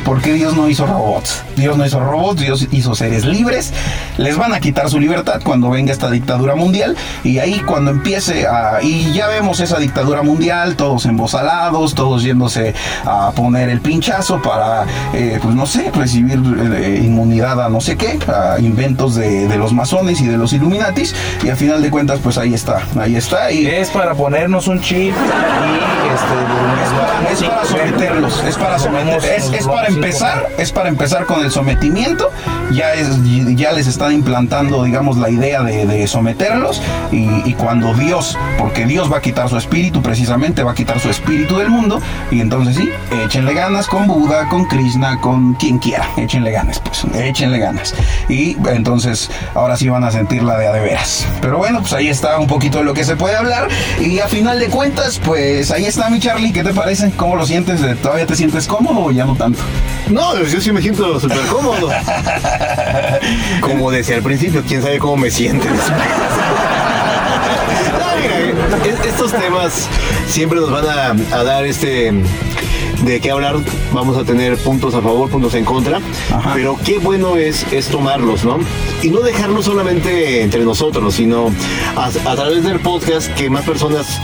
[0.04, 1.42] ¿Por qué Dios no hizo robots?
[1.56, 3.72] Dios no hizo robots, Dios hizo seres libres.
[4.16, 6.96] Les van a quitar su libertad cuando venga esta dictadura mundial.
[7.22, 8.82] Y ahí cuando empiece a...
[8.82, 14.86] Y ya vemos esa dictadura mundial, todos embosalados, todos yéndose a poner el pinchazo para,
[15.12, 16.40] eh, pues no sé, recibir
[16.74, 20.52] eh, inmunidad a no sé qué, a inventos de, de los masones y de los
[20.52, 21.14] Illuminatis.
[21.44, 23.52] Y al final de cuentas, pues ahí está, ahí está.
[23.52, 26.34] Y Es para ponernos un chip y es este,
[26.94, 31.44] para, es para someterlos, es para someter, es, es para empezar, es para empezar con
[31.44, 32.30] el sometimiento,
[32.72, 33.08] ya es,
[33.56, 38.86] ya les están implantando, digamos, la idea de, de someterlos y, y cuando Dios, porque
[38.86, 42.00] Dios va a quitar su espíritu, precisamente va a quitar su espíritu del mundo
[42.30, 42.90] y entonces sí,
[43.24, 47.94] échenle ganas con Buda, con Krishna, con quien quiera, échenle ganas, pues, échenle ganas
[48.28, 51.26] y entonces ahora sí van a sentir la de a de veras.
[51.40, 53.68] Pero bueno, pues ahí está un poquito de lo que se puede hablar
[54.00, 57.10] y a final de cuentas, pues ahí está mi Charlie, ¿qué te parece?
[57.16, 57.80] ¿Cómo lo sientes?
[58.00, 59.60] ¿Todavía te sientes cómodo o ya no tanto?
[60.08, 61.90] No, yo sí me siento súper cómodo.
[63.60, 65.66] Como decía al principio, quién sabe cómo me siento.
[68.82, 69.88] Estos temas
[70.26, 72.12] siempre nos van a, a dar este
[73.04, 73.56] de qué hablar,
[73.92, 76.00] vamos a tener puntos a favor, puntos en contra,
[76.54, 78.58] pero qué bueno es, es tomarlos, ¿no?
[79.02, 81.52] Y no dejarlos solamente entre nosotros, sino
[81.96, 84.20] a, a través del podcast que más personas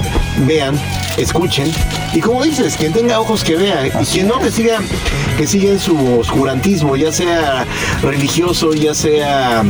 [0.46, 0.78] vean,
[1.16, 1.70] escuchen,
[2.12, 4.78] y como dices, quien tenga ojos que vea, y quien no que siga,
[5.36, 7.66] que siga en su oscurantismo, ya sea
[8.02, 9.62] religioso, ya sea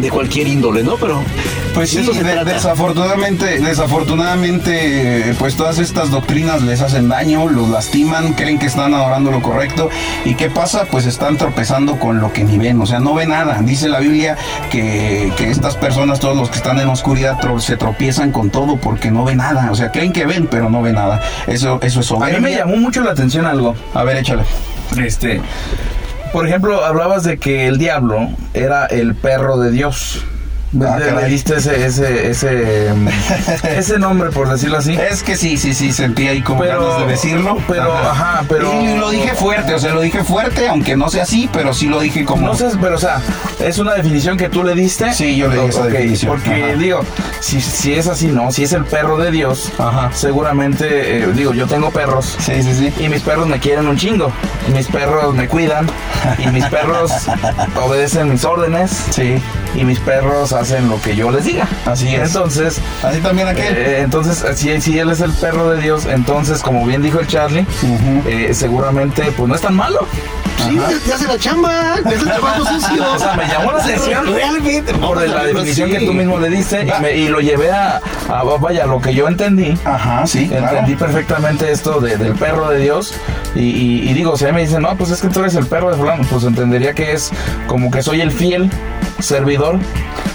[0.00, 0.96] de cualquier índole, ¿no?
[0.96, 1.22] Pero
[1.74, 8.58] Pues sí, de desafortunadamente, desafortunadamente, pues todas estas doctrinas les hacen daño, los lastiman, creen
[8.58, 9.88] que están adorando lo correcto.
[10.24, 10.86] ¿Y qué pasa?
[10.90, 13.60] Pues están tropezando con lo que ni ven, o sea, no ven nada.
[13.62, 14.36] Dice la Biblia
[14.70, 18.76] que, que estas personas, todos los que están en oscuridad, tro- se tropiezan con todo
[18.76, 19.70] porque no ven nada.
[19.70, 21.22] O sea, creen que ven, pero no ven nada.
[21.46, 22.58] Eso, eso es A mí me soberbia.
[22.58, 23.74] llamó mucho la atención algo.
[23.94, 24.42] A ver, échale.
[25.02, 25.40] Este,
[26.32, 30.24] por ejemplo, hablabas de que el diablo era el perro de Dios.
[30.86, 33.08] Ah, Le- diste ese, ese, ese, mm,
[33.76, 34.94] ese nombre, por decirlo así.
[34.94, 37.56] Es que sí, sí, sí, sentí ahí como Pero- ganas de decirlo.
[37.66, 41.24] pero, ajá, pero- Y lo dije fuerte, o sea, lo dije fuerte, aunque no sea
[41.24, 42.46] así, pero sí lo dije como...
[42.46, 43.20] No sé, pero o sea,
[43.58, 45.12] es una definición que tú le diste.
[45.12, 46.30] Sí, yo le di esa definición.
[46.36, 46.72] Porque Ajá.
[46.78, 47.00] digo,
[47.40, 50.10] si, si es así, no, si es el perro de Dios, Ajá.
[50.14, 52.36] seguramente, eh, digo, yo tengo perros.
[52.38, 52.94] Sí, sí, sí.
[53.04, 54.30] Y mis perros me quieren un chingo.
[54.72, 55.86] Mis perros me cuidan.
[56.38, 57.10] Y mis perros
[57.82, 58.90] obedecen mis órdenes.
[59.10, 59.34] Sí,
[59.74, 61.66] Y mis perros hacen lo que yo les diga.
[61.86, 62.28] Así es.
[62.28, 63.76] Entonces, así también aquel.
[63.76, 67.26] eh, entonces, si, si él es el perro de Dios, entonces, como bien dijo el
[67.26, 67.66] Charlie,
[68.26, 70.06] eh, seguramente, pues no es tan malo.
[70.68, 73.02] Sí, te hace la chamba, te hace el trabajo sucio.
[73.14, 76.82] O sea, me llamó la atención Realmente, por la definición que tú mismo le diste
[76.86, 77.98] y, me- y lo llevé a,
[78.28, 79.74] a, vaya, lo que yo entendí.
[79.86, 80.68] Ajá, sí, claro.
[80.68, 83.14] Entendí perfectamente esto de- del perro de Dios
[83.54, 85.54] y, y- y digo, si a mí me dicen, no, pues es que tú eres
[85.54, 87.30] el perro de fulano, pues entendería que es
[87.66, 88.70] como que soy el fiel
[89.18, 89.78] servidor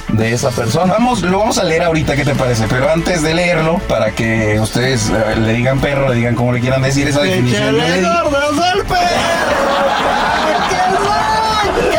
[0.09, 0.93] de esa persona.
[0.93, 2.65] Vamos, lo vamos a leer ahorita, ¿qué te parece?
[2.69, 6.59] Pero antes de leerlo, para que ustedes eh, le digan perro, le digan como le
[6.61, 7.63] quieran decir esa definición.
[7.65, 8.95] yo le gordas al perro,
[11.91, 11.97] que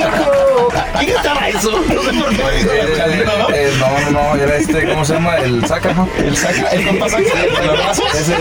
[0.00, 0.68] rico.
[0.98, 1.70] ¿Quién cantaba eso?
[1.70, 5.14] No sé por qué me dijo Eh, eh, no, no, no, era este, ¿cómo se
[5.14, 5.36] llama?
[5.36, 6.08] El saca, ¿no?
[6.18, 7.30] El saca, el compa saca, el.
[7.90, 8.34] Ese- Ese,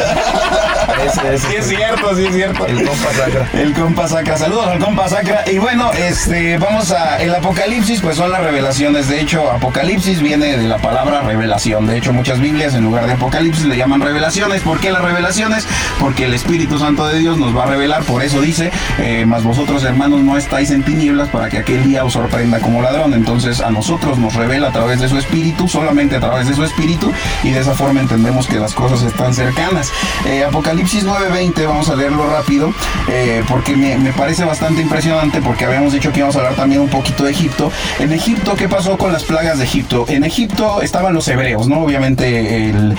[1.05, 1.37] ese.
[1.37, 2.65] Sí es cierto, sí es cierto.
[2.65, 3.49] El compa sacra.
[3.53, 4.37] El compa sacra.
[4.37, 5.43] Saludos al compa sacra.
[5.51, 7.21] Y bueno, este, vamos a.
[7.21, 9.07] El apocalipsis, pues son las revelaciones.
[9.07, 11.87] De hecho, apocalipsis viene de la palabra revelación.
[11.87, 14.61] De hecho, muchas Biblias en lugar de apocalipsis le llaman revelaciones.
[14.61, 15.67] ¿Por qué las revelaciones?
[15.99, 18.03] Porque el Espíritu Santo de Dios nos va a revelar.
[18.03, 22.03] Por eso dice, eh, más vosotros hermanos no estáis en tinieblas para que aquel día
[22.03, 23.13] os sorprenda como ladrón.
[23.13, 26.63] Entonces a nosotros nos revela a través de su Espíritu, solamente a través de su
[26.63, 27.11] Espíritu.
[27.43, 29.91] Y de esa forma entendemos que las cosas están cercanas.
[30.25, 32.73] Eh, Apocalipsis 9:20, vamos a leerlo rápido,
[33.09, 36.89] eh, porque me, parece bastante impresionante, porque habíamos dicho que íbamos a hablar también un
[36.89, 37.71] poquito de Egipto.
[37.99, 40.05] En Egipto, ¿qué pasó con las plagas de Egipto?
[40.07, 41.81] En Egipto estaban los hebreos, ¿no?
[41.81, 42.95] Obviamente el,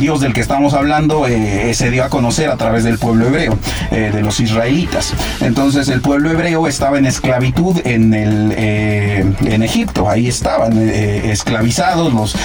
[0.00, 3.58] Dios del que estamos hablando eh, se dio a conocer a través del pueblo hebreo,
[3.90, 5.12] eh, de los israelitas.
[5.40, 12.36] Entonces el pueblo hebreo estaba en esclavitud en, el, en Egipto, ahí estaban esclavizados, los,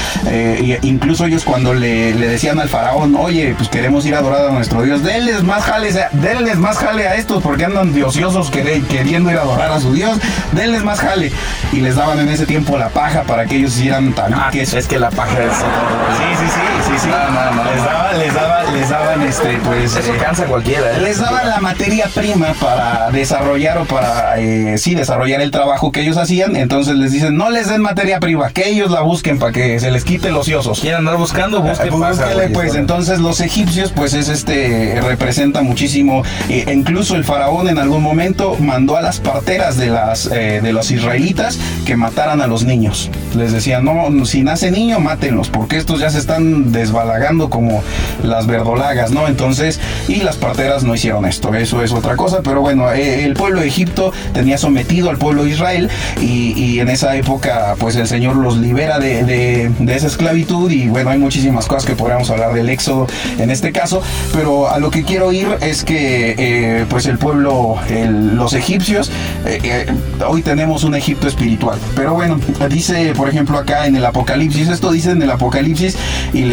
[0.84, 5.02] incluso ellos cuando le, decían al faraón, oye, pues queremos ir a adorar nuestro Dios,
[5.04, 9.42] denles más jale, denles más jale a estos porque andan diosiosos quere- queriendo ir a
[9.44, 10.18] adorar a su Dios,
[10.52, 11.32] denles más jale.
[11.72, 14.74] Y les daban en ese tiempo la paja para que ellos hicieran tabiques.
[14.74, 15.54] Es que la paja es.
[15.54, 17.08] Sí, sí, sí, sí, sí.
[17.10, 19.96] No, no, no, les daban, les daban, les daban este, pues.
[19.96, 21.02] Eso eh, cansa cualquiera, ¿eh?
[21.02, 26.02] les daban la materia prima para desarrollar o para, eh, sí, desarrollar el trabajo que
[26.02, 26.56] ellos hacían.
[26.58, 29.92] Entonces les dicen, no les den materia prima, que ellos la busquen para que se
[29.92, 30.82] les quite los ociosos.
[30.82, 34.57] Quieren andar buscando, busquen Eh, pues, paja, pues entonces los egipcios pues es este
[35.04, 36.24] representa muchísimo.
[36.50, 40.74] Eh, incluso el faraón en algún momento mandó a las parteras de las eh, de
[40.74, 43.10] los israelitas que mataran a los niños.
[43.36, 47.82] Les decían no si nace niño mátenlos porque estos ya se están desbalagando como
[48.24, 52.62] las verdolagas no entonces y las parteras no hicieron esto eso es otra cosa pero
[52.62, 55.90] bueno eh, el pueblo de Egipto tenía sometido al pueblo de Israel
[56.22, 60.70] y, y en esa época pues el Señor los libera de, de- de esa esclavitud
[60.72, 63.08] y bueno hay muchísimas cosas que podríamos hablar del éxodo
[63.40, 64.02] en este caso
[64.34, 69.12] pero a lo que quiero ir es que eh, pues el pueblo los egipcios
[69.46, 69.86] eh, eh,
[70.28, 71.78] hoy tenemos un Egipto espiritual.
[71.96, 72.40] Pero bueno
[72.70, 75.98] dice por ejemplo acá en el Apocalipsis esto dice en el Apocalipsis
[76.34, 76.48] y,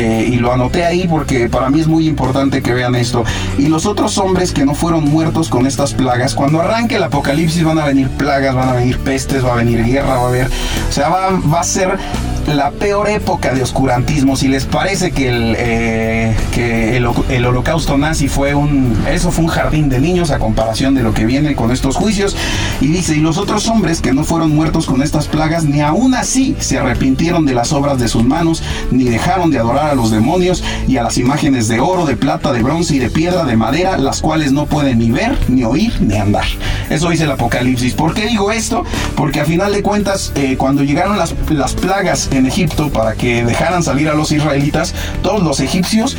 [0.44, 3.24] lo anoté ahí porque para mí es muy importante que vean esto.
[3.58, 7.64] Y los otros hombres que no fueron muertos con estas plagas cuando arranque el Apocalipsis
[7.64, 10.46] van a venir plagas van a venir pestes va a venir guerra va a haber
[10.46, 11.98] o sea va a ser
[12.46, 14.36] la peor época de oscurantismo.
[14.36, 19.30] Si les parece que el, eh, que el, ho- el holocausto nazi fue un, eso
[19.30, 22.36] fue un jardín de niños a comparación de lo que viene con estos juicios.
[22.80, 26.14] Y dice, y los otros hombres que no fueron muertos con estas plagas, ni aún
[26.14, 30.10] así se arrepintieron de las obras de sus manos, ni dejaron de adorar a los
[30.10, 33.56] demonios y a las imágenes de oro, de plata, de bronce y de piedra, de
[33.56, 36.44] madera, las cuales no pueden ni ver, ni oír, ni andar.
[36.90, 37.94] Eso dice el Apocalipsis.
[37.94, 38.84] ¿Por qué digo esto?
[39.16, 43.44] Porque a final de cuentas, eh, cuando llegaron las, las plagas en Egipto para que
[43.44, 46.16] dejaran salir a los israelitas, todos los egipcios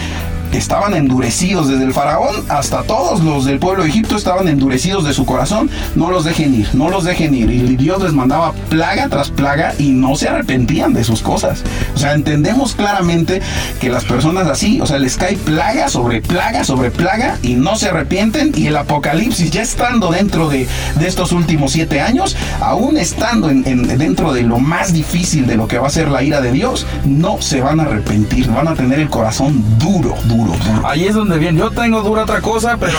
[0.58, 5.14] estaban endurecidos desde el faraón hasta todos los del pueblo de Egipto estaban endurecidos de
[5.14, 5.70] su corazón.
[5.95, 7.49] No los dejen ir no los dejen ir.
[7.51, 11.64] Y Dios les mandaba plaga tras plaga y no se arrepentían de sus cosas.
[11.95, 13.41] O sea entendemos claramente
[13.80, 17.76] que las personas así o sea les cae plaga sobre plaga sobre plaga y no
[17.76, 18.51] se arrepienten.
[18.56, 20.68] Y el apocalipsis ya estando dentro de,
[21.06, 25.68] estos últimos siete años aún estando en- en- dentro de lo más difícil de lo
[25.68, 28.74] que va a ser la ira de Dios no se van a arrepentir van a
[28.74, 31.60] tener el corazón duro duro duro Ahí es donde viene.
[31.60, 32.98] Yo tengo dura otra cosa, pero.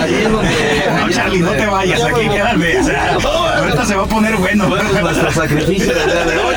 [0.00, 0.50] Ahí es donde.
[1.00, 2.78] No, Charlie, no te vayas, aquí quédate.
[2.78, 3.16] O sea,
[3.58, 4.66] ahorita se va a poner bueno.
[4.66, 6.54] Nuestro sacrificio de hoy.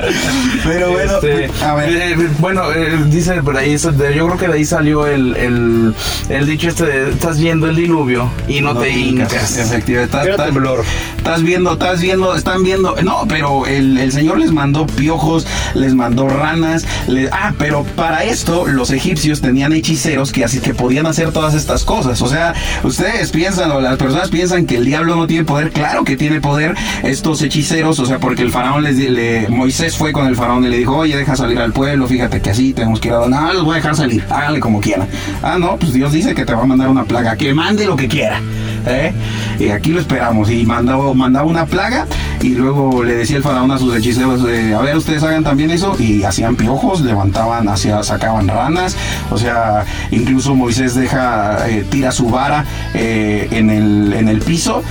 [0.64, 1.90] Pero bueno, Este, a ver.
[1.92, 3.90] eh, bueno, eh, dice por ahí, yo
[4.26, 5.94] creo que de ahí salió el, el,
[6.28, 9.58] el dicho este de estás viendo el diluvio y no, te hincas.
[9.58, 10.84] Efectivamente, estás, temblor.
[11.16, 12.96] estás viendo, estás viendo, están viendo.
[13.02, 16.86] No, pero el, el Señor les mandó piojos, les mandó ranas.
[17.08, 21.54] le- ah, pero para esto los egipcios tenían hechiceros que así que podían hacer todas
[21.54, 22.22] estas cosas.
[22.22, 25.70] O sea, ustedes piensan, o las personas piensan que el diablo no tiene poder.
[25.70, 30.12] Claro que tiene poder estos hechiceros, o sea, porque el faraón les le, Moisés fue
[30.12, 33.00] con el faraón y le dijo, oye, deja salir al pueblo, fíjate que así tenemos
[33.00, 35.08] que ir a No, los voy a dejar salir, háganle como quieran.
[35.42, 37.96] Ah, no, pues Dios dice que te va a mandar una plaga, que mande lo
[37.96, 38.40] que quiera.
[38.86, 39.12] ¿Eh?
[39.58, 40.50] Y aquí lo esperamos.
[40.50, 42.06] Y mandaba, mandaba una plaga
[42.40, 45.70] y luego le decía el faraón a sus hechiceros, eh, a ver, ustedes hagan también
[45.70, 45.96] eso.
[45.98, 48.96] Y hacían piojos, levantaban, hacia, sacaban ranas.
[49.30, 52.64] O sea, incluso Moisés deja, eh, tira su vara
[52.94, 54.82] en, el, en el piso.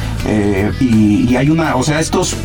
[0.79, 2.35] y, hay una, o sea, estos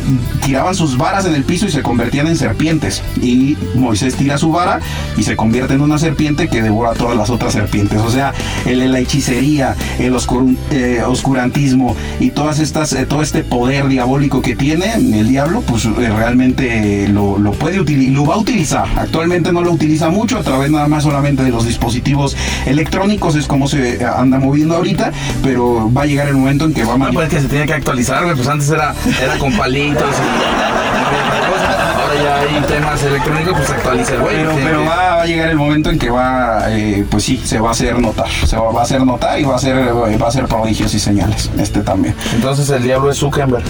[0.45, 3.01] tiraban sus varas en el piso y se convertían en serpientes.
[3.21, 4.79] Y Moisés tira su vara
[5.17, 7.99] y se convierte en una serpiente que devora todas las otras serpientes.
[7.99, 8.33] O sea,
[8.65, 11.01] el- la hechicería, el oscur- eh,
[12.19, 17.07] y todas estas, eh, todo este poder diabólico que tiene, el diablo pues eh, realmente
[17.07, 18.85] lo, lo puede utilizar, lo va a utilizar.
[18.95, 22.35] Actualmente no lo utiliza mucho a través nada más solamente de los dispositivos
[22.65, 25.11] electrónicos, es como se anda moviendo ahorita,
[25.43, 27.47] pero va a llegar el momento en que va a No, pues es que se
[27.47, 28.23] tiene que actualizar.
[28.35, 31.56] Pues antes era, era con palitos y.
[32.23, 34.35] Ya hay temas electrónicos, pues actualiza el güey.
[34.35, 37.59] Pero, pero va, va a llegar el momento en que va, eh, pues sí, se
[37.59, 38.29] va a hacer notar.
[38.29, 40.99] Se va, va a hacer notar y va a ser, va a ser prodigios y
[40.99, 41.49] señales.
[41.57, 42.15] Este también.
[42.33, 43.63] Entonces el diablo es Zuckerberg.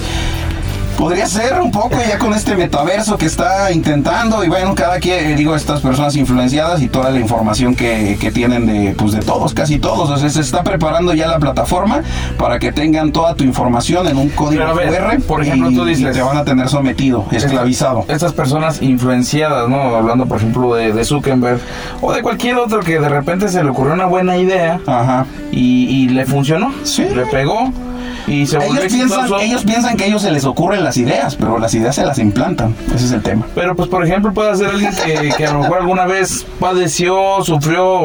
[0.97, 5.31] Podría ser un poco ya con este metaverso que está intentando y bueno, cada quien,
[5.31, 9.19] eh, digo, estas personas influenciadas y toda la información que, que tienen de, pues de
[9.19, 10.09] todos, casi todos.
[10.09, 12.01] O sea, se está preparando ya la plataforma
[12.39, 15.21] para que tengan toda tu información en un código ver, QR.
[15.21, 18.03] por ejemplo, y- tú dices- te van a tener sometido, esclavizado.
[18.07, 19.95] Estas personas influenciadas, ¿no?
[19.95, 21.59] Hablando, por ejemplo, de, de Zuckerberg
[22.01, 25.25] o de cualquier otro que de repente se le ocurrió una buena idea Ajá.
[25.51, 27.05] y, y le funcionó, Sí.
[27.15, 27.71] le pegó
[28.27, 31.35] y se volvió Ellos piensan, ellos piensan que a ellos se les ocurren las ideas,
[31.35, 32.75] pero las ideas se las implantan.
[32.93, 33.45] Ese es el tema.
[33.55, 37.41] Pero pues por ejemplo puede ser alguien que, que a lo mejor alguna vez padeció,
[37.43, 38.01] sufrió,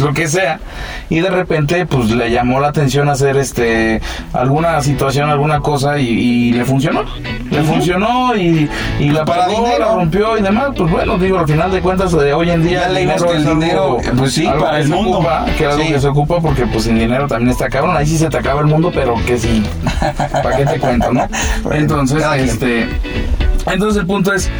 [0.00, 0.60] lo que sea,
[1.08, 4.00] y de repente pues le llamó la atención hacer este
[4.32, 7.02] alguna situación, alguna cosa y, y le funcionó.
[7.50, 8.68] Le funcionó y,
[8.98, 9.78] y la Para pagó, dinero.
[9.86, 10.68] la rompió y demás.
[10.76, 13.98] Pues bueno, digo, al final de cuentas de hoy en día que el algo- dinero,
[14.16, 15.18] pues sí, para el mundo.
[15.18, 15.92] ocupa, que es algo Sí.
[15.92, 17.96] que se ocupa porque pues sin dinero también está cabrón.
[17.96, 19.61] Ahí sí se te acaba el mundo, pero que sí.
[20.42, 21.28] ¿Para qué te cuento, no?
[21.72, 22.88] Entonces, este...
[23.66, 24.50] Entonces el punto es,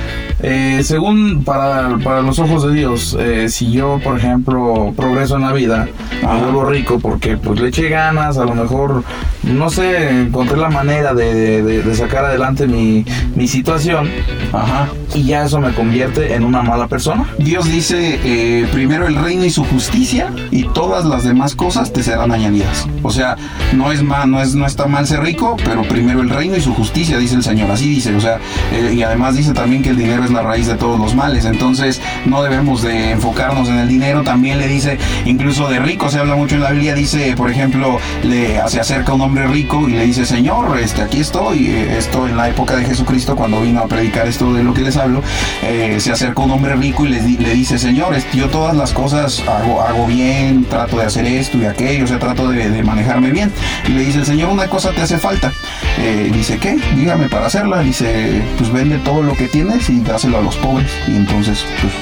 [0.43, 5.43] eh, según para, para los ojos de Dios, eh, si yo, por ejemplo, progreso en
[5.43, 5.89] la vida,
[6.23, 9.03] me vuelvo rico porque pues le eché ganas, a lo mejor,
[9.43, 14.09] no sé, encontré la manera de, de- de sacar adelante mi, mi situación
[14.53, 14.89] Ajá.
[15.15, 17.25] y ya eso me convierte en una mala persona.
[17.39, 22.03] Dios dice, eh, primero el reino y su justicia y todas las demás cosas te
[22.03, 22.87] serán añadidas.
[23.03, 23.37] O sea,
[23.75, 26.61] no es mal, no es no está mal ser rico, pero primero el reino y
[26.61, 27.71] su justicia, dice el Señor.
[27.71, 28.39] Así dice, o sea,
[28.73, 31.45] eh, y además dice también que el dinero es la raíz de todos los males.
[31.45, 34.23] Entonces, no debemos de enfocarnos en el dinero.
[34.23, 37.99] También le dice, incluso de rico, se habla mucho en la Biblia, dice, por ejemplo,
[38.23, 42.37] le se acerca un hombre rico y le dice, Señor, este, aquí estoy, esto en
[42.37, 45.23] la época de Jesucristo, cuando vino a predicar esto de lo que les hablo,
[45.63, 48.93] eh, se acerca un hombre rico y le, di- le dice, Señor, yo todas las
[48.93, 52.83] cosas hago, hago bien, trato de hacer esto y aquello, o sea, trato de, de
[52.83, 53.51] manejarme bien.
[53.89, 55.53] Y le dice Señor, una cosa te hace falta.
[55.99, 56.77] Eh, dice, ¿qué?
[56.97, 57.81] Dígame para hacerla.
[57.81, 60.91] Dice, pues vende todo lo que tienes y dáselo a los pobres.
[61.07, 61.93] Y entonces, pues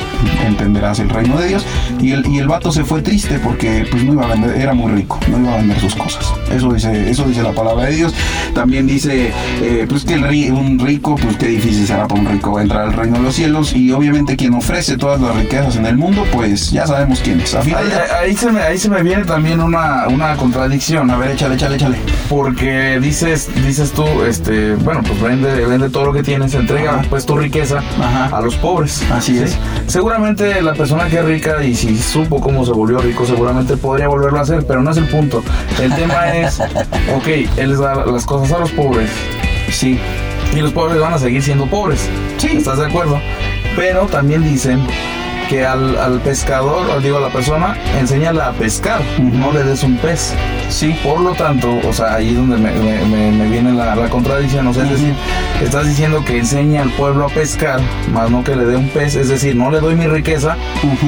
[0.46, 1.66] entenderás el reino de Dios.
[2.00, 4.72] Y el, y el vato se fue triste porque pues no iba a vender, era
[4.72, 6.32] muy rico, no iba a vender sus cosas.
[6.50, 8.14] Eso dice, eso dice la palabra de Dios.
[8.54, 12.58] También dice, eh, pues que el un rico, pues qué difícil será para un rico
[12.58, 13.74] entrar al reino de los cielos.
[13.74, 17.54] Y obviamente quien ofrece todas las riquezas en el mundo, pues ya sabemos quién es.
[17.54, 17.74] Ahí,
[18.22, 21.10] ahí se me, ahí se me viene también una, una contradicción.
[21.10, 21.98] a ver, échale, échale, échale.
[22.28, 27.26] Porque dices, dices tú, este, bueno, pues vende, vende todo lo que tienes, entrega pues
[27.26, 28.36] tu riqueza Ajá.
[28.36, 29.02] a los pobres.
[29.10, 29.56] Así es.
[29.86, 34.08] Seguramente la persona que es rica y si supo cómo se volvió rico, seguramente podría
[34.08, 35.42] volverlo a hacer, pero no es el punto.
[35.80, 39.10] El tema es, ok, él les da las cosas a los pobres
[39.70, 39.98] Sí.
[40.54, 42.08] y los pobres van a seguir siendo pobres.
[42.38, 42.48] Sí.
[42.56, 43.20] ¿Estás de acuerdo?
[43.76, 44.84] Pero también dicen
[45.50, 49.82] que al, al pescador, o digo a la persona, enséñala a pescar, no le des
[49.82, 50.32] un pez.
[50.68, 50.96] Sí.
[51.02, 54.08] Por lo tanto, o sea, ahí es donde me, me- me- me viene la, la
[54.08, 54.68] contradicción.
[54.68, 55.12] O sea, es decir,
[55.60, 57.80] estás diciendo que enseña al pueblo a pescar,
[58.12, 59.16] más no que le dé un pez.
[59.16, 60.56] Es decir, no le doy mi riqueza,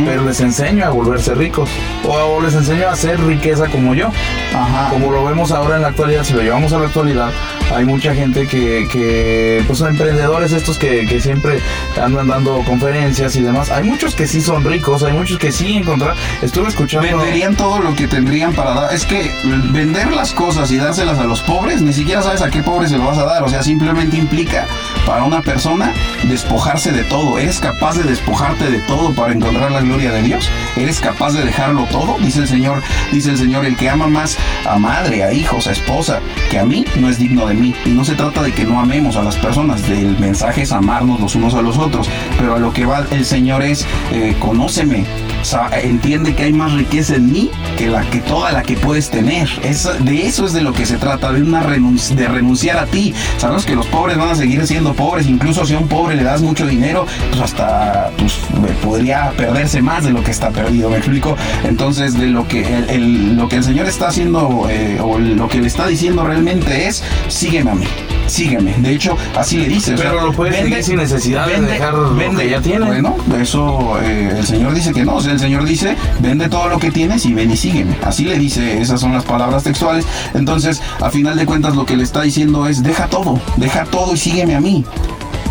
[0.04, 1.70] pero les enseño a volverse ricos.
[2.04, 4.08] O, o les enseño a hacer riqueza como yo.
[4.52, 4.88] Ajá.
[4.90, 7.30] Como lo vemos ahora en la actualidad, si lo llevamos a la actualidad,
[7.74, 11.60] hay mucha gente que, que pues son emprendedores estos que, siempre
[12.00, 13.70] andan dando conferencias y demás.
[13.70, 16.16] Hay muchos que sí son ricos, hay muchos que sí encontrar.
[16.40, 17.06] Estuve escuchando.
[17.06, 18.94] Venderían todo lo que tendrían para dar.
[18.94, 22.62] Es que vender las cosas y dárselas a los pobres, ni siquiera sabes a qué
[22.62, 23.42] pobre se lo vas a dar.
[23.42, 24.66] O sea, simplemente implica
[25.06, 25.92] para una persona
[26.24, 27.38] despojarse de todo.
[27.38, 30.48] ¿Eres capaz de despojarte de todo para encontrar la gloria de Dios?
[30.76, 32.16] ¿Eres capaz de dejarlo todo?
[32.20, 32.82] Dice el Señor,
[33.12, 34.36] dice el Señor, el que ama más
[34.68, 36.20] a madre, a hijos, a esposa,
[36.50, 37.74] que a mí, no es digno de mí.
[37.84, 41.20] Y no se trata de que no amemos a las personas, del mensaje es amarnos
[41.20, 42.08] los unos a los otros.
[42.38, 45.04] Pero a lo que va el Señor es, eh, conóceme,
[45.42, 49.10] sa- entiende que hay más riqueza en mí que la que toda la que puedes
[49.10, 49.48] tener.
[49.62, 53.14] Es, de eso es de lo que se trata, de una de renunciar a ti.
[53.38, 56.24] Sabemos que los pobres van a seguir siendo pobres, incluso si a un pobre le
[56.24, 58.34] das mucho dinero, pues hasta pues,
[58.82, 61.36] podría perderse más de lo que está perdido, ¿me explico?
[61.64, 65.48] Entonces, de lo que el, el- lo que el Señor está haciendo eh, o lo
[65.48, 67.86] que le está diciendo realmente es, sígueme a mí.
[68.26, 68.74] Sígueme.
[68.78, 69.94] De hecho, así le dice.
[69.94, 72.86] o sea, Pero lo puedes seguir sin necesidad de dejar lo que ya tiene.
[72.86, 75.16] Bueno, eso eh, el Señor dice que no.
[75.16, 77.96] O sea, el Señor dice, vende todo lo que tienes y ven y sígueme.
[78.04, 80.06] Así le dice, esas son las palabras textuales.
[80.34, 84.14] Entonces, a final de cuentas, lo que le está diciendo es, deja todo, deja todo
[84.14, 84.84] y sígueme a mí.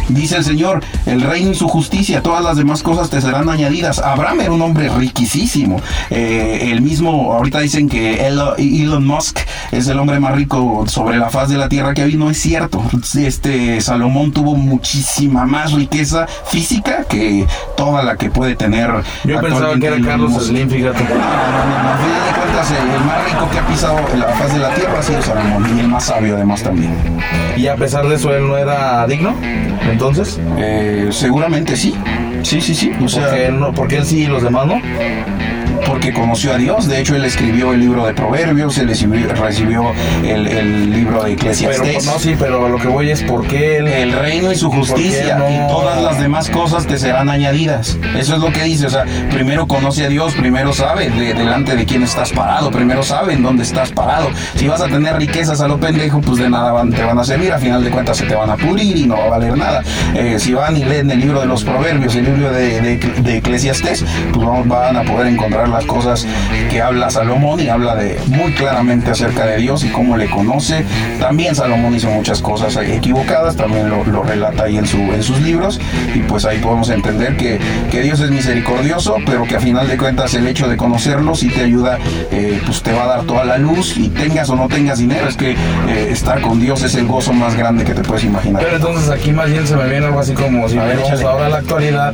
[0.10, 4.00] Dice el Señor, el reino y su justicia, todas las demás cosas te serán añadidas.
[4.00, 5.82] Abraham era un hombre riquísimo.
[6.10, 9.40] Eh, el mismo, ahorita dicen que Elo- Elon Musk
[9.72, 12.16] es el hombre más rico sobre la faz de la tierra que hay.
[12.16, 12.84] No es cierto.
[13.16, 17.46] Este Salomón tuvo muchísima más riqueza física que
[17.78, 18.90] toda la que puede tener.
[19.24, 20.48] Yo pensaba que era Carlos Musk.
[20.48, 21.04] Slim, fíjate.
[21.04, 24.26] No, no, no, no, a final de cuentas, el más rico que ha pisado la
[24.34, 26.94] faz de la tierra ha sido Salomón y el más sabio además también.
[27.56, 29.34] Y a pesar de eso, él no era digno.
[30.02, 31.94] Entonces, Eh, seguramente sí.
[32.42, 32.92] Sí, sí, sí.
[33.04, 34.82] O sea, porque no, porque él sí y los demás no.
[36.02, 36.88] Porque conoció a Dios.
[36.88, 39.92] De hecho, él escribió el libro de Proverbios, él recibió, recibió
[40.24, 42.06] el, el libro de Pero, Eclesiastés.
[42.08, 43.88] no, sí, pero lo que voy es porque él.
[43.88, 48.00] El reino y su justicia y todas las demás cosas te serán añadidas.
[48.18, 48.88] Eso es lo que dice.
[48.88, 53.04] O sea, primero conoce a Dios, primero sabe de- delante de quién estás parado, primero
[53.04, 54.30] sabe en dónde estás parado.
[54.56, 57.24] Si vas a tener riquezas a lo pendejo, pues de nada van- te van a
[57.24, 57.54] servir.
[57.54, 59.84] A final de cuentas se te van a pudrir y no va a valer nada.
[60.16, 63.38] Eh, si van y leen el libro de los proverbios, el libro de, de, de
[63.38, 66.26] Eclesiastés, pues vamos- van a poder encontrar las cosas
[66.70, 70.86] que habla Salomón y habla de muy claramente acerca de Dios y cómo le conoce.
[71.20, 75.42] También Salomón hizo muchas cosas equivocadas, también lo, lo relata ahí en, su, en sus
[75.42, 75.80] libros
[76.16, 77.60] y pues ahí podemos entender que,
[77.92, 81.50] que Dios es misericordioso, pero que a final de cuentas el hecho de conocerlo sí
[81.50, 81.98] te ayuda,
[82.32, 85.28] eh, pues te va a dar toda la luz y tengas o no tengas dinero,
[85.28, 85.58] es que eh,
[86.10, 88.64] estar con Dios es el gozo más grande que te puedes imaginar.
[88.64, 91.50] Pero entonces aquí más bien se me viene algo así como si A ver, ahora
[91.50, 92.14] la actualidad,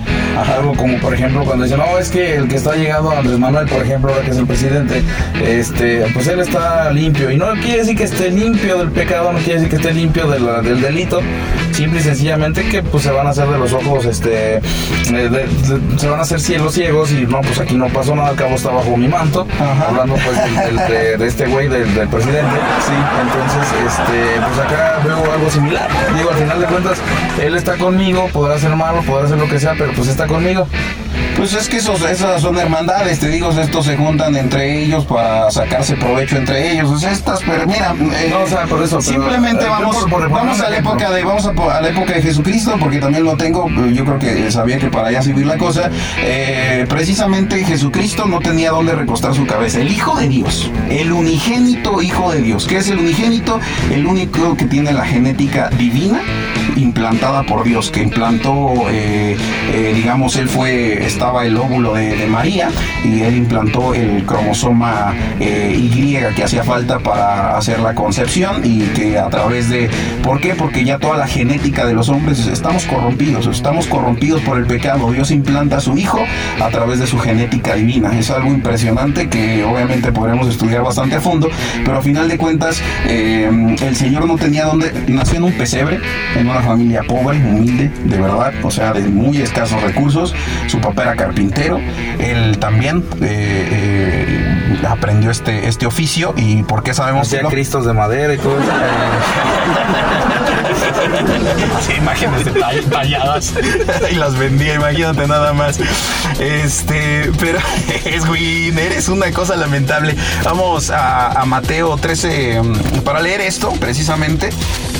[0.55, 3.37] algo como por ejemplo cuando dicen, no, es que el que está llegado a Andrés
[3.37, 5.03] Manuel, por ejemplo, ahora que es el presidente,
[5.45, 7.31] este, pues él está limpio.
[7.31, 10.27] Y no quiere decir que esté limpio del pecado, no quiere decir que esté limpio
[10.27, 11.21] de la- del delito,
[11.71, 14.61] simple y sencillamente que pues se van a hacer de los ojos, este, eh,
[15.11, 18.29] de- de- se van a hacer cielos ciegos y no, pues aquí no pasó nada,
[18.29, 19.87] al cabo está bajo mi manto, Ajá.
[19.89, 22.55] hablando pues del- del- de, de este güey, del, del presidente.
[22.85, 25.87] Sí, entonces, este, pues acá veo algo similar.
[26.15, 26.97] Digo, al final de cuentas,
[27.43, 30.67] él está conmigo, podrá ser malo, podrá hacer lo que sea, pero pues está conmigo.
[31.35, 35.51] Pues es que esos, esas son hermandades, te digo, estos se juntan entre ellos para
[35.51, 36.89] sacarse provecho entre ellos.
[36.89, 40.19] O sea, estas, pero mira, eh, No, o sea, por eso, simplemente vamos, por- por
[40.21, 43.37] poner vamos a la época de, vamos a, la época de Jesucristo, porque también lo
[43.37, 45.89] tengo, yo creo que sabía que para allá subir la cosa.
[46.23, 49.79] eh, precisamente Jesucristo no tenía dónde recostar su cabeza.
[49.79, 52.65] El Hijo de Dios, el unigénito Hijo de Dios.
[52.67, 53.59] ¿Qué es el unigénito?
[53.91, 56.19] El único que tiene la genética divina
[56.75, 59.35] implantada por Dios, que implantó, eh,
[59.73, 62.69] eh, digamos, él fue, estaba el óvulo de, de María
[63.03, 65.97] y él implantó el cromosoma eh, Y
[66.35, 69.89] que hacía falta para hacer la concepción y que a través de,
[70.23, 70.55] ¿por qué?
[70.55, 75.11] Porque ya toda la genética de los hombres estamos corrompidos, estamos corrompidos por el pecado.
[75.11, 76.19] Dios implanta a su hijo
[76.61, 78.17] a través de su genética divina.
[78.17, 81.49] Es algo impresionante que obviamente podremos estudiar bastante a fondo,
[81.85, 83.49] pero a final de cuentas eh,
[83.81, 85.99] el Señor no tenía dónde, nació en un pesebre,
[86.35, 90.33] en una familia pobre, humilde, de verdad, o sea, de muy escasos recursos.
[90.67, 91.79] Su papá era carpintero,
[92.19, 97.93] él también eh, eh, aprendió este, este oficio y ¿por qué sabemos Hacía cristos de
[97.93, 98.71] madera y todo eso.
[101.85, 103.53] Sí, imágenes de tall- talladas
[104.11, 105.79] y las vendía, imagínate nada más.
[106.39, 107.59] Este, pero
[108.05, 110.15] es güey, eres una cosa lamentable.
[110.43, 114.49] Vamos a, a Mateo 13 mm, para leer esto precisamente.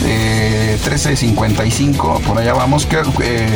[0.05, 2.85] Eh, 13.55, por allá vamos.
[2.85, 3.47] que, eh,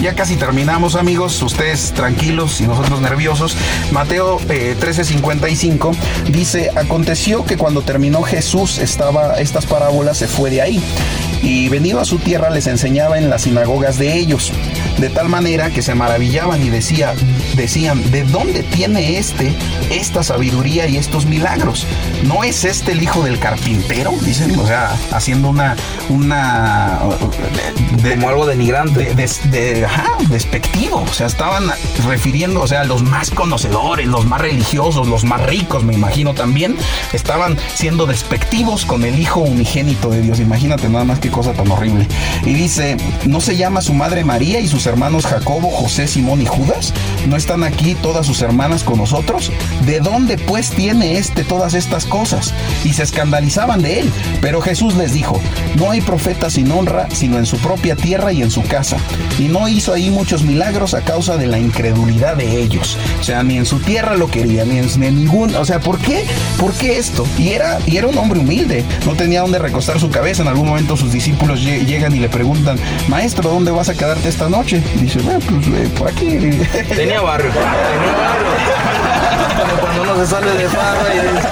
[0.00, 1.40] ya casi terminamos, amigos.
[1.42, 3.56] Ustedes tranquilos y nosotros nerviosos.
[3.90, 5.94] Mateo eh, 13.55
[6.28, 10.82] dice: Aconteció que cuando terminó Jesús estaba, estas parábolas, se fue de ahí
[11.42, 14.52] y venido a su tierra les enseñaba en las sinagogas de ellos,
[15.00, 17.14] de tal manera que se maravillaban y decía,
[17.56, 19.54] decían, ¿de dónde tiene este
[19.90, 21.86] esta sabiduría y estos milagros?
[22.24, 24.12] ¿No es este el hijo del carpintero?
[24.22, 25.76] Dicen, o sea, haciendo una,
[26.08, 27.00] una,
[28.02, 29.14] de- Como algo denigrante.
[29.14, 29.30] de, de-
[29.74, 30.98] de- ajá, despectivo.
[31.08, 31.64] O sea, estaban
[32.06, 36.76] refiriendo, o sea, los más conocedores, los más religiosos, los más ricos, me imagino también,
[37.12, 40.40] estaban siendo despectivos con el hijo unigénito de Dios.
[40.40, 42.06] Imagínate nada más qué cosa tan horrible.
[42.44, 42.96] Y dice,
[43.26, 46.92] ¿no se llama su madre María y sus hermanos Jacobo, José, Simón y Judas?
[47.28, 49.50] ¿No está están aquí todas sus hermanas con nosotros?
[49.84, 52.54] ¿De dónde pues tiene este todas estas cosas?
[52.84, 54.12] Y se escandalizaban de él.
[54.40, 55.40] Pero Jesús les dijo,
[55.74, 58.98] no hay profeta sin honra, sino en su propia tierra y en su casa.
[59.40, 62.96] Y no hizo ahí muchos milagros a causa de la incredulidad de ellos.
[63.18, 65.56] O sea, ni en su tierra lo quería, ni en, en ningún...
[65.56, 66.24] O sea, ¿por qué?
[66.56, 67.26] ¿Por qué esto?
[67.36, 70.42] Y era, y era un hombre humilde, no tenía dónde recostar su cabeza.
[70.42, 72.78] En algún momento sus discípulos lle- llegan y le preguntan,
[73.08, 74.69] maestro, ¿dónde vas a quedarte esta noche?
[74.78, 76.38] Dice, bueno, pues eh, por aquí.
[76.94, 77.50] Tenía barrio.
[77.52, 79.49] Tenía barrio.
[79.80, 81.48] Cuando uno se sale de farra y dice,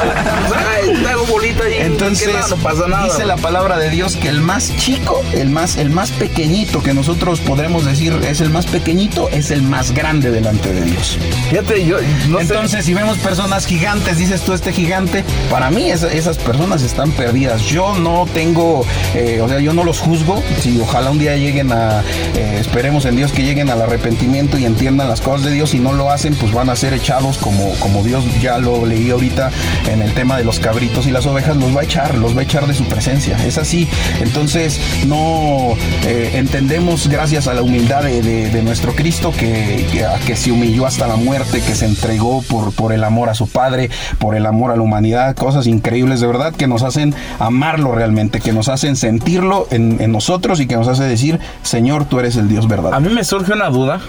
[0.56, 3.04] ay, te hago bolita y Entonces, nada, no pasa nada.
[3.04, 6.94] dice la palabra de Dios que el más chico, el más, el más pequeñito, que
[6.94, 11.18] nosotros podremos decir es el más pequeñito, es el más grande delante de Dios.
[11.50, 11.96] Fíjate, yo
[12.28, 16.82] no Entonces, si vemos personas gigantes, dices tú este gigante, para mí esa- esas personas
[16.82, 17.62] están perdidas.
[17.62, 20.42] Yo no tengo, eh, o sea, yo no los juzgo.
[20.60, 22.02] Si ojalá un día lleguen a,
[22.36, 25.70] eh, esperemos en Dios que lleguen al arrepentimiento y entiendan las cosas de Dios.
[25.70, 29.10] Si no lo hacen, pues van a ser echados como, como Dios ya lo leí
[29.10, 29.50] ahorita
[29.90, 32.40] en el tema de los cabritos y las ovejas, los va a echar, los va
[32.40, 33.36] a echar de su presencia.
[33.46, 33.88] Es así.
[34.20, 35.74] Entonces, no
[36.06, 40.50] eh, entendemos gracias a la humildad de, de- de nuestro Cristo que, que, que se
[40.52, 44.34] humilló hasta la muerte, que se entregó por, por el amor a su Padre, por
[44.34, 48.52] el amor a la humanidad, cosas increíbles de verdad que nos hacen amarlo realmente, que
[48.52, 52.48] nos hacen sentirlo en, en nosotros y que nos hace decir, Señor, tú eres el
[52.48, 53.00] Dios A verdadero.
[53.00, 54.00] mí me surge una duda,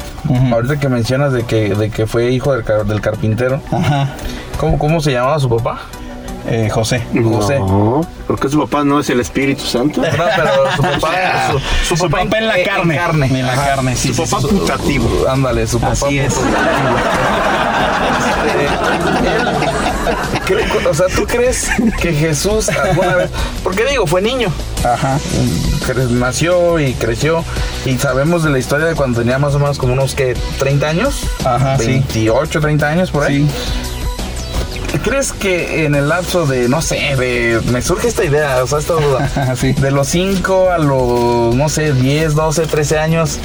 [0.51, 3.61] ahorita que mencionas de que, de que fue hijo del, car- del carpintero.
[3.89, 4.09] Ajá.
[4.59, 5.79] ¿Cómo, ¿Cómo se llamaba su papá?
[6.47, 7.03] Eh, José.
[7.23, 7.59] José.
[7.59, 10.01] No, porque su papá no es el Espíritu Santo.
[10.01, 11.11] No, pero su papá,
[11.87, 12.95] su, su papá en la en carne.
[12.95, 13.25] carne.
[13.27, 13.65] En la Ajá.
[13.65, 14.55] carne, sí, Su sí, papá sí.
[14.55, 15.09] putativo.
[15.29, 15.93] Ándale, su papá.
[15.93, 16.35] Así es.
[20.49, 21.67] Él- o sea, ¿tú crees
[22.01, 23.29] que Jesús alguna vez,
[23.63, 24.51] porque digo, fue niño,
[24.83, 25.19] Ajá.
[26.09, 27.43] nació y creció
[27.85, 30.87] y sabemos de la historia de cuando tenía más o menos como unos que 30
[30.87, 31.85] años, Ajá, sí.
[31.87, 33.47] 28, 30 años por ahí.
[33.47, 34.99] Sí.
[35.03, 38.79] ¿Crees que en el lapso de, no sé, de, me surge esta idea, o sea,
[38.79, 39.71] esta duda, Sí.
[39.73, 43.37] de los 5 a los, no sé, 10, 12, 13 años,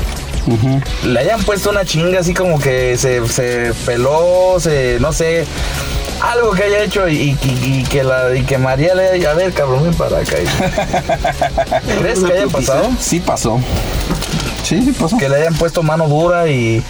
[0.47, 0.80] Ujú.
[1.07, 5.45] le hayan puesto una chinga así como que se, se peló, se, no sé,
[6.22, 9.35] algo que haya hecho y, y- y que la y que María le haya, a
[9.35, 10.37] ver, cabrón, ven para acá.
[12.01, 12.91] ¿Crees que haya pasado?
[12.99, 13.61] Sí pasó.
[14.65, 15.17] Sí, sí pasó.
[15.19, 16.83] Que le hayan puesto mano dura y,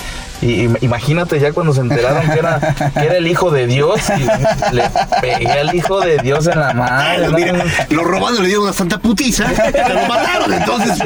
[0.44, 2.58] y- imagínate ya cuando se enteraron que era,
[2.94, 4.82] que era el hijo de Dios y le
[5.20, 7.28] pegué al hijo de Dios en la madre.
[7.30, 10.52] Mira, los robados le dieron una santa putiza, lo mataron.
[10.52, 10.98] Entonces,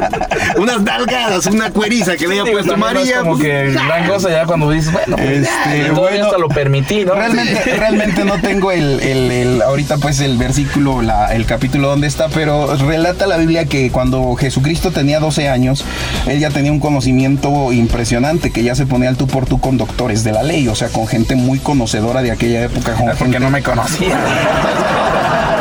[0.57, 3.19] unas nalgadas, una cueriza que le haya Digo, puesto María.
[3.21, 7.05] como pues, que gran cosa ya cuando dices, bueno, pues, Este, bueno, hasta lo permití,
[7.05, 7.15] ¿no?
[7.15, 12.07] Realmente, realmente no tengo el, el- el- ahorita pues el versículo, la- el capítulo donde
[12.07, 15.85] está, pero relata la Biblia que cuando Jesucristo tenía 12 años,
[16.27, 19.77] él ya tenía un conocimiento impresionante, que ya se ponía al tú por tú con
[19.79, 22.95] doctores de la ley, o sea, con gente muy conocedora de aquella época.
[22.95, 24.19] Con Porque gente- no me conocía.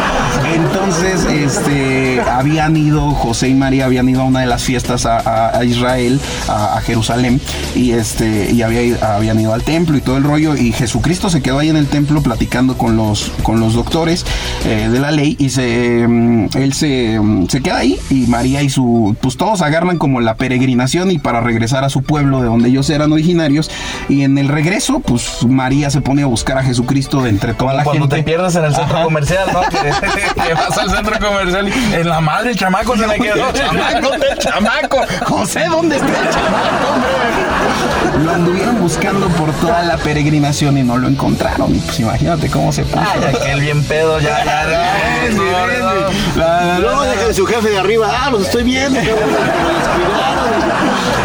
[0.58, 5.18] Entonces, este, habían ido, José y María habían ido a una de las fiestas a,
[5.20, 7.40] a- a Israel, a, a Jerusalén,
[7.76, 11.42] y este, y había habían ido al templo y todo el rollo, y Jesucristo se
[11.42, 14.26] quedó ahí en el templo platicando con los, con los doctores
[14.66, 18.64] eh, de la ley, y se, mm, él se, mm, se queda ahí, y María
[18.64, 22.48] y su, pues todos agarran como la peregrinación y para regresar a su pueblo de
[22.48, 23.70] donde ellos eran originarios,
[24.10, 27.74] y en el regreso, pues María se pone a buscar a Jesucristo de entre toda
[27.76, 28.16] la Cuando gente.
[28.18, 29.04] te pierdes en el centro Ajá.
[29.06, 29.62] comercial, ¿no?
[30.48, 33.52] Que vas al centro comercial y en la madre el chamaco se me quedó.
[33.52, 35.02] chamaco, el chamaco.
[35.26, 38.24] José, ¿dónde está el chamaco, hombre?
[38.26, 41.76] Lo anduvieron buscando por toda la peregrinación y no lo encontraron.
[41.76, 43.00] Y pues imagínate cómo se puso.
[43.00, 44.68] Ay, aquel bien pedo, ya, ya.
[44.70, 44.94] ya.
[45.36, 47.02] No, no.
[47.04, 48.08] Deja de su jefe de arriba.
[48.22, 49.00] Ah, los estoy viendo.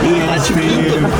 [0.02, 0.52] y este,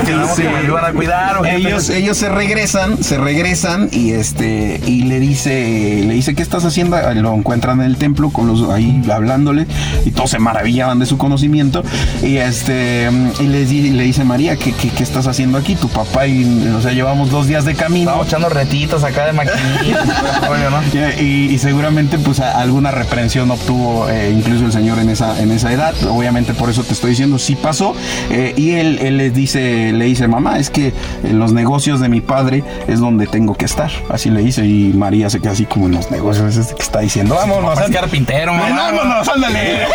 [0.04, 1.38] Quedamos que dice- me ayudan a cuidar.
[1.38, 1.54] ¿o qué?
[1.56, 6.64] ellos, ellos se regresan, se regresan y este y le dice, le dice ¿qué estás
[6.64, 6.96] haciendo?
[7.14, 9.66] Lo encuentran en el templo con los ahí hablándole
[10.04, 11.82] y todos se maravillaban de su conocimiento
[12.22, 13.08] y este
[13.40, 15.74] y le, di- le dice María ¿qué, qué, qué estás haciendo aquí?
[15.76, 16.44] Tu papá y
[16.76, 18.10] o sea llevamos dos días de camino.
[18.10, 19.32] Estamos echando retitos acá de.
[20.92, 25.50] Ya, Y, y seguramente pues alguna reprensión obtuvo eh, incluso el señor en esa en
[25.52, 27.94] esa edad obviamente por eso te estoy diciendo sí pasó
[28.30, 30.92] eh, y él, él le dice le dice mamá es que
[31.24, 34.92] en los negocios de mi padre es donde tengo que estar así le dice y
[34.94, 37.94] María se queda así como en los negocios es que está diciendo vámonos Ándale".
[37.94, 38.90] carpintero, mamá.
[38.92, 39.86] vámonos ándale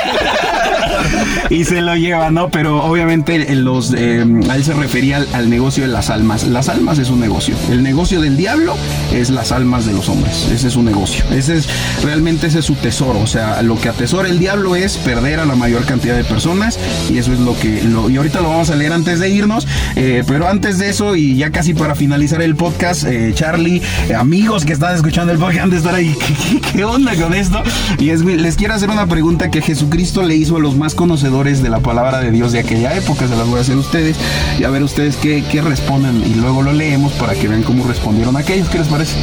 [1.49, 2.49] y se lo lleva, ¿no?
[2.49, 6.43] Pero obviamente en los, eh, a él se refería al, al negocio de las almas.
[6.45, 7.55] Las almas es un negocio.
[7.71, 8.75] El negocio del diablo
[9.13, 10.47] es las almas de los hombres.
[10.51, 11.23] Ese es su negocio.
[11.32, 11.67] Ese es
[12.03, 13.19] realmente ese es su tesoro.
[13.19, 16.80] O sea, lo que atesora el diablo es perder a la mayor cantidad de personas
[17.11, 19.67] y eso es lo que lo, y ahorita lo vamos a leer antes de irnos.
[19.95, 24.15] eh, pero antes de eso y ya casi para finalizar el podcast, eh, Charlie, eh,
[24.15, 26.15] amigos que están escuchando el podcast han de estar ahí.
[26.28, 27.63] ¿Qué, qué- qué onda con esto?
[27.99, 31.63] Y es, les quiero hacer una pregunta que Jesucristo le hizo a los más conocedores
[31.63, 33.28] de la palabra de Dios de aquella época.
[33.28, 34.18] Se las voy a hacer a ustedes
[34.59, 37.86] y a ver ustedes qué, qué responden y luego lo leemos para que vean cómo
[37.88, 38.70] respondieron aquellos.
[38.70, 39.15] ¿Qué les parece?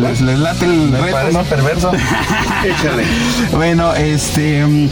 [0.00, 1.44] ¿Les, les late el Me reto, parece no?
[1.44, 1.92] perverso.
[2.64, 3.04] Échale.
[3.52, 4.88] Bueno, este mm,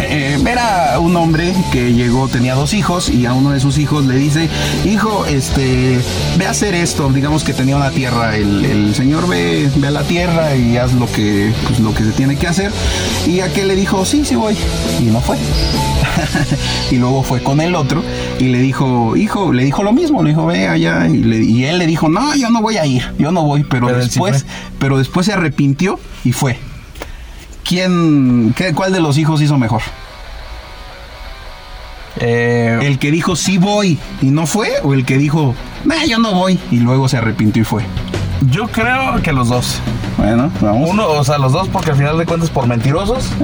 [0.00, 4.04] eh, era un hombre que llegó, tenía dos hijos y a uno de sus hijos
[4.06, 4.48] le dice,
[4.84, 5.98] hijo, este,
[6.38, 7.08] ve a hacer esto.
[7.10, 10.92] Digamos que tenía una tierra, el, el señor ve, ve a la tierra y haz
[10.92, 12.70] lo que, pues, lo que se tiene que hacer.
[13.26, 14.56] Y aquel le dijo, sí, sí voy.
[15.00, 15.36] Y no fue.
[16.90, 18.02] y luego fue con el otro
[18.38, 21.06] y le dijo, hijo, le dijo lo mismo, le dijo, ve allá.
[21.08, 23.64] Y, le- y él le dijo, no, yo no voy a ir, yo no voy.
[23.64, 24.46] Pero, Pero él sí después,
[24.78, 26.58] pero después se arrepintió y fue.
[27.64, 29.82] ¿Quién, qué, cuál de los hijos hizo mejor?
[32.20, 34.70] Eh, ¿El que dijo sí voy y no fue?
[34.84, 37.82] ¿O el que dijo, nah, yo no voy y luego se arrepintió y fue?
[38.50, 39.78] Yo creo que los dos.
[40.16, 40.90] Bueno, vamos.
[40.90, 43.30] Uno, o sea, los dos, porque al final de cuentas por mentirosos.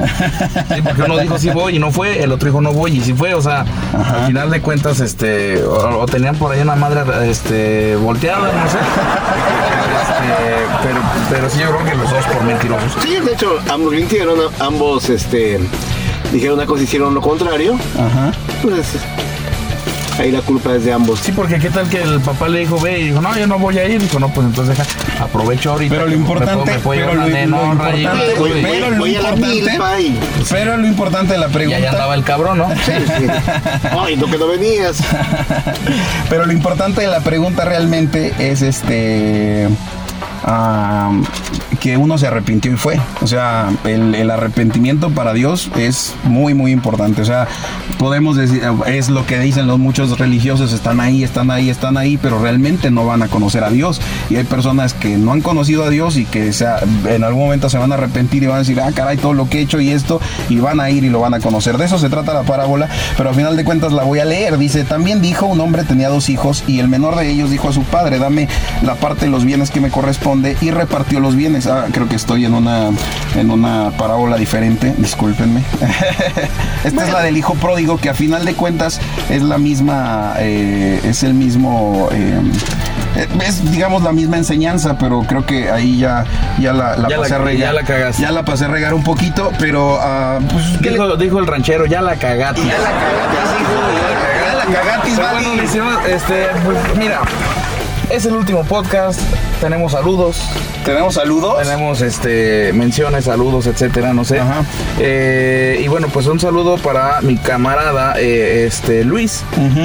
[0.74, 3.00] Sí, porque uno dijo sí voy y no fue, el otro dijo no voy y
[3.00, 3.34] sí fue.
[3.34, 7.96] O sea, al final de cuentas, este, o, o tenían por ahí una madre, este,
[7.96, 8.78] volteada, no sé.
[10.00, 12.92] Este, pero, pero sí, yo creo que los dos por mentirosos.
[13.02, 15.58] Sí, de hecho, ambos mintieron, ambos este,
[16.32, 17.74] dijeron una cosa y hicieron lo contrario.
[17.98, 18.32] Ajá.
[18.62, 18.96] Pues
[20.18, 21.20] ahí la culpa es de ambos.
[21.20, 23.58] Sí, porque qué tal que el papá le dijo ve y dijo no, yo no
[23.58, 24.00] voy a ir.
[24.00, 24.88] Dijo no, pues entonces deja,
[25.24, 25.94] aprovecho ahorita.
[25.94, 28.32] Pero lo importante, pero lo, y- importante,
[28.62, 30.18] pero lo importante, milpa y-
[30.50, 32.68] pero lo importante de la Y pregunta, ahí andaba el cabrón, ¿no?
[32.70, 33.26] Sí, sí.
[33.98, 34.98] Ay, no que no venías.
[36.28, 39.68] pero lo importante de la pregunta realmente es este
[41.80, 43.00] que uno se arrepintió y fue.
[43.22, 47.22] O sea, el, arrepentimiento para Dios es muy, muy importante.
[47.22, 47.48] O sea,
[47.98, 52.16] podemos decir, es lo que dicen los muchos religiosos, están ahí, están ahí, están ahí,
[52.16, 54.00] pero realmente no van a conocer a Dios.
[54.28, 57.68] Y hay personas que no han conocido a Dios y que sea, en algún momento
[57.68, 59.80] se van a arrepentir y van a decir, ah, caray, todo lo que he hecho
[59.80, 61.78] y esto, y van a ir y lo van a conocer.
[61.78, 64.58] De eso se trata la parábola, pero al final de cuentas la voy a leer.
[64.58, 67.72] Dice, también dijo, un hombre tenía dos hijos y el menor de ellos dijo a
[67.72, 68.48] su padre, dame
[68.82, 69.90] la parte de los bienes que me
[70.30, 71.66] corresponde y repartió los bienes.
[71.66, 72.90] Ah, creo que estoy en una,
[73.36, 75.62] en una parábola diferente, discúlpenme.
[76.84, 81.00] Esta es la del hijo pródigo, que a final de cuentas es la misma, eh,
[81.04, 82.08] es el mismo...
[82.12, 82.40] eh,
[83.44, 86.24] es digamos la misma enseñanza, pero creo que ahí ya,
[86.60, 87.60] ya la, la Ya la- pasé a regar.
[87.68, 88.22] ya la cagaste.
[88.22, 91.46] Ya la pasé a regar un poquito, pero ah, pues, ¿qué le- Dijo, dijo el
[91.46, 92.60] ranchero, ya la cagaste.
[92.64, 97.20] ya la cagatis, hijo, ya la bueno, este, pues mira,
[98.10, 99.20] es el último podcast.
[99.60, 100.40] Tenemos saludos,
[100.86, 101.62] Tenemos saludos.
[101.62, 104.40] tenemos este menciones, saludos, etcétera, no sé.
[104.40, 104.64] Ajá.
[104.98, 109.42] Eh, y bueno, pues un saludo para mi camarada eh, este Luis.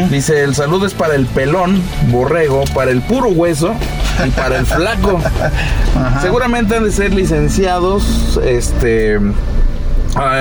[0.10, 3.74] Dice, el saludo es para el pelón, borrego, para el puro hueso
[4.26, 5.20] y para el flaco.
[6.22, 9.20] Seguramente han de ser licenciados, este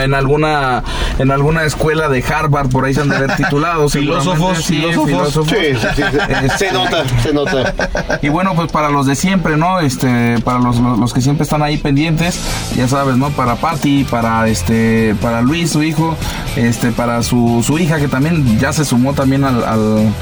[0.02, 0.82] en alguna
[1.18, 5.46] en alguna escuela de Harvard por ahí se han de ver titulados Filósofos, filósofos.
[5.48, 6.02] Sí, sí, sí.
[6.50, 7.74] Se, se nota, se nota.
[8.22, 9.80] y bueno, pues para los de siempre, ¿no?
[9.80, 12.40] Este, para los, los, los que siempre están ahí pendientes,
[12.76, 13.30] ya sabes, ¿no?
[13.30, 16.16] Para Patty, para este, para Luis, su hijo,
[16.56, 20.12] este, para su, su hija que también ya se sumó también al, al-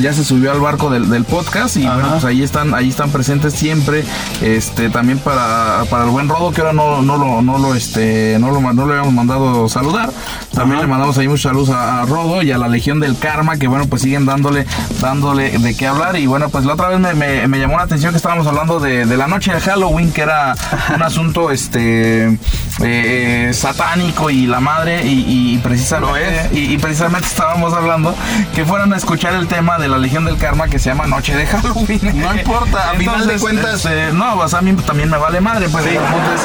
[0.00, 1.94] ya se subió al barco del, del podcast y Ajá.
[1.94, 4.04] bueno, pues ahí están, ahí están presentes siempre,
[4.42, 8.36] este, también para, para el buen Rodo que ahora no, no lo, no lo, este,
[8.38, 10.10] no lo, no lo habíamos mandado saludar.
[10.52, 13.56] También le mandamos ahí muchos saludos a, a Rodo y a la Legión del Karma,
[13.56, 14.66] que bueno, pues siguen dándole,
[15.00, 16.16] dándole de qué hablar.
[16.16, 18.80] Y bueno, pues la otra vez me, me- me llamó la atención que estábamos hablando
[18.80, 20.54] de, de la noche de Halloween, que era
[20.94, 22.38] un asunto este
[22.82, 28.14] eh, satánico y la madre, y, y precisamente, y, y precisamente estábamos hablando
[28.54, 31.34] que fueran a escuchar el tema de la Legión del Karma que se llama Noche
[31.36, 32.00] de Halloween.
[32.20, 35.68] No importa, a final de cuentas- este, no, sea, a mí también me vale madre,
[35.68, 36.40] pues el punto es,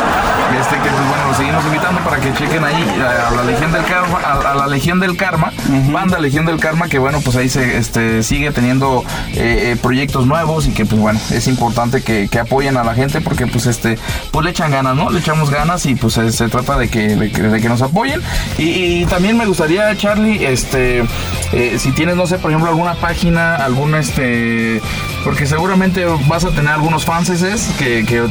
[0.61, 3.85] este, que pues, bueno, los seguimos invitando para que chequen ahí a, la Legión del
[3.85, 5.53] Karma, a, a la Legión del Karma,
[5.91, 9.03] banda Legión del Karma, que bueno, pues ahí se este, sigue teniendo
[9.33, 12.95] eh, eh, proyectos nuevos y que pues bueno, es importante que, que apoyen a la
[12.95, 13.99] gente porque pues este,
[14.31, 15.11] pues le echan ganas, ¿no?
[15.11, 17.83] Le echamos ganas y pues se, se trata de que, de que, de que nos
[17.83, 18.21] apoyen.
[18.57, 18.63] Y,
[19.01, 21.03] y también me gustaría, Charlie, este,
[21.51, 24.81] eh, si tienes, no sé, por ejemplo, alguna página, algún este
[25.23, 27.29] Porque seguramente vas a tener algunos fans
[27.77, 28.23] que, que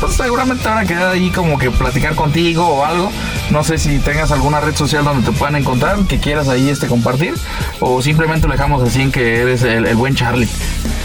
[0.00, 3.12] pues, seguramente van a quedar ahí como que platicar contigo o algo.
[3.50, 6.86] No sé si tengas alguna red social donde te puedan encontrar, que quieras ahí este
[6.86, 7.34] compartir.
[7.80, 10.48] O simplemente lo dejamos así en que eres el, el buen Charlie.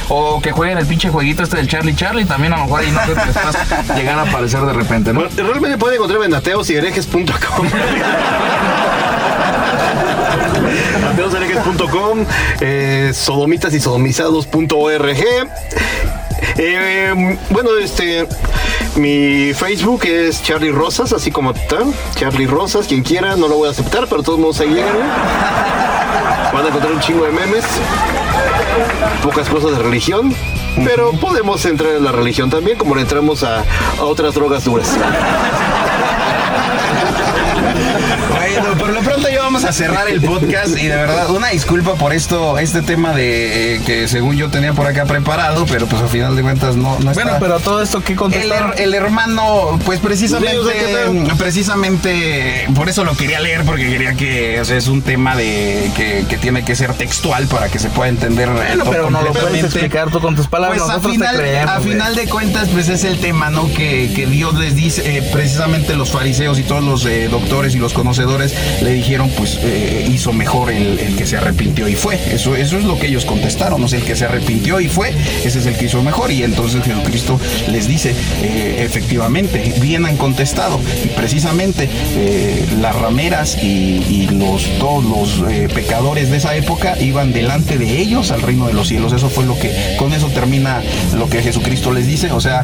[0.09, 2.25] O que jueguen el pinche jueguito este del Charlie Charlie.
[2.25, 3.57] También a lo mejor ahí no te estás
[3.95, 5.21] llegar a aparecer de repente, ¿no?
[5.21, 7.67] Bueno, realmente pueden encontrarme en ateosiherejes.com.
[11.63, 12.25] ateosiherejes.com,
[12.61, 15.17] eh, sodomitas y sodomizados.org.
[16.57, 18.27] Eh, bueno, este,
[18.95, 21.93] mi Facebook es Charlie Rosas, así como tal.
[22.15, 24.97] Charlie Rosas, quien quiera, no lo voy a aceptar, pero todos modos ahí llegan.
[26.53, 27.65] Van a encontrar un chingo de memes,
[29.23, 30.35] pocas cosas de religión,
[30.85, 33.63] pero podemos entrar en la religión también, como le entramos a,
[33.97, 34.89] a otras drogas duras.
[38.29, 41.93] Bueno, por lo pronto ya vamos a cerrar el podcast y de verdad una disculpa
[41.93, 46.01] por esto, este tema de eh, que según yo tenía por acá preparado, pero pues
[46.01, 47.23] al final de cuentas no, no está.
[47.23, 50.93] Bueno, pero todo esto que El, her- el hermano, pues precisamente, Sí, o sea, ¿qué
[51.27, 51.37] tal?
[51.37, 55.91] precisamente por eso lo quería leer, porque quería que, o sea, es un tema de
[55.95, 58.49] que, que tiene que ser textual para que se pueda entender.
[58.49, 60.81] Bueno, todo pero no lo puedes explicar tú con tus palabras.
[60.83, 61.71] Pues a final, te creemos.
[61.71, 63.67] a final de cuentas, pues es el tema, ¿no?
[63.73, 67.77] Que, que Dios les dice, eh, precisamente los fariseos y todos los eh, doctores y
[67.77, 72.19] los conocedores le dijeron, pues eh, hizo mejor el, que se arrepintió y fue.
[72.31, 75.13] Eso, eso es lo que ellos contestaron, o sea, el que se arrepintió y fue,
[75.43, 76.31] ese es el que hizo mejor.
[76.31, 77.39] Y entonces Jesucristo
[77.69, 80.79] les dice, eh, efectivamente, bien han contestado.
[81.03, 85.43] Y precisamente eh, las rameras y, los, todos los
[85.73, 89.13] pecadores de esa época iban delante de ellos al reino de los cielos.
[89.13, 90.81] Eso fue lo que, con eso termina
[91.15, 92.31] lo que Jesucristo les dice.
[92.31, 92.63] O sea,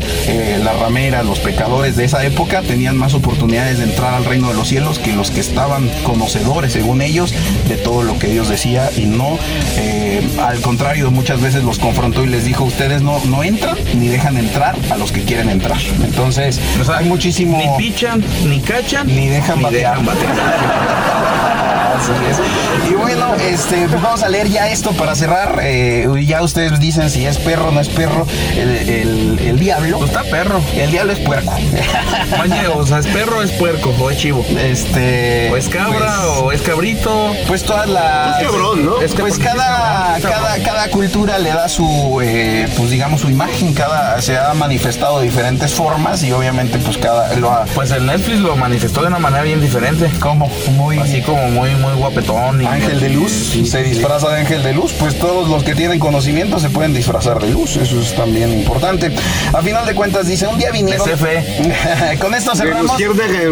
[0.63, 4.53] las rameras, los pecadores de esa época tenían más oportunidades de entrar al reino de
[4.53, 7.33] los cielos que los que estaban conocedores, según ellos,
[7.67, 9.37] de todo lo que Dios decía y no,
[9.77, 14.07] eh, al contrario, muchas veces los confrontó y les dijo, ustedes no, no entran ni
[14.07, 15.77] dejan entrar a los que quieren entrar.
[16.03, 17.57] Entonces, O sea, hay muchísimo...
[17.57, 19.97] Ni pichan, ni cachan, Ni dejan batear.
[19.99, 20.05] dejan
[21.99, 22.89] Así es.
[22.91, 25.59] Y bueno, este, pues vamos a leer ya esto para cerrar.
[25.63, 28.25] Eh, ya ustedes dicen si es perro o no es perro.
[28.55, 29.97] El, el- el diablo.
[29.99, 30.61] Pues está perro.
[30.75, 31.53] El diablo es puerco.
[32.41, 34.45] Oye, o sea, es perro, es puerco, o es chivo.
[34.57, 35.49] Este.
[35.51, 37.33] O es cabra, pues, o es cabrito.
[37.47, 38.41] Pues todas las.
[38.41, 39.01] Es cabrón, ¿no?
[39.01, 43.21] Es que Pues cada, es cabrón, cada, cada cultura le da su, eh, pues digamos,
[43.21, 43.73] su imagen.
[43.73, 47.65] Cada se ha manifestado de diferentes formas y obviamente, pues cada lo ha.
[47.75, 50.09] Pues el Netflix lo manifestó de una manera bien diferente.
[50.19, 50.97] Como muy.
[50.99, 52.61] Así como muy, muy guapetón.
[52.61, 53.89] Y Ángel de luz, Sí, se sí.
[53.91, 57.49] disfraza de ángel de luz, pues todos los que tienen conocimiento se pueden disfrazar de
[57.49, 59.11] luz, eso es también importante.
[59.53, 61.07] A final de cuentas dice, un día vinieron...
[61.07, 62.17] CFE.
[62.19, 62.91] con esto cerramos,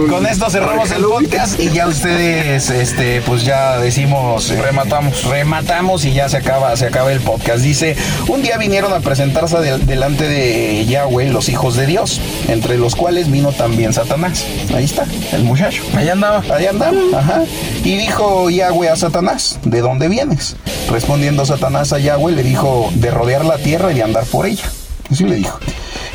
[0.10, 4.50] con esto cerramos el podcast y ya ustedes, este, pues ya decimos...
[4.52, 5.24] eh, Rematamos.
[5.26, 7.60] Rematamos y ya se acaba, se acaba el podcast.
[7.62, 7.96] Dice,
[8.28, 12.96] un día vinieron a presentarse del- delante de Yahweh los hijos de Dios, entre los
[12.96, 14.46] cuales vino también Satanás.
[14.76, 15.84] Ahí está, el muchacho.
[15.96, 16.44] Ahí andaba.
[16.54, 17.44] Ahí andaba, ajá.
[17.84, 20.56] Y dijo Yahweh a Satanás, ¿de dónde vienes?
[20.90, 24.66] Respondiendo Satanás a Yahweh, le dijo, de rodear la tierra y de andar por ella.
[25.10, 25.60] Así le dijo.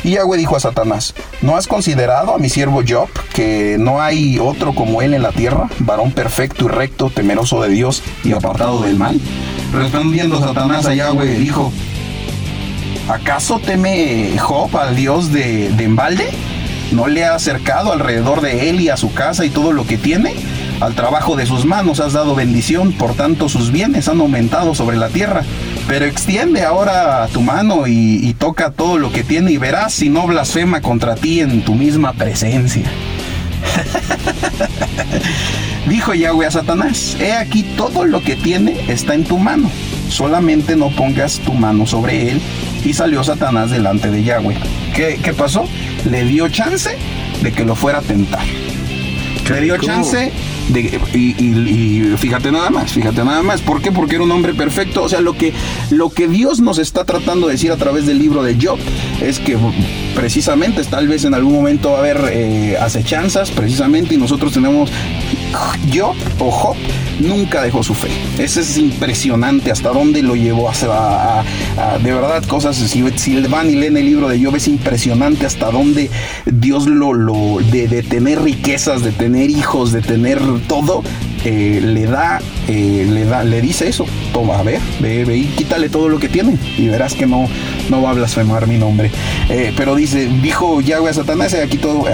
[0.03, 4.37] Y Yahweh dijo a Satanás, ¿no has considerado a mi siervo Job, que no hay
[4.37, 8.81] otro como él en la tierra, varón perfecto y recto, temeroso de Dios y apartado
[8.81, 9.19] del mal?
[9.73, 11.71] Respondiendo Satanás a Yahweh, dijo,
[13.09, 16.29] ¿acaso teme Job al Dios de, de embalde?
[16.91, 19.97] ¿No le ha acercado alrededor de él y a su casa y todo lo que
[19.97, 20.35] tiene?
[20.79, 24.97] Al trabajo de sus manos has dado bendición, por tanto sus bienes han aumentado sobre
[24.97, 25.43] la tierra.
[25.87, 30.09] Pero extiende ahora tu mano y, y toca todo lo que tiene y verás si
[30.09, 32.83] no blasfema contra ti en tu misma presencia.
[35.87, 39.69] Dijo Yahweh a Satanás, he aquí todo lo que tiene está en tu mano,
[40.09, 42.41] solamente no pongas tu mano sobre él.
[42.85, 44.57] Y salió Satanás delante de Yahweh.
[44.93, 45.65] ¿Qué, qué pasó?
[46.09, 46.97] Le dio chance
[47.41, 48.43] de que lo fuera a tentar.
[49.49, 50.33] Le dio chance
[50.69, 53.61] y fíjate nada más, fíjate nada más.
[53.61, 53.91] ¿Por qué?
[53.91, 55.03] Porque era un hombre perfecto.
[55.03, 55.53] O sea, lo que,
[55.89, 58.79] lo que Dios nos está tratando de decir a través del libro de Job
[59.21, 59.57] es que
[60.15, 64.89] precisamente tal vez en algún momento va a haber eh, acechanzas, precisamente, y nosotros tenemos
[65.93, 66.75] Job o Job
[67.19, 68.09] nunca dejó su fe.
[68.39, 70.73] Ese es impresionante hasta dónde lo llevó a,
[71.41, 72.75] a- de verdad cosas.
[72.75, 73.01] Si,
[73.49, 76.09] van y leen el libro de Job es impresionante hasta dónde
[76.45, 81.03] Dios lo, lo de, de tener riquezas, de tener hijos, de tener todo.
[81.45, 82.39] eh, le da,
[82.69, 84.05] eh, le da, le dice eso.
[84.33, 87.47] Toma, a ver, ve, ve y quítale todo lo que tiene y verás que no,
[87.89, 89.11] no va a blasfemar mi nombre.
[89.49, 92.05] Eh, pero dice, dijo Yahweh a Satanás, "He aquí todo.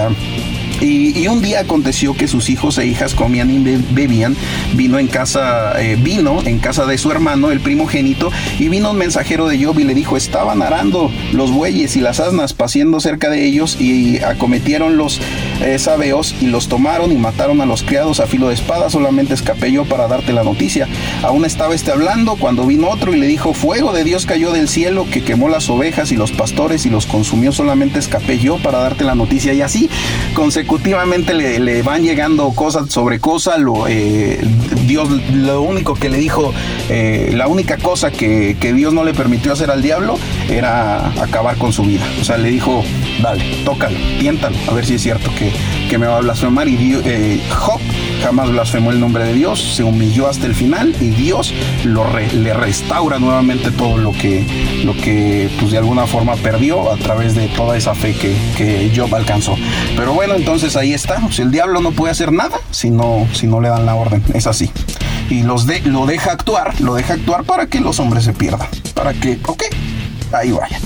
[0.80, 4.36] Y, y un día aconteció que sus hijos e hijas comían y be- bebían.
[4.74, 8.96] Vino en casa, eh, vino en casa de su hermano, el primogénito, y vino un
[8.98, 13.28] mensajero de Job y le dijo, estaban arando los bueyes y las asnas paciendo cerca
[13.30, 15.20] de ellos y acometieron los
[15.60, 19.34] eh, sabeos y los tomaron y mataron a los criados a filo de espada, solamente
[19.34, 20.88] escapé yo para darte la noticia.
[21.22, 24.68] Aún estaba este hablando cuando vino otro y le dijo, fuego de Dios cayó del
[24.68, 28.78] cielo que quemó las ovejas y los pastores y los consumió, solamente escapé yo para
[28.78, 29.52] darte la noticia.
[29.52, 29.90] Y así
[30.34, 34.40] consecutivamente le, van llegando cosas sobre cosas, lo, eh,
[34.86, 36.52] Dios lo único que le dijo,
[36.88, 40.18] eh, la única cosa que, que Dios no le permitió hacer al diablo
[40.48, 42.04] era acabar con su vida.
[42.20, 42.84] O sea, le dijo,
[43.22, 45.52] dale, tócalo, tiéntalo, a ver si es cierto que,
[45.88, 46.68] que me va a blasfemar.
[46.68, 47.80] Y Dio- eh, Job
[48.22, 51.52] jamás blasfemó el nombre de Dios, se humilló hasta el final y Dios
[51.84, 54.44] lo le restaura nuevamente todo lo que,
[54.84, 58.92] lo que pues, de alguna forma perdió a través de toda esa fe que, que
[58.94, 59.56] Job alcanzó.
[59.96, 61.20] Pero bueno, entonces ahí está.
[61.38, 64.22] El diablo no puede hacer nada si no, si no le dan la orden.
[64.34, 64.70] Es así.
[65.30, 68.68] Y los de, lo deja actuar, lo deja actuar para que los hombres se pierdan.
[68.94, 69.62] Para que, ok,
[70.32, 70.80] ahí vayan.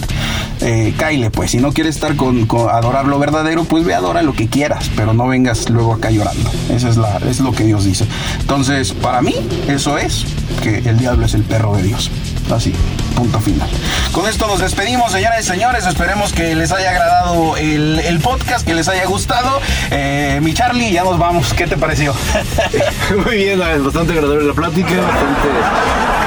[0.66, 0.94] Eh,
[1.30, 4.90] pues si no quieres estar con, adorar lo verdadero, pues ve adora lo que quieras,
[4.96, 6.50] pero no vengas luego acá llorando.
[6.70, 8.06] Eso es, la, es lo que Dios dice.
[8.40, 9.34] Entonces, para mí,
[9.68, 10.24] eso es
[10.62, 12.10] que el diablo es el perro de Dios.
[12.50, 12.72] Así,
[13.16, 13.68] punto final.
[14.12, 15.86] Con esto nos despedimos, señoras y señores.
[15.86, 19.60] Esperemos que les haya agradado el, el podcast, que les haya gustado.
[19.90, 21.52] Eh, mi Charlie, ya nos vamos.
[21.54, 22.14] ¿Qué te pareció?
[23.24, 25.48] Muy bien, ah, bastante agradable la plática, bastante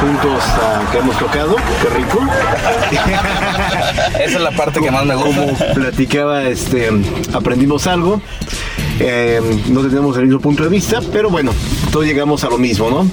[0.02, 2.20] puntos ah, que hemos tocado, qué rico.
[4.20, 5.28] Esa es la parte que más me gusta.
[5.28, 6.90] Como platicaba, este,
[7.34, 8.22] aprendimos algo.
[9.00, 11.52] Eh, no tenemos el mismo punto de vista, pero bueno,
[11.92, 13.10] todos llegamos a lo mismo, ¿no?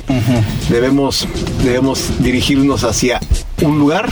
[0.70, 1.28] debemos,
[1.62, 3.20] debemos dirigirnos hacia
[3.62, 4.08] un lugar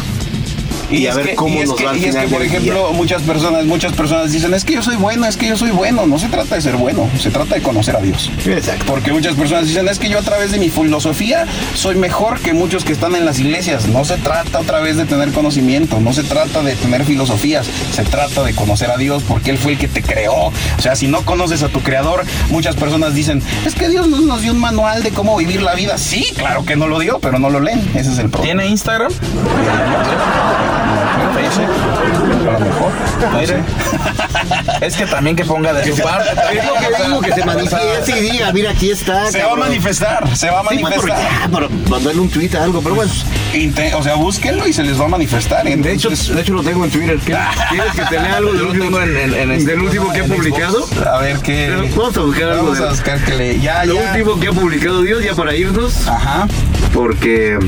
[0.93, 2.49] y, a ver que- cómo nos que- va al y es que, por día.
[2.49, 5.71] ejemplo, muchas personas, muchas personas dicen, es que yo soy bueno, es que yo soy
[5.71, 6.07] bueno.
[6.07, 8.31] No se trata de ser bueno, se trata de conocer a Dios.
[8.47, 8.85] Exacto.
[8.87, 12.53] Porque muchas personas dicen, es que yo a través de mi filosofía soy mejor que
[12.53, 13.87] muchos que están en las iglesias.
[13.89, 18.03] No se trata otra vez de tener conocimiento, no se trata de tener filosofías, se
[18.05, 20.33] trata de conocer a Dios porque Él fue el que te creó.
[20.47, 20.53] O
[20.83, 24.43] sea, si no conoces a tu creador, muchas personas dicen, es que Dios no nos
[24.43, 25.99] dio un manual de cómo vivir la vida.
[25.99, 27.81] Sí, claro que no lo dio, pero no lo leen.
[27.95, 28.43] Ese es el problema.
[28.61, 29.13] ¿Tiene Instagram?
[30.83, 32.93] A lo mejor.
[34.81, 36.31] Es que también que ponga de su parte.
[36.59, 39.27] Es lo que digo, que se manifieste y diga, mira, aquí está.
[39.31, 39.69] Se va a cabrón".
[39.69, 41.51] manifestar, se va a Sí, manifestar.
[41.51, 43.13] para mandarle un tweet a algo, pero bueno.
[43.55, 45.65] Inte- o sea, búsquenlo y se les va a manifestar.
[45.65, 47.19] De hecho, de hecho lo tengo en Twitter.
[47.25, 47.37] ¿Qué-
[47.71, 50.21] ¿Quieres que te lea algo del último, tengo en- en- en este- del último que
[50.21, 50.87] ha en publicado?
[51.13, 51.71] a ver qué.
[51.97, 53.61] Vamos a buscar algo Vamos de- a buscar que le.
[53.61, 54.11] Ya, Lo ya.
[54.11, 56.49] último que ha publicado Dios, ya para irnos, Ajá,
[56.93, 57.59] porque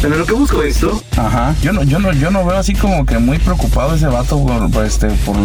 [0.00, 1.54] bueno, lo que busco esto, ajá.
[1.62, 4.70] Yo no, yo no, yo no veo así como que muy preocupado ese vato por,
[4.70, 5.36] por este, por,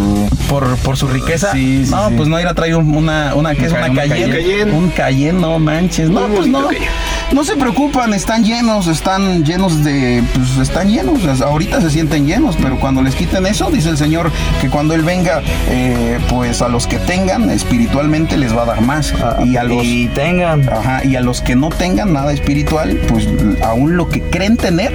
[0.48, 1.52] por, por su riqueza.
[1.52, 2.14] Sí, sí, no, sí.
[2.16, 3.72] pues no ir a traer un- una, una, ¿qué es?
[3.72, 4.32] Un Una ca- un Cayenne.
[4.32, 4.72] Cayenne.
[4.72, 6.08] Un Cayenne, no manches.
[6.10, 6.66] No, pues no.
[6.68, 6.86] Cayenne.
[7.32, 10.22] No se preocupan, están llenos, están llenos de.
[10.34, 11.40] Pues están llenos.
[11.40, 15.02] ahorita se sienten llenos, pero cuando les quiten eso, dice el Señor que cuando Él
[15.02, 19.12] venga, eh, pues a los que tengan espiritualmente les va a dar más.
[19.44, 19.78] y a los.
[19.78, 20.68] Ah, Y tengan.
[20.68, 23.26] Ajá, y a los que no tengan nada espiritual, pues
[23.62, 24.92] aún lo que creen tener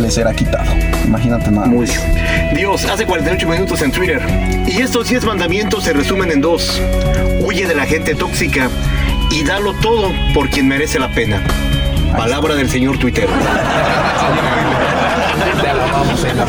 [0.00, 0.70] les será quitado.
[1.04, 1.66] Imagínate nada.
[1.66, 1.88] muy.
[2.54, 4.22] Dios, hace 48 minutos en Twitter.
[4.66, 6.80] Y estos 10 mandamientos se resumen en dos.
[7.40, 8.70] Huye de la gente tóxica
[9.30, 11.42] y dalo todo por quien merece la pena.
[12.16, 13.28] Palabra del señor Twitter.
[16.24, 16.46] Ela.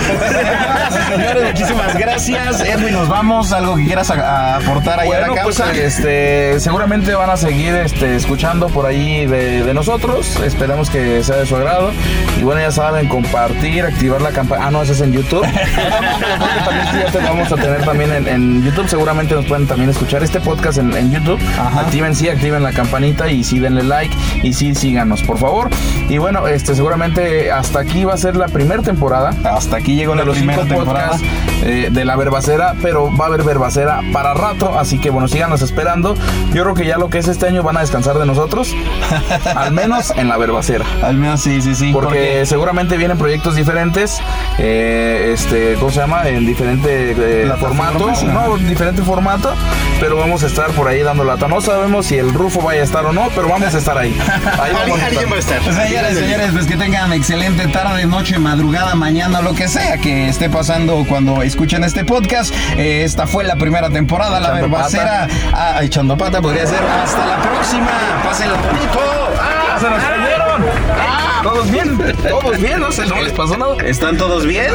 [1.10, 2.61] Señores, muchísimas gracias.
[2.61, 3.52] Edwin, nos vamos.
[3.53, 5.74] ¿Algo que quieras a- a aportar ahí a Bueno, la pues causa?
[5.74, 10.36] este, seguramente van a seguir este, escuchando por ahí de, de nosotros.
[10.44, 11.91] Esperamos que sea de su agrado.
[12.40, 14.68] Y bueno, ya saben, compartir, activar la campana.
[14.68, 15.41] Ah, no, eso es en YouTube.
[16.65, 18.88] También ya te vamos a tener también en, en YouTube.
[18.88, 21.40] Seguramente nos pueden también escuchar este podcast en, en YouTube.
[21.57, 24.15] Activen, sí, activen la campanita y sí, denle like.
[24.44, 25.69] Y sí, síganos, por favor.
[26.10, 30.15] Y bueno, este, seguramente hasta aquí va a ser la primera temporada Hasta aquí llegó
[30.15, 31.18] de la primera temporada.
[31.64, 35.61] eh, de la verbacera, pero va a haber verbacera para rato, así que bueno, síganos
[35.61, 36.15] esperando.
[36.53, 38.73] Yo creo que ya lo que es este año van a descansar de nosotros,
[39.55, 40.85] al menos en la verbacera.
[41.03, 41.91] Al menos sí, sí, sí.
[41.93, 44.19] Porque seguramente vienen proyectos diferentes,
[44.57, 46.27] eh, este, ¿cómo se llama?
[46.27, 49.53] En diferente eh, formato, no, diferente formato,
[49.99, 51.47] pero vamos a estar por ahí dando lata.
[51.47, 54.15] No sabemos si el Rufo vaya a estar o no, pero vamos a estar ahí.
[54.61, 55.09] Ahí vamos a estar.
[55.09, 55.59] Alguien va a estar.
[55.61, 60.29] Pues, Señores, señores, pues que tengan excelente tarde, noche, madrugada, mañana, lo que sea que
[60.29, 62.53] esté pasando cuando escuchen este podcast.
[62.77, 65.27] Eh, esta fue la primera temporada, La Verbacera.
[65.53, 66.79] Ah, echando pata podría ser.
[66.81, 67.89] Hasta la próxima.
[68.23, 68.99] Pásenla bonito.
[69.39, 70.65] ¡Ah, se nos cayeron!
[70.97, 71.41] ¡Ah!
[71.43, 71.97] ¿Todos bien?
[72.29, 72.79] ¿Todos bien?
[72.79, 73.75] No sé, no les pasó nada.
[73.85, 74.71] ¿Están todos bien?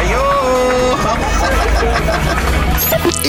[0.00, 0.26] Adiós.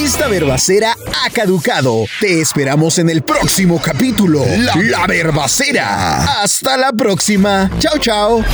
[0.07, 2.05] Esta verbacera ha caducado.
[2.21, 4.41] Te esperamos en el próximo capítulo.
[4.55, 6.41] La, verbacera.
[6.41, 7.69] Hasta la próxima.
[7.77, 8.45] Chao, chao.